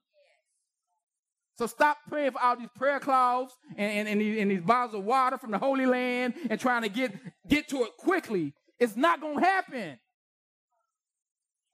So 1.56 1.66
stop 1.66 1.98
praying 2.08 2.32
for 2.32 2.42
all 2.42 2.56
these 2.56 2.68
prayer 2.74 2.98
cloths 2.98 3.54
and, 3.76 3.92
and, 3.92 4.08
and, 4.08 4.20
these, 4.20 4.40
and 4.40 4.50
these 4.50 4.62
bottles 4.62 4.94
of 4.94 5.04
water 5.04 5.38
from 5.38 5.52
the 5.52 5.58
Holy 5.58 5.86
Land 5.86 6.34
and 6.50 6.58
trying 6.58 6.82
to 6.82 6.88
get, 6.88 7.12
get 7.46 7.68
to 7.68 7.84
it 7.84 7.96
quickly. 7.98 8.52
It's 8.80 8.96
not 8.96 9.20
going 9.20 9.38
to 9.38 9.44
happen. 9.44 9.98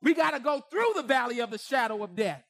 We 0.02 0.14
got 0.14 0.32
to 0.32 0.40
go 0.40 0.62
through 0.70 0.92
the 0.96 1.02
valley 1.02 1.40
of 1.40 1.50
the 1.50 1.59
shadow 1.59 2.02
of 2.02 2.14
death. 2.14 2.42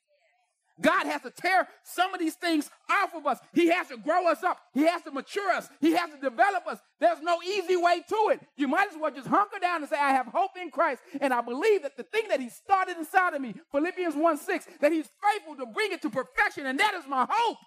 God 0.80 1.06
has 1.06 1.22
to 1.22 1.30
tear 1.30 1.66
some 1.82 2.14
of 2.14 2.20
these 2.20 2.34
things 2.34 2.70
off 2.90 3.14
of 3.14 3.26
us. 3.26 3.38
He 3.52 3.68
has 3.68 3.88
to 3.88 3.96
grow 3.96 4.28
us 4.28 4.42
up. 4.44 4.58
He 4.72 4.86
has 4.86 5.02
to 5.02 5.10
mature 5.10 5.50
us. 5.50 5.68
He 5.80 5.92
has 5.92 6.10
to 6.10 6.20
develop 6.20 6.66
us. 6.66 6.78
There's 7.00 7.20
no 7.20 7.42
easy 7.42 7.76
way 7.76 8.02
to 8.08 8.28
it. 8.32 8.40
You 8.56 8.68
might 8.68 8.88
as 8.88 8.96
well 9.00 9.10
just 9.10 9.26
hunker 9.26 9.58
down 9.58 9.82
and 9.82 9.90
say, 9.90 9.96
I 9.96 10.10
have 10.12 10.26
hope 10.26 10.52
in 10.60 10.70
Christ. 10.70 11.02
And 11.20 11.34
I 11.34 11.40
believe 11.40 11.82
that 11.82 11.96
the 11.96 12.04
thing 12.04 12.28
that 12.28 12.40
He 12.40 12.48
started 12.48 12.96
inside 12.96 13.34
of 13.34 13.40
me, 13.40 13.54
Philippians 13.72 14.14
1 14.14 14.38
6, 14.38 14.66
that 14.80 14.92
He's 14.92 15.08
faithful 15.22 15.56
to 15.56 15.66
bring 15.66 15.92
it 15.92 16.02
to 16.02 16.10
perfection. 16.10 16.66
And 16.66 16.78
that 16.78 16.94
is 16.94 17.04
my 17.08 17.26
hope. 17.28 17.58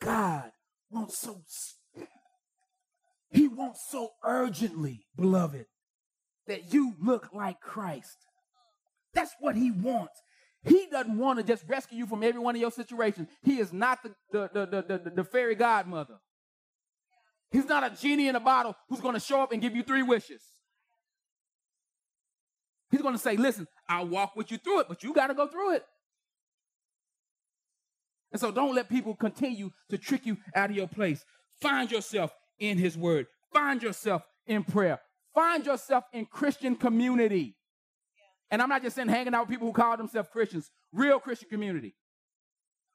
God 0.00 0.52
wants 0.90 1.18
so, 1.18 1.42
He 3.30 3.48
wants 3.48 3.86
so 3.90 4.10
urgently, 4.24 5.06
beloved, 5.16 5.66
that 6.46 6.72
you 6.72 6.94
look 7.02 7.30
like 7.32 7.60
Christ. 7.60 8.25
That's 9.16 9.34
what 9.40 9.56
he 9.56 9.70
wants. 9.70 10.20
He 10.62 10.86
doesn't 10.90 11.16
want 11.16 11.38
to 11.38 11.44
just 11.44 11.64
rescue 11.66 11.98
you 11.98 12.06
from 12.06 12.22
every 12.22 12.40
one 12.40 12.54
of 12.54 12.60
your 12.60 12.70
situations. 12.70 13.28
He 13.42 13.58
is 13.58 13.72
not 13.72 14.02
the, 14.02 14.14
the, 14.30 14.50
the, 14.52 14.84
the, 14.86 15.10
the, 15.10 15.24
fairy 15.24 15.54
godmother. 15.54 16.16
He's 17.50 17.64
not 17.64 17.82
a 17.82 17.96
genie 17.96 18.28
in 18.28 18.36
a 18.36 18.40
bottle 18.40 18.76
who's 18.88 19.00
going 19.00 19.14
to 19.14 19.20
show 19.20 19.40
up 19.40 19.52
and 19.52 19.62
give 19.62 19.74
you 19.74 19.82
three 19.82 20.02
wishes. 20.02 20.42
He's 22.90 23.00
going 23.00 23.14
to 23.14 23.20
say, 23.20 23.36
listen, 23.36 23.66
I'll 23.88 24.06
walk 24.06 24.36
with 24.36 24.50
you 24.50 24.58
through 24.58 24.80
it, 24.80 24.88
but 24.88 25.02
you 25.02 25.14
got 25.14 25.28
to 25.28 25.34
go 25.34 25.46
through 25.46 25.74
it. 25.76 25.84
And 28.32 28.40
so 28.40 28.50
don't 28.50 28.74
let 28.74 28.90
people 28.90 29.14
continue 29.14 29.70
to 29.88 29.96
trick 29.96 30.26
you 30.26 30.36
out 30.54 30.70
of 30.70 30.76
your 30.76 30.88
place. 30.88 31.24
Find 31.60 31.90
yourself 31.90 32.32
in 32.58 32.76
his 32.76 32.98
word. 32.98 33.28
Find 33.52 33.82
yourself 33.82 34.22
in 34.46 34.62
prayer. 34.64 35.00
Find 35.34 35.64
yourself 35.64 36.04
in 36.12 36.26
Christian 36.26 36.76
community. 36.76 37.56
And 38.50 38.62
I'm 38.62 38.68
not 38.68 38.82
just 38.82 38.96
saying 38.96 39.08
hanging 39.08 39.34
out 39.34 39.42
with 39.42 39.50
people 39.50 39.66
who 39.66 39.72
call 39.72 39.96
themselves 39.96 40.28
Christians, 40.32 40.70
real 40.92 41.18
Christian 41.18 41.48
community. 41.48 41.94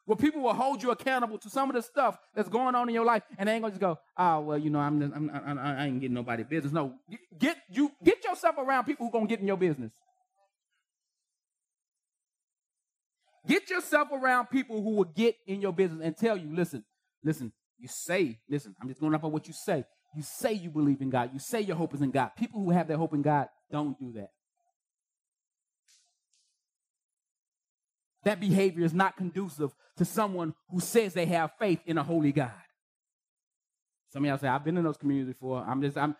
Where 0.06 0.16
people 0.16 0.42
will 0.42 0.54
hold 0.54 0.82
you 0.82 0.92
accountable 0.92 1.38
to 1.38 1.50
some 1.50 1.70
of 1.70 1.76
the 1.76 1.82
stuff 1.82 2.18
that's 2.34 2.50
going 2.50 2.74
on 2.74 2.90
in 2.90 2.96
your 2.96 3.06
life, 3.06 3.24
and 3.38 3.48
they 3.48 3.54
ain't 3.54 3.62
gonna 3.62 3.72
just 3.72 3.82
go, 3.82 4.00
"Oh, 4.18 4.40
well, 4.42 4.58
you 4.58 4.70
know, 4.70 4.80
I'm, 4.80 5.00
just, 5.00 5.14
I'm, 5.16 5.30
I'm 5.30 5.60
I 5.60 5.86
ain't 5.86 6.02
getting 6.02 6.16
nobody 6.16 6.44
business." 6.44 6.74
No, 6.74 6.96
get 7.38 7.58
you 7.70 7.92
get 8.04 8.24
yourself 8.24 8.56
around 8.58 8.86
people 8.86 9.06
who 9.06 9.12
gonna 9.12 9.28
get 9.28 9.40
in 9.42 9.48
your 9.48 9.58
business. 9.58 9.92
Get 13.48 13.70
yourself 13.70 14.10
around 14.12 14.48
people 14.48 14.82
who 14.82 14.96
will 14.96 15.04
get 15.06 15.36
in 15.46 15.62
your 15.62 15.74
business 15.74 16.02
and 16.04 16.18
tell 16.18 16.36
you, 16.36 16.54
"Listen, 16.54 16.84
listen, 17.24 17.54
you 17.78 17.88
say, 17.88 18.40
listen, 18.50 18.76
I'm 18.82 18.88
just 18.88 19.00
going 19.00 19.14
off 19.14 19.24
of 19.24 19.32
what 19.32 19.48
you 19.48 19.54
say. 19.54 19.86
You 20.16 20.24
say 20.24 20.54
you 20.54 20.70
believe 20.70 21.02
in 21.02 21.10
God. 21.10 21.30
You 21.32 21.40
say 21.40 21.62
your 21.62 21.76
hope 21.76 21.94
is 21.94 22.02
in 22.02 22.12
God. 22.12 22.32
People 22.38 22.64
who 22.64 22.72
have 22.72 22.88
their 22.88 22.98
hope 22.98 23.14
in 23.14 23.22
God 23.22 23.48
don't 23.72 23.98
do 24.00 24.12
that. 24.14 24.30
That 28.24 28.40
behavior 28.40 28.86
is 28.86 28.94
not 28.94 29.18
conducive 29.18 29.72
to 29.98 30.06
someone 30.06 30.54
who 30.70 30.80
says 30.80 31.14
they 31.14 31.26
have 31.26 31.52
faith 31.60 31.80
in 31.86 31.98
a 31.98 32.04
holy 32.04 32.32
God. 32.32 32.52
Some 34.12 34.24
of 34.24 34.30
y'all 34.30 34.38
say, 34.38 34.48
I've 34.48 34.64
been 34.64 34.78
in 34.78 34.84
those 34.84 34.98
communities 34.98 35.34
before. 35.34 35.64
I'm 35.66 35.82
just, 35.82 35.98
I'm 35.98 36.16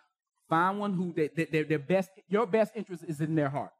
find 0.48 0.78
one 0.78 0.92
who 0.92 1.12
they, 1.14 1.28
they, 1.28 1.62
their 1.62 1.78
best, 1.78 2.10
your 2.28 2.46
best 2.46 2.72
interest 2.74 3.04
is 3.06 3.20
in 3.20 3.34
their 3.34 3.48
heart. 3.48 3.72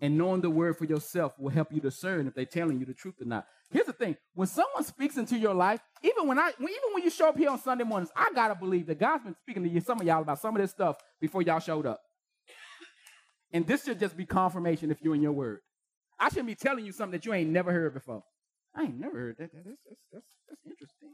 And 0.00 0.18
knowing 0.18 0.40
the 0.40 0.50
word 0.50 0.76
for 0.76 0.84
yourself 0.84 1.38
will 1.38 1.50
help 1.50 1.72
you 1.72 1.80
discern 1.80 2.26
if 2.26 2.34
they're 2.34 2.44
telling 2.44 2.80
you 2.80 2.86
the 2.86 2.94
truth 2.94 3.20
or 3.20 3.24
not. 3.24 3.46
Here's 3.72 3.86
the 3.86 3.92
thing: 3.92 4.16
when 4.34 4.48
someone 4.48 4.84
speaks 4.84 5.16
into 5.16 5.38
your 5.38 5.54
life, 5.54 5.80
even 6.02 6.28
when 6.28 6.38
I, 6.38 6.52
even 6.58 6.92
when 6.92 7.02
you 7.02 7.10
show 7.10 7.28
up 7.28 7.38
here 7.38 7.50
on 7.50 7.58
Sunday 7.60 7.84
mornings, 7.84 8.10
I 8.14 8.30
gotta 8.34 8.54
believe 8.54 8.86
that 8.86 8.98
God's 8.98 9.24
been 9.24 9.34
speaking 9.42 9.64
to 9.64 9.68
you, 9.68 9.80
some 9.80 10.00
of 10.00 10.06
y'all, 10.06 10.22
about 10.22 10.40
some 10.40 10.54
of 10.54 10.60
this 10.62 10.70
stuff 10.70 10.96
before 11.20 11.42
y'all 11.42 11.60
showed 11.60 11.86
up. 11.86 12.00
And 13.52 13.66
this 13.66 13.84
should 13.84 13.98
just 13.98 14.16
be 14.16 14.24
confirmation 14.24 14.90
if 14.90 15.02
you're 15.02 15.14
in 15.14 15.22
your 15.22 15.32
word. 15.32 15.60
I 16.18 16.28
shouldn't 16.28 16.46
be 16.46 16.54
telling 16.54 16.86
you 16.86 16.92
something 16.92 17.18
that 17.18 17.26
you 17.26 17.34
ain't 17.34 17.50
never 17.50 17.72
heard 17.72 17.94
before. 17.94 18.22
I 18.74 18.84
ain't 18.84 18.98
never 18.98 19.18
heard 19.18 19.36
that. 19.38 19.50
That's, 19.52 19.66
that's, 19.66 20.00
that's, 20.12 20.24
that's 20.48 20.60
interesting. 20.64 21.10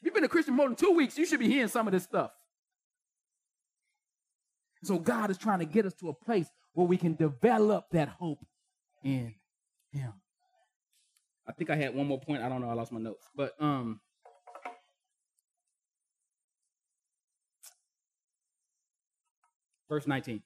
If 0.00 0.06
you've 0.06 0.14
been 0.14 0.24
a 0.24 0.28
Christian 0.28 0.54
more 0.54 0.66
than 0.66 0.76
two 0.76 0.90
weeks, 0.90 1.16
you 1.16 1.24
should 1.24 1.38
be 1.38 1.48
hearing 1.48 1.68
some 1.68 1.86
of 1.86 1.92
this 1.92 2.02
stuff. 2.02 2.32
So 4.82 4.98
God 4.98 5.30
is 5.30 5.38
trying 5.38 5.60
to 5.60 5.64
get 5.64 5.86
us 5.86 5.94
to 6.00 6.08
a 6.08 6.12
place 6.12 6.48
where 6.72 6.86
we 6.86 6.96
can 6.96 7.14
develop 7.14 7.86
that 7.92 8.08
hope 8.08 8.44
in 9.04 9.34
Him. 9.92 10.12
I 11.52 11.54
think 11.54 11.68
I 11.68 11.76
had 11.76 11.94
one 11.94 12.06
more 12.06 12.18
point. 12.18 12.42
I 12.42 12.48
don't 12.48 12.62
know. 12.62 12.70
I 12.70 12.72
lost 12.72 12.92
my 12.92 13.00
notes, 13.00 13.26
but 13.36 13.52
um. 13.60 14.00
Verse 19.86 20.06
19. 20.06 20.42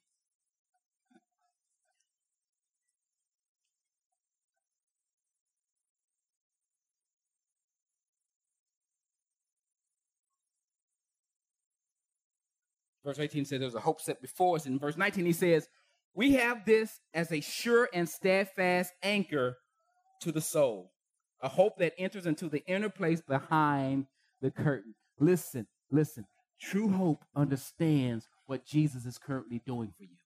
Verse 13.04 13.20
18 13.20 13.44
says 13.44 13.60
there's 13.60 13.76
a 13.76 13.78
hope 13.78 14.00
set 14.00 14.20
before 14.20 14.56
us. 14.56 14.66
In 14.66 14.80
verse 14.80 14.96
19, 14.96 15.24
he 15.24 15.32
says, 15.32 15.68
we 16.12 16.32
have 16.32 16.64
this 16.64 16.98
as 17.14 17.30
a 17.30 17.40
sure 17.40 17.88
and 17.94 18.08
steadfast 18.08 18.92
anchor 19.04 19.58
to 20.22 20.32
the 20.32 20.40
soul, 20.40 20.90
a 21.46 21.48
hope 21.48 21.78
that 21.78 21.94
enters 21.96 22.26
into 22.26 22.48
the 22.48 22.64
inner 22.66 22.88
place 22.88 23.20
behind 23.20 24.06
the 24.42 24.50
curtain. 24.50 24.96
Listen, 25.20 25.68
listen. 25.92 26.26
True 26.60 26.88
hope 26.88 27.24
understands 27.36 28.26
what 28.46 28.66
Jesus 28.66 29.06
is 29.06 29.16
currently 29.16 29.62
doing 29.64 29.92
for 29.96 30.02
you. 30.02 30.16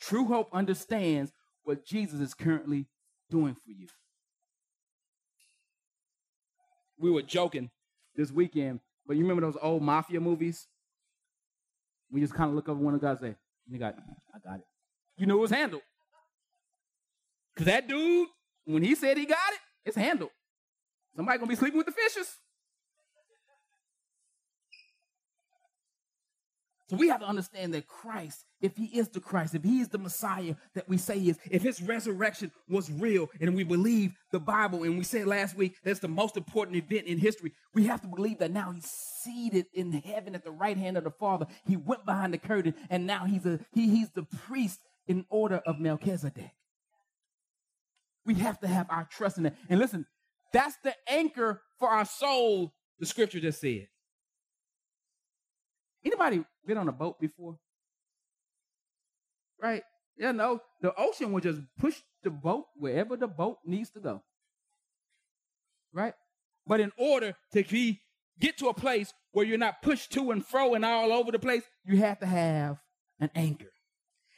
True 0.00 0.24
hope 0.24 0.48
understands 0.52 1.32
what 1.62 1.86
Jesus 1.86 2.18
is 2.18 2.34
currently 2.34 2.86
doing 3.30 3.54
for 3.54 3.70
you. 3.70 3.86
We 6.98 7.12
were 7.12 7.22
joking 7.22 7.70
this 8.16 8.32
weekend, 8.32 8.80
but 9.06 9.14
you 9.16 9.22
remember 9.22 9.42
those 9.42 9.58
old 9.62 9.82
mafia 9.82 10.18
movies? 10.18 10.66
We 12.10 12.20
just 12.20 12.34
kind 12.34 12.48
of 12.50 12.56
look 12.56 12.68
over 12.68 12.80
one 12.82 12.94
of 12.94 13.00
the 13.00 13.06
guys 13.06 13.22
and 13.22 13.34
say, 13.34 13.36
You 13.68 13.78
got 13.78 13.94
I 14.34 14.38
got 14.40 14.58
it. 14.58 14.66
You 15.18 15.26
know 15.26 15.36
it 15.36 15.42
was 15.42 15.52
handled. 15.52 15.82
Because 17.54 17.66
that 17.66 17.88
dude, 17.88 18.28
when 18.64 18.82
he 18.82 18.94
said 18.94 19.16
he 19.16 19.26
got 19.26 19.38
it, 19.52 19.60
it's 19.84 19.96
handled. 19.96 20.30
Somebody 21.16 21.38
gonna 21.38 21.48
be 21.48 21.56
sleeping 21.56 21.78
with 21.78 21.86
the 21.86 21.92
fishes. 21.92 22.38
So 26.90 26.96
we 26.96 27.08
have 27.08 27.20
to 27.20 27.26
understand 27.26 27.72
that 27.72 27.86
Christ, 27.86 28.44
if 28.60 28.76
he 28.76 28.84
is 28.84 29.08
the 29.08 29.18
Christ, 29.18 29.54
if 29.54 29.64
he 29.64 29.80
is 29.80 29.88
the 29.88 29.96
Messiah 29.96 30.54
that 30.74 30.86
we 30.86 30.98
say 30.98 31.18
is, 31.18 31.38
if 31.50 31.62
his 31.62 31.80
resurrection 31.80 32.52
was 32.68 32.90
real 32.90 33.30
and 33.40 33.56
we 33.56 33.64
believe 33.64 34.12
the 34.32 34.38
Bible, 34.40 34.82
and 34.82 34.98
we 34.98 35.04
said 35.04 35.26
last 35.26 35.56
week 35.56 35.76
that's 35.82 36.00
the 36.00 36.08
most 36.08 36.36
important 36.36 36.76
event 36.76 37.06
in 37.06 37.16
history, 37.16 37.52
we 37.72 37.86
have 37.86 38.02
to 38.02 38.08
believe 38.08 38.38
that 38.38 38.50
now 38.50 38.70
he's 38.70 38.84
seated 38.84 39.64
in 39.72 39.92
heaven 39.92 40.34
at 40.34 40.44
the 40.44 40.50
right 40.50 40.76
hand 40.76 40.98
of 40.98 41.04
the 41.04 41.10
Father. 41.10 41.46
He 41.66 41.76
went 41.76 42.04
behind 42.04 42.34
the 42.34 42.38
curtain 42.38 42.74
and 42.90 43.06
now 43.06 43.24
he's 43.24 43.46
a 43.46 43.60
he, 43.72 43.88
he's 43.88 44.10
the 44.10 44.24
priest 44.24 44.80
in 45.06 45.24
order 45.30 45.62
of 45.66 45.80
Melchizedek. 45.80 46.52
We 48.26 48.34
have 48.34 48.60
to 48.60 48.66
have 48.66 48.86
our 48.90 49.06
trust 49.10 49.36
in 49.36 49.44
that. 49.44 49.56
And 49.68 49.78
listen, 49.78 50.06
that's 50.52 50.76
the 50.82 50.94
anchor 51.08 51.60
for 51.78 51.88
our 51.88 52.04
soul, 52.04 52.72
the 52.98 53.06
scripture 53.06 53.40
just 53.40 53.60
said. 53.60 53.88
Anybody 56.04 56.44
been 56.66 56.78
on 56.78 56.88
a 56.88 56.92
boat 56.92 57.18
before? 57.20 57.56
Right? 59.60 59.82
You 60.16 60.32
know, 60.32 60.60
the 60.80 60.94
ocean 60.96 61.32
will 61.32 61.40
just 61.40 61.60
push 61.78 61.96
the 62.22 62.30
boat 62.30 62.66
wherever 62.76 63.16
the 63.16 63.26
boat 63.26 63.58
needs 63.64 63.90
to 63.90 64.00
go. 64.00 64.22
Right? 65.92 66.14
But 66.66 66.80
in 66.80 66.92
order 66.98 67.34
to 67.52 67.64
be 67.64 68.00
get 68.40 68.58
to 68.58 68.68
a 68.68 68.74
place 68.74 69.12
where 69.32 69.44
you're 69.44 69.58
not 69.58 69.82
pushed 69.82 70.12
to 70.12 70.30
and 70.30 70.44
fro 70.44 70.74
and 70.74 70.84
all 70.84 71.12
over 71.12 71.32
the 71.32 71.38
place, 71.38 71.62
you 71.84 71.98
have 71.98 72.20
to 72.20 72.26
have 72.26 72.78
an 73.20 73.30
anchor. 73.34 73.73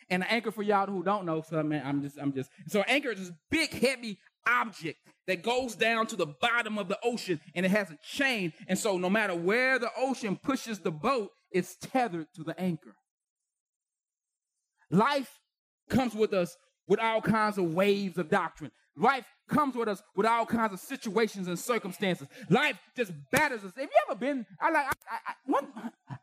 And 0.09 0.22
an 0.22 0.28
anchor 0.30 0.50
for 0.50 0.62
y'all 0.62 0.86
who 0.86 1.02
don't 1.02 1.26
know, 1.26 1.42
so 1.42 1.62
man, 1.62 1.82
I'm 1.84 2.02
just, 2.02 2.16
I'm 2.18 2.32
just. 2.32 2.50
So 2.68 2.82
anchor 2.82 3.11
is 3.11 3.18
this 3.18 3.32
big, 3.50 3.72
heavy 3.72 4.18
object 4.46 4.98
that 5.26 5.42
goes 5.42 5.74
down 5.74 6.07
to 6.07 6.16
the 6.16 6.26
bottom 6.26 6.78
of 6.78 6.88
the 6.88 6.98
ocean, 7.02 7.40
and 7.54 7.66
it 7.66 7.70
has 7.70 7.90
a 7.90 7.98
chain. 8.02 8.52
And 8.68 8.78
so, 8.78 8.98
no 8.98 9.11
matter 9.11 9.34
where 9.34 9.78
the 9.78 9.90
ocean 9.96 10.36
pushes 10.36 10.78
the 10.78 10.92
boat, 10.92 11.30
it's 11.50 11.76
tethered 11.76 12.28
to 12.36 12.44
the 12.44 12.59
anchor. 12.61 12.94
Life 14.90 15.40
comes 15.90 16.14
with 16.14 16.32
us 16.32 16.57
with 16.86 17.00
all 17.00 17.20
kinds 17.20 17.59
of 17.59 17.74
waves 17.74 18.18
of 18.18 18.28
doctrine. 18.28 18.70
Life 18.97 19.24
comes 19.49 19.76
with 19.76 19.88
us 19.88 20.03
with 20.16 20.26
all 20.26 20.47
kinds 20.47 20.72
of 20.72 20.80
situations 20.80 21.49
and 21.49 21.59
circumstances. 21.59 22.26
Life 22.49 22.78
just 22.97 23.12
batters 23.30 23.62
us. 23.62 23.72
Have 23.76 23.84
you 23.84 23.88
ever 24.09 24.18
been? 24.18 24.47
I 24.61 24.70
like. 24.70 24.86
I, 24.86 25.16
I, 25.26 25.32
one, 25.44 25.66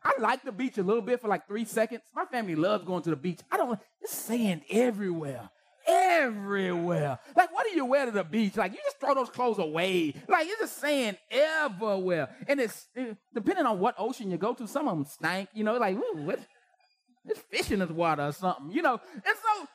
I 0.02 0.12
like 0.18 0.44
the 0.44 0.52
beach 0.52 0.76
a 0.78 0.82
little 0.82 1.02
bit 1.02 1.20
for 1.20 1.28
like 1.28 1.46
three 1.46 1.64
seconds. 1.64 2.02
My 2.14 2.24
family 2.24 2.56
loves 2.56 2.84
going 2.84 3.02
to 3.04 3.10
the 3.10 3.16
beach. 3.16 3.40
I 3.50 3.56
don't. 3.56 3.78
It's 4.00 4.12
sand 4.12 4.62
everywhere, 4.68 5.48
everywhere. 5.86 7.18
Like, 7.36 7.54
what 7.54 7.64
do 7.64 7.76
you 7.76 7.84
wear 7.84 8.06
to 8.06 8.12
the 8.12 8.24
beach? 8.24 8.56
Like, 8.56 8.72
you 8.72 8.78
just 8.84 8.98
throw 8.98 9.14
those 9.14 9.30
clothes 9.30 9.58
away. 9.58 10.14
Like, 10.28 10.48
it's 10.48 10.60
just 10.60 10.78
sand 10.78 11.16
everywhere. 11.30 12.28
And 12.48 12.60
it's 12.60 12.88
it, 12.94 13.16
depending 13.32 13.66
on 13.66 13.78
what 13.78 13.94
ocean 13.98 14.30
you 14.30 14.36
go 14.36 14.52
to. 14.54 14.66
Some 14.66 14.88
of 14.88 14.96
them 14.96 15.06
stank. 15.06 15.48
You 15.54 15.62
know, 15.62 15.78
like, 15.78 15.96
ooh, 15.96 16.22
what? 16.24 16.40
It's 17.26 17.40
fish 17.40 17.70
in 17.70 17.78
this 17.78 17.90
water 17.90 18.26
or 18.26 18.32
something. 18.32 18.72
You 18.72 18.82
know, 18.82 19.00
and 19.14 19.22
so. 19.24 19.68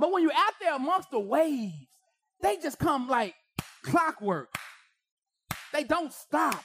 But 0.00 0.10
when 0.10 0.22
you're 0.22 0.32
out 0.32 0.54
there 0.60 0.74
amongst 0.74 1.10
the 1.10 1.20
waves 1.20 1.86
they 2.42 2.56
just 2.56 2.78
come 2.78 3.08
like 3.08 3.34
clockwork. 3.82 4.48
They 5.72 5.84
don't 5.84 6.12
stop. 6.12 6.64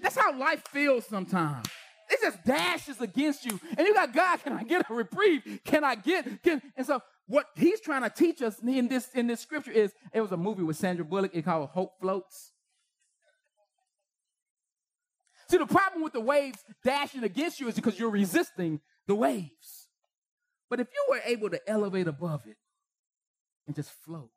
That's 0.00 0.16
how 0.16 0.36
life 0.36 0.62
feels 0.68 1.06
sometimes. 1.06 1.66
It 2.10 2.20
just 2.20 2.44
dashes 2.44 3.00
against 3.00 3.44
you. 3.44 3.58
And 3.76 3.86
you 3.86 3.94
got 3.94 4.12
God, 4.12 4.42
can 4.42 4.52
I 4.52 4.64
get 4.64 4.88
a 4.90 4.94
reprieve? 4.94 5.60
Can 5.64 5.84
I 5.84 5.94
get 5.94 6.42
can 6.42 6.60
and 6.76 6.86
so 6.86 7.00
what 7.26 7.46
he's 7.56 7.80
trying 7.80 8.02
to 8.02 8.10
teach 8.10 8.42
us 8.42 8.58
in 8.60 8.88
this 8.88 9.08
in 9.14 9.26
this 9.26 9.40
scripture 9.40 9.70
is 9.70 9.92
it 10.12 10.20
was 10.20 10.32
a 10.32 10.36
movie 10.36 10.62
with 10.62 10.76
Sandra 10.76 11.04
Bullock, 11.04 11.34
it 11.34 11.42
called 11.42 11.70
Hope 11.70 11.92
Floats. 12.00 12.52
See, 15.48 15.58
the 15.58 15.66
problem 15.66 16.02
with 16.02 16.12
the 16.12 16.20
waves 16.20 16.58
dashing 16.84 17.22
against 17.22 17.60
you 17.60 17.68
is 17.68 17.74
because 17.74 17.98
you're 17.98 18.10
resisting 18.10 18.80
the 19.06 19.14
waves. 19.14 19.83
But 20.70 20.80
if 20.80 20.88
you 20.92 21.06
were 21.08 21.20
able 21.24 21.50
to 21.50 21.60
elevate 21.68 22.08
above 22.08 22.46
it 22.46 22.56
and 23.66 23.76
just 23.76 23.90
float, 23.90 24.30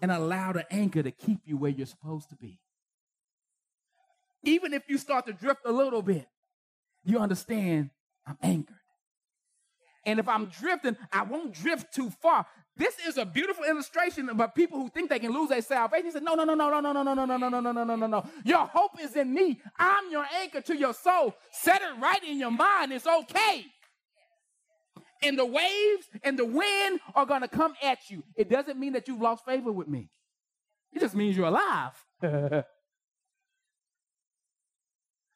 and 0.00 0.12
allow 0.12 0.52
the 0.52 0.70
anchor 0.70 1.02
to 1.02 1.10
keep 1.10 1.40
you 1.46 1.56
where 1.56 1.70
you're 1.70 1.86
supposed 1.86 2.28
to 2.28 2.36
be. 2.36 2.60
Even 4.42 4.74
if 4.74 4.82
you 4.86 4.98
start 4.98 5.24
to 5.26 5.32
drift 5.32 5.60
a 5.64 5.72
little 5.72 6.02
bit, 6.02 6.26
you 7.04 7.18
understand 7.18 7.88
I'm 8.26 8.36
anchored. 8.42 8.76
And 10.04 10.20
if 10.20 10.28
I'm 10.28 10.46
drifting, 10.46 10.98
I 11.10 11.22
won't 11.22 11.54
drift 11.54 11.94
too 11.94 12.10
far. 12.10 12.46
This 12.76 12.94
is 13.06 13.16
a 13.16 13.24
beautiful 13.24 13.64
illustration 13.64 14.28
about 14.28 14.54
people 14.54 14.78
who 14.78 14.90
think 14.90 15.08
they 15.08 15.18
can 15.18 15.32
lose 15.32 15.48
their 15.48 15.62
salvation. 15.62 16.04
He 16.04 16.10
said, 16.12 16.22
No, 16.22 16.34
no, 16.34 16.44
no, 16.44 16.54
no, 16.54 16.68
no, 16.68 16.80
no, 16.80 16.92
no, 16.92 17.02
no, 17.02 17.14
no, 17.14 17.24
no, 17.24 17.36
no, 17.36 17.48
no, 17.48 17.60
no, 17.60 17.72
no, 17.72 17.84
no, 17.84 17.96
no, 17.96 18.06
no. 18.06 18.26
Your 18.44 18.66
hope 18.66 19.00
is 19.00 19.16
in 19.16 19.32
me. 19.32 19.58
I'm 19.78 20.10
your 20.10 20.26
anchor 20.40 20.60
to 20.60 20.76
your 20.76 20.92
soul. 20.92 21.34
Set 21.50 21.80
it 21.80 22.00
right 22.00 22.22
in 22.24 22.38
your 22.38 22.50
mind. 22.50 22.92
It's 22.92 23.06
okay 23.06 23.64
and 25.24 25.38
the 25.38 25.44
waves 25.44 26.08
and 26.22 26.38
the 26.38 26.44
wind 26.44 27.00
are 27.14 27.26
going 27.26 27.42
to 27.42 27.48
come 27.48 27.74
at 27.82 27.98
you. 28.08 28.22
It 28.36 28.48
doesn't 28.48 28.78
mean 28.78 28.92
that 28.92 29.08
you've 29.08 29.20
lost 29.20 29.44
favor 29.44 29.72
with 29.72 29.88
me, 29.88 30.10
it 30.92 31.00
just 31.00 31.14
means 31.14 31.36
you're 31.36 31.46
alive. 31.46 31.92
the 32.20 32.64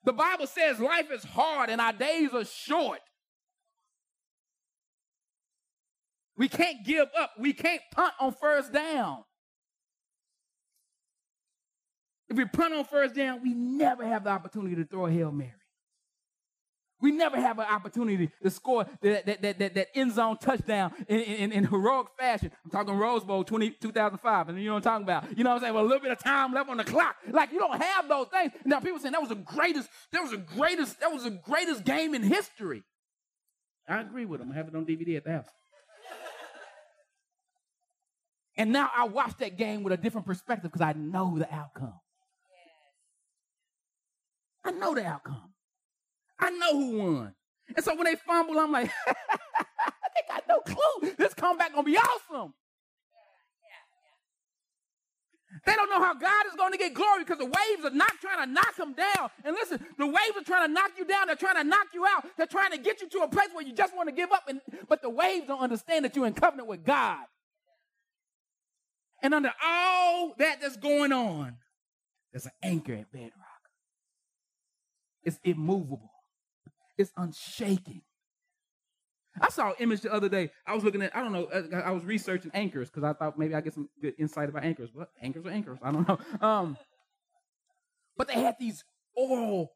Bible 0.05 0.47
says 0.47 0.79
life 0.79 1.11
is 1.11 1.25
hard 1.25 1.71
and 1.71 1.81
our 1.81 1.93
days 1.93 2.31
are 2.33 2.45
short. 2.45 3.01
We 6.37 6.49
can't 6.49 6.87
give 6.87 7.09
up. 7.19 7.33
We 7.37 7.53
can't 7.53 7.83
punt 7.93 8.15
on 8.21 8.33
first 8.33 8.73
down. 8.73 9.25
If 12.29 12.37
we 12.37 12.45
punt 12.45 12.75
on 12.75 12.85
first 12.85 13.17
down, 13.17 13.43
we 13.43 13.55
never 13.55 14.07
have 14.07 14.25
the 14.25 14.31
opportunity 14.31 14.77
to 14.77 14.85
throw 14.85 15.07
a 15.07 15.11
Hail 15.11 15.33
Mary. 15.33 15.53
We 17.01 17.13
never 17.13 17.41
have 17.41 17.59
an 17.59 17.67
opportunity 17.67 18.31
to 18.43 18.51
score 18.51 18.85
that, 19.03 19.27
that, 19.27 19.43
that, 19.43 19.59
that, 19.59 19.75
that 19.75 19.89
end 19.95 20.15
zone 20.15 20.37
touchdown 20.39 20.93
in, 21.07 21.21
in, 21.21 21.53
in, 21.53 21.65
heroic 21.65 22.09
fashion. 22.19 22.51
I'm 22.65 22.71
talking 22.71 22.95
Rose 22.95 23.23
Bowl 23.23 23.45
20, 23.45 23.71
2005, 23.71 24.49
and 24.49 24.59
you 24.59 24.67
know 24.67 24.75
what 24.75 24.79
I'm 24.79 24.83
talking 24.83 25.05
about. 25.05 25.39
You 25.39 25.45
know 25.45 25.51
what 25.51 25.57
I'm 25.57 25.63
saying? 25.63 25.75
With 25.75 25.85
a 25.85 25.87
little 25.87 26.03
bit 26.03 26.11
of 26.11 26.19
time 26.19 26.53
left 26.53 26.69
on 26.69 26.77
the 26.77 26.85
clock. 26.85 27.17
Like 27.31 27.53
you 27.53 27.61
don't 27.61 27.81
have 27.81 28.09
those 28.09 28.27
things. 28.29 28.53
Now 28.65 28.81
people 28.81 28.99
saying 28.99 29.13
that 29.13 29.21
was 29.21 29.29
the 29.29 29.37
greatest, 29.37 29.89
that 30.13 30.23
was 30.23 30.33
the 30.33 30.39
greatest, 30.39 30.99
that 31.01 31.13
was 31.13 31.23
the 31.23 31.31
greatest 31.31 31.85
game 31.85 32.15
in 32.15 32.23
history. 32.23 32.83
I 33.89 34.01
agree 34.01 34.27
with 34.27 34.41
them. 34.41 34.51
I 34.51 34.57
have 34.57 34.69
it 34.69 34.75
on 34.75 34.85
DVD 34.85 35.19
at 35.19 35.25
the 35.25 35.33
house. 35.33 35.47
and 38.57 38.73
now 38.73 38.91
I 38.95 39.07
watch 39.07 39.37
that 39.39 39.57
game 39.57 39.85
with 39.85 39.93
a 39.93 39.97
different 39.97 40.27
perspective 40.27 40.73
because 40.73 40.85
I 40.85 40.95
know 40.95 41.39
the 41.39 41.53
outcome. 41.55 41.95
I 44.65 44.73
know 44.73 44.95
the 44.95 45.07
outcome. 45.07 45.55
I 46.39 46.51
know 46.51 46.73
who 46.73 46.99
won. 46.99 47.35
And 47.77 47.85
so 47.85 47.95
when 47.95 48.05
they 48.05 48.17
fumble, 48.17 48.59
I'm 48.59 48.73
like, 48.73 48.91
they 49.07 50.23
got 50.29 50.45
no 50.49 50.61
clue. 50.61 51.15
This 51.19 51.35
comeback 51.35 51.73
gonna 51.73 51.85
be 51.85 51.97
awesome. 51.97 52.55
They 55.65 55.75
don't 55.75 55.91
know 55.91 56.01
how 56.01 56.15
God 56.15 56.47
is 56.47 56.55
going 56.55 56.73
to 56.73 56.79
get 56.79 56.95
glory 56.95 57.25
because 57.25 57.39
the 57.39 57.47
waves 57.47 57.85
are 57.85 57.91
not 57.91 58.13
trying 58.21 58.47
to 58.47 58.53
knock 58.53 58.77
them 58.77 58.95
down. 58.95 59.31
And 59.45 59.55
listen, 59.55 59.85
the 59.99 60.07
waves 60.07 60.37
are 60.37 60.45
trying 60.45 60.69
to 60.69 60.73
knock 60.73 60.93
you 60.97 61.05
down. 61.05 61.27
They're 61.27 61.37
trying 61.37 61.57
to 61.57 61.65
knock 61.65 61.89
you 61.95 62.07
out. 62.07 62.27
They're 62.37 62.47
trying 62.47 62.71
to 62.73 62.79
get 62.79 63.01
you 63.01 63.09
to 63.09 63.19
a 63.21 63.29
place 63.29 63.49
where 63.53 63.67
you 63.67 63.73
just 63.73 63.97
want 63.97 64.09
to 64.09 64.15
give 64.15 64.31
up. 64.31 64.45
And, 64.49 64.61
but 64.89 65.03
the 65.03 65.11
waves 65.11 65.47
don't 65.47 65.61
understand 65.61 66.05
that 66.05 66.15
you're 66.15 66.27
in 66.27 66.35
covenant 66.35 66.69
with 66.69 66.85
God. 66.85 67.25
And 69.23 69.35
under 69.35 69.53
all 69.65 70.35
that 70.39 70.61
that's 70.61 70.77
going 70.77 71.13
on, 71.13 71.57
there's 72.33 72.47
an 72.47 72.53
anchor 72.63 72.95
at 72.95 73.11
bedrock. 73.11 73.33
It's 75.25 75.41
immovable. 75.43 76.13
It's 76.99 77.13
unshaking. 77.17 78.03
I 79.41 79.51
saw 79.51 79.69
an 79.69 79.77
image 79.79 80.01
the 80.01 80.13
other 80.13 80.29
day. 80.29 80.51
I 80.67 80.75
was 80.75 80.83
looking 80.83 81.01
at, 81.03 81.15
I 81.17 81.23
don't 81.23 81.33
know, 81.33 81.45
uh, 81.45 81.77
I 81.77 81.93
was 81.93 82.05
researching 82.05 82.51
anchors 82.55 82.91
because 82.91 83.05
I 83.05 83.13
thought 83.13 83.39
maybe 83.39 83.55
I 83.55 83.61
get 83.61 83.75
some 83.75 83.89
good 84.03 84.15
insight 84.19 84.49
about 84.49 84.65
anchors. 84.65 84.91
What? 84.93 85.11
Anchors 85.23 85.47
are 85.47 85.51
anchors. 85.51 85.79
I 85.83 85.93
don't 85.93 86.09
know. 86.09 86.19
Um, 86.47 86.77
but 88.17 88.27
they 88.27 88.41
had 88.41 88.57
these 88.59 88.83
oil 89.17 89.71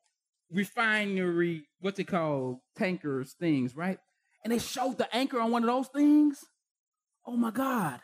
refinery, 0.50 1.64
what's 1.80 1.98
it 2.00 2.08
called, 2.08 2.58
tankers 2.76 3.34
things, 3.38 3.76
right? 3.76 3.98
And 4.44 4.52
they 4.52 4.58
showed 4.58 4.98
the 4.98 5.14
anchor 5.14 5.40
on 5.40 5.52
one 5.52 5.62
of 5.62 5.68
those 5.68 5.88
things. 5.88 6.44
Oh 7.24 7.36
my 7.36 7.52
God. 7.52 8.00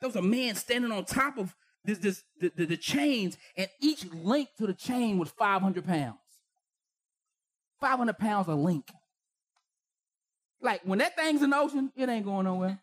There 0.00 0.08
was 0.08 0.16
a 0.16 0.22
man 0.22 0.56
standing 0.56 0.90
on 0.90 1.04
top 1.04 1.38
of 1.38 1.54
this, 1.84 1.98
this 1.98 2.22
the, 2.40 2.52
the, 2.56 2.66
the 2.66 2.76
chains, 2.76 3.38
and 3.56 3.68
each 3.80 4.04
link 4.12 4.48
to 4.58 4.66
the 4.66 4.74
chain 4.74 5.18
was 5.18 5.30
500 5.30 5.86
pounds. 5.86 6.18
500 7.80 8.18
pounds 8.18 8.48
of 8.48 8.58
link. 8.58 8.90
Like 10.60 10.82
when 10.84 10.98
that 10.98 11.16
thing's 11.16 11.42
in 11.42 11.50
the 11.50 11.58
ocean, 11.58 11.92
it 11.96 12.08
ain't 12.08 12.24
going 12.24 12.44
nowhere. 12.44 12.80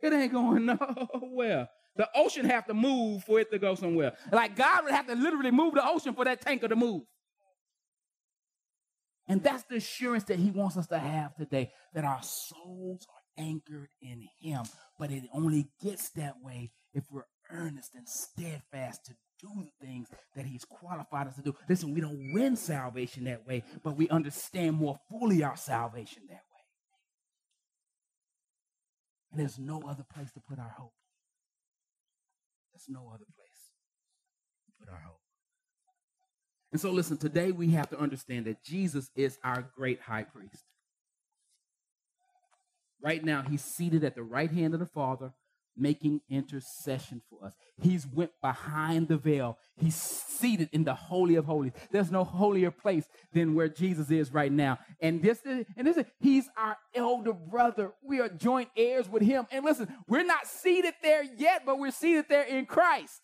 It 0.00 0.12
ain't 0.12 0.32
going 0.32 0.66
nowhere. 0.66 1.68
The 1.96 2.08
ocean 2.14 2.44
have 2.46 2.66
to 2.66 2.74
move 2.74 3.24
for 3.24 3.40
it 3.40 3.50
to 3.50 3.58
go 3.58 3.74
somewhere. 3.74 4.12
Like 4.30 4.54
God 4.56 4.84
would 4.84 4.92
have 4.92 5.06
to 5.06 5.14
literally 5.14 5.50
move 5.50 5.74
the 5.74 5.86
ocean 5.86 6.14
for 6.14 6.24
that 6.24 6.42
tanker 6.42 6.68
to 6.68 6.76
move. 6.76 7.02
And 9.28 9.42
that's 9.42 9.64
the 9.64 9.76
assurance 9.76 10.24
that 10.24 10.38
he 10.38 10.50
wants 10.50 10.76
us 10.76 10.86
to 10.88 10.98
have 10.98 11.34
today 11.34 11.72
that 11.94 12.04
our 12.04 12.22
souls 12.22 13.06
are 13.12 13.42
anchored 13.44 13.88
in 14.00 14.28
him. 14.40 14.64
But 14.98 15.10
it 15.10 15.24
only 15.32 15.68
gets 15.82 16.10
that 16.10 16.34
way 16.42 16.70
if 16.94 17.04
we're 17.10 17.24
earnest 17.50 17.94
and 17.94 18.08
steadfast 18.08 19.06
to 19.06 19.16
do 19.40 19.48
the 19.56 19.86
things 19.86 20.08
that 20.34 20.46
he's 20.46 20.64
qualified 20.64 21.28
us 21.28 21.36
to 21.36 21.42
do. 21.42 21.54
Listen, 21.68 21.94
we 21.94 22.00
don't 22.00 22.32
win 22.32 22.56
salvation 22.56 23.24
that 23.24 23.46
way, 23.46 23.62
but 23.82 23.96
we 23.96 24.08
understand 24.08 24.76
more 24.76 24.98
fully 25.10 25.42
our 25.42 25.56
salvation 25.56 26.22
that 26.28 26.34
way. 26.34 26.64
And 29.32 29.40
there's 29.40 29.58
no 29.58 29.82
other 29.88 30.04
place 30.14 30.32
to 30.32 30.40
put 30.40 30.58
our 30.58 30.74
hope. 30.78 30.92
There's 32.72 32.88
no 32.88 33.08
other 33.08 33.24
place 33.24 33.70
to 34.66 34.72
put 34.78 34.92
our 34.92 35.00
hope. 35.00 35.20
And 36.72 36.80
so, 36.80 36.90
listen, 36.90 37.16
today 37.16 37.52
we 37.52 37.70
have 37.70 37.88
to 37.90 37.98
understand 37.98 38.46
that 38.46 38.62
Jesus 38.62 39.10
is 39.14 39.38
our 39.42 39.70
great 39.76 40.00
high 40.00 40.24
priest. 40.24 40.64
Right 43.02 43.24
now, 43.24 43.42
he's 43.42 43.62
seated 43.62 44.04
at 44.04 44.14
the 44.14 44.22
right 44.22 44.50
hand 44.50 44.74
of 44.74 44.80
the 44.80 44.86
Father, 44.86 45.32
making 45.76 46.20
intercession 46.28 47.22
for 47.28 47.46
us. 47.46 47.54
He's 47.80 48.06
went 48.06 48.30
behind 48.40 49.08
the 49.08 49.16
veil. 49.16 49.58
He's 49.76 49.94
seated 49.94 50.70
in 50.72 50.84
the 50.84 50.94
holy 50.94 51.36
of 51.36 51.44
holies. 51.44 51.72
There's 51.90 52.10
no 52.10 52.24
holier 52.24 52.70
place 52.70 53.06
than 53.32 53.54
where 53.54 53.68
Jesus 53.68 54.10
is 54.10 54.32
right 54.32 54.52
now. 54.52 54.78
And 55.00 55.22
this 55.22 55.40
is, 55.44 55.66
and 55.76 55.86
this 55.86 55.96
is, 55.96 56.04
he's 56.18 56.48
our 56.56 56.76
elder 56.94 57.32
brother. 57.32 57.92
We 58.02 58.20
are 58.20 58.28
joint 58.28 58.70
heirs 58.76 59.08
with 59.08 59.22
him. 59.22 59.46
And 59.50 59.64
listen, 59.64 59.88
we're 60.08 60.24
not 60.24 60.46
seated 60.46 60.94
there 61.02 61.22
yet, 61.22 61.62
but 61.66 61.78
we're 61.78 61.90
seated 61.90 62.26
there 62.28 62.44
in 62.44 62.66
Christ. 62.66 63.20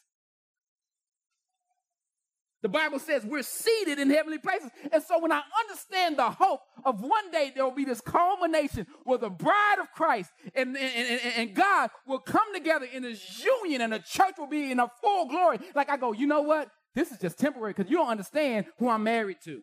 The 2.63 2.69
Bible 2.69 3.01
says 3.01 3.25
we're 3.25 3.43
seated 3.43 3.99
in 3.99 4.09
heavenly 4.09 4.39
places. 4.39 4.71
And 4.93 5.03
so 5.03 5.19
when 5.21 5.33
I 5.33 5.43
understand 5.61 6.17
the 6.17 6.31
hope 6.31 6.61
of 6.85 7.01
one 7.01 7.31
day 7.33 7.53
there 7.55 7.65
will 7.65 7.75
be 7.75 7.85
this 7.85 8.01
culmination 8.01 8.87
where 9.05 9.19
the 9.19 9.31
bride 9.31 9.77
of 9.81 9.91
Christ 9.91 10.31
and, 10.55 10.77
and, 10.77 11.09
and, 11.09 11.21
and, 11.37 11.55
God 11.55 11.91
will 12.07 12.21
come 12.21 12.55
together 12.55 12.87
in 12.91 13.03
this 13.03 13.45
union 13.45 13.81
and 13.81 13.93
the 13.93 13.99
church 13.99 14.35
will 14.39 14.47
be 14.47 14.71
in 14.71 14.79
a 14.79 14.89
full 15.01 15.27
glory. 15.27 15.59
Like 15.75 15.91
I 15.91 15.97
go, 15.97 16.13
you 16.13 16.27
know 16.27 16.43
what? 16.43 16.69
This 16.95 17.11
is 17.11 17.19
just 17.19 17.39
temporary 17.39 17.73
because 17.75 17.91
you 17.91 17.97
don't 17.97 18.09
understand 18.09 18.67
who 18.79 18.89
I'm 18.89 19.03
married 19.03 19.39
to. 19.45 19.63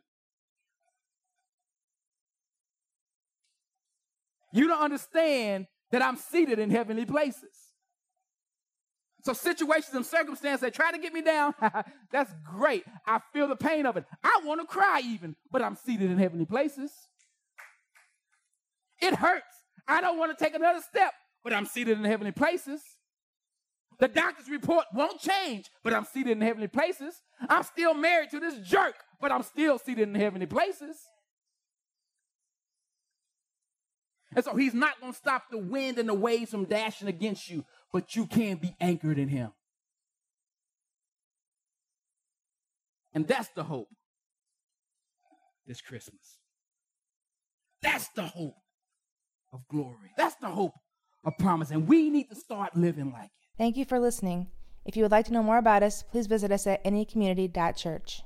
You 4.51 4.67
don't 4.67 4.81
understand 4.81 5.67
that 5.91 6.01
I'm 6.01 6.17
seated 6.17 6.59
in 6.59 6.69
heavenly 6.69 7.05
places. 7.05 7.68
So 9.21 9.33
situations 9.33 9.93
and 9.93 10.05
circumstances 10.05 10.61
that 10.61 10.73
try 10.73 10.91
to 10.91 10.97
get 10.97 11.13
me 11.13 11.21
down, 11.21 11.53
that's 12.11 12.33
great. 12.43 12.83
I 13.05 13.19
feel 13.33 13.47
the 13.47 13.55
pain 13.55 13.85
of 13.85 13.97
it. 13.97 14.05
I 14.23 14.41
want 14.45 14.61
to 14.61 14.67
cry 14.67 15.01
even, 15.03 15.35
but 15.51 15.61
I'm 15.61 15.75
seated 15.75 16.09
in 16.09 16.17
heavenly 16.17 16.45
places. 16.45 16.91
It 19.01 19.15
hurts. 19.15 19.45
I 19.87 20.01
don't 20.01 20.17
want 20.17 20.37
to 20.37 20.43
take 20.43 20.55
another 20.55 20.81
step, 20.81 21.13
but 21.43 21.53
I'm 21.53 21.65
seated 21.65 21.97
in 21.97 22.03
heavenly 22.05 22.31
places. 22.31 22.81
The 23.99 24.07
doctor's 24.07 24.49
report 24.49 24.85
won't 24.93 25.19
change, 25.19 25.65
but 25.83 25.93
I'm 25.93 26.05
seated 26.05 26.31
in 26.31 26.41
heavenly 26.41 26.69
places. 26.69 27.21
I'm 27.49 27.63
still 27.63 27.93
married 27.93 28.29
to 28.31 28.39
this 28.39 28.55
jerk, 28.59 28.95
but 29.19 29.31
I'm 29.31 29.43
still 29.43 29.77
seated 29.77 30.07
in 30.07 30.15
heavenly 30.15 30.45
places. 30.45 30.97
And 34.35 34.45
so 34.45 34.55
he's 34.55 34.73
not 34.73 34.99
going 35.01 35.11
to 35.11 35.17
stop 35.17 35.43
the 35.49 35.57
wind 35.57 35.97
and 35.97 36.07
the 36.07 36.13
waves 36.13 36.51
from 36.51 36.65
dashing 36.65 37.07
against 37.07 37.49
you, 37.49 37.65
but 37.91 38.15
you 38.15 38.25
can 38.25 38.57
be 38.57 38.75
anchored 38.79 39.17
in 39.17 39.29
him. 39.29 39.51
And 43.13 43.27
that's 43.27 43.49
the 43.55 43.63
hope 43.63 43.89
this 45.65 45.81
Christmas. 45.81 46.39
That's 47.81 48.09
the 48.09 48.23
hope 48.23 48.55
of 49.51 49.61
glory. 49.69 50.11
That's 50.17 50.35
the 50.35 50.47
hope 50.47 50.73
of 51.23 51.33
promise. 51.39 51.71
And 51.71 51.87
we 51.87 52.09
need 52.09 52.29
to 52.29 52.35
start 52.35 52.75
living 52.75 53.11
like 53.11 53.25
it. 53.25 53.31
Thank 53.57 53.77
you 53.77 53.85
for 53.85 53.99
listening. 53.99 54.47
If 54.85 54.95
you 54.95 55.03
would 55.03 55.11
like 55.11 55.25
to 55.25 55.33
know 55.33 55.43
more 55.43 55.57
about 55.57 55.83
us, 55.83 56.03
please 56.03 56.27
visit 56.27 56.51
us 56.51 56.65
at 56.67 56.83
anycommunity.church. 56.83 58.23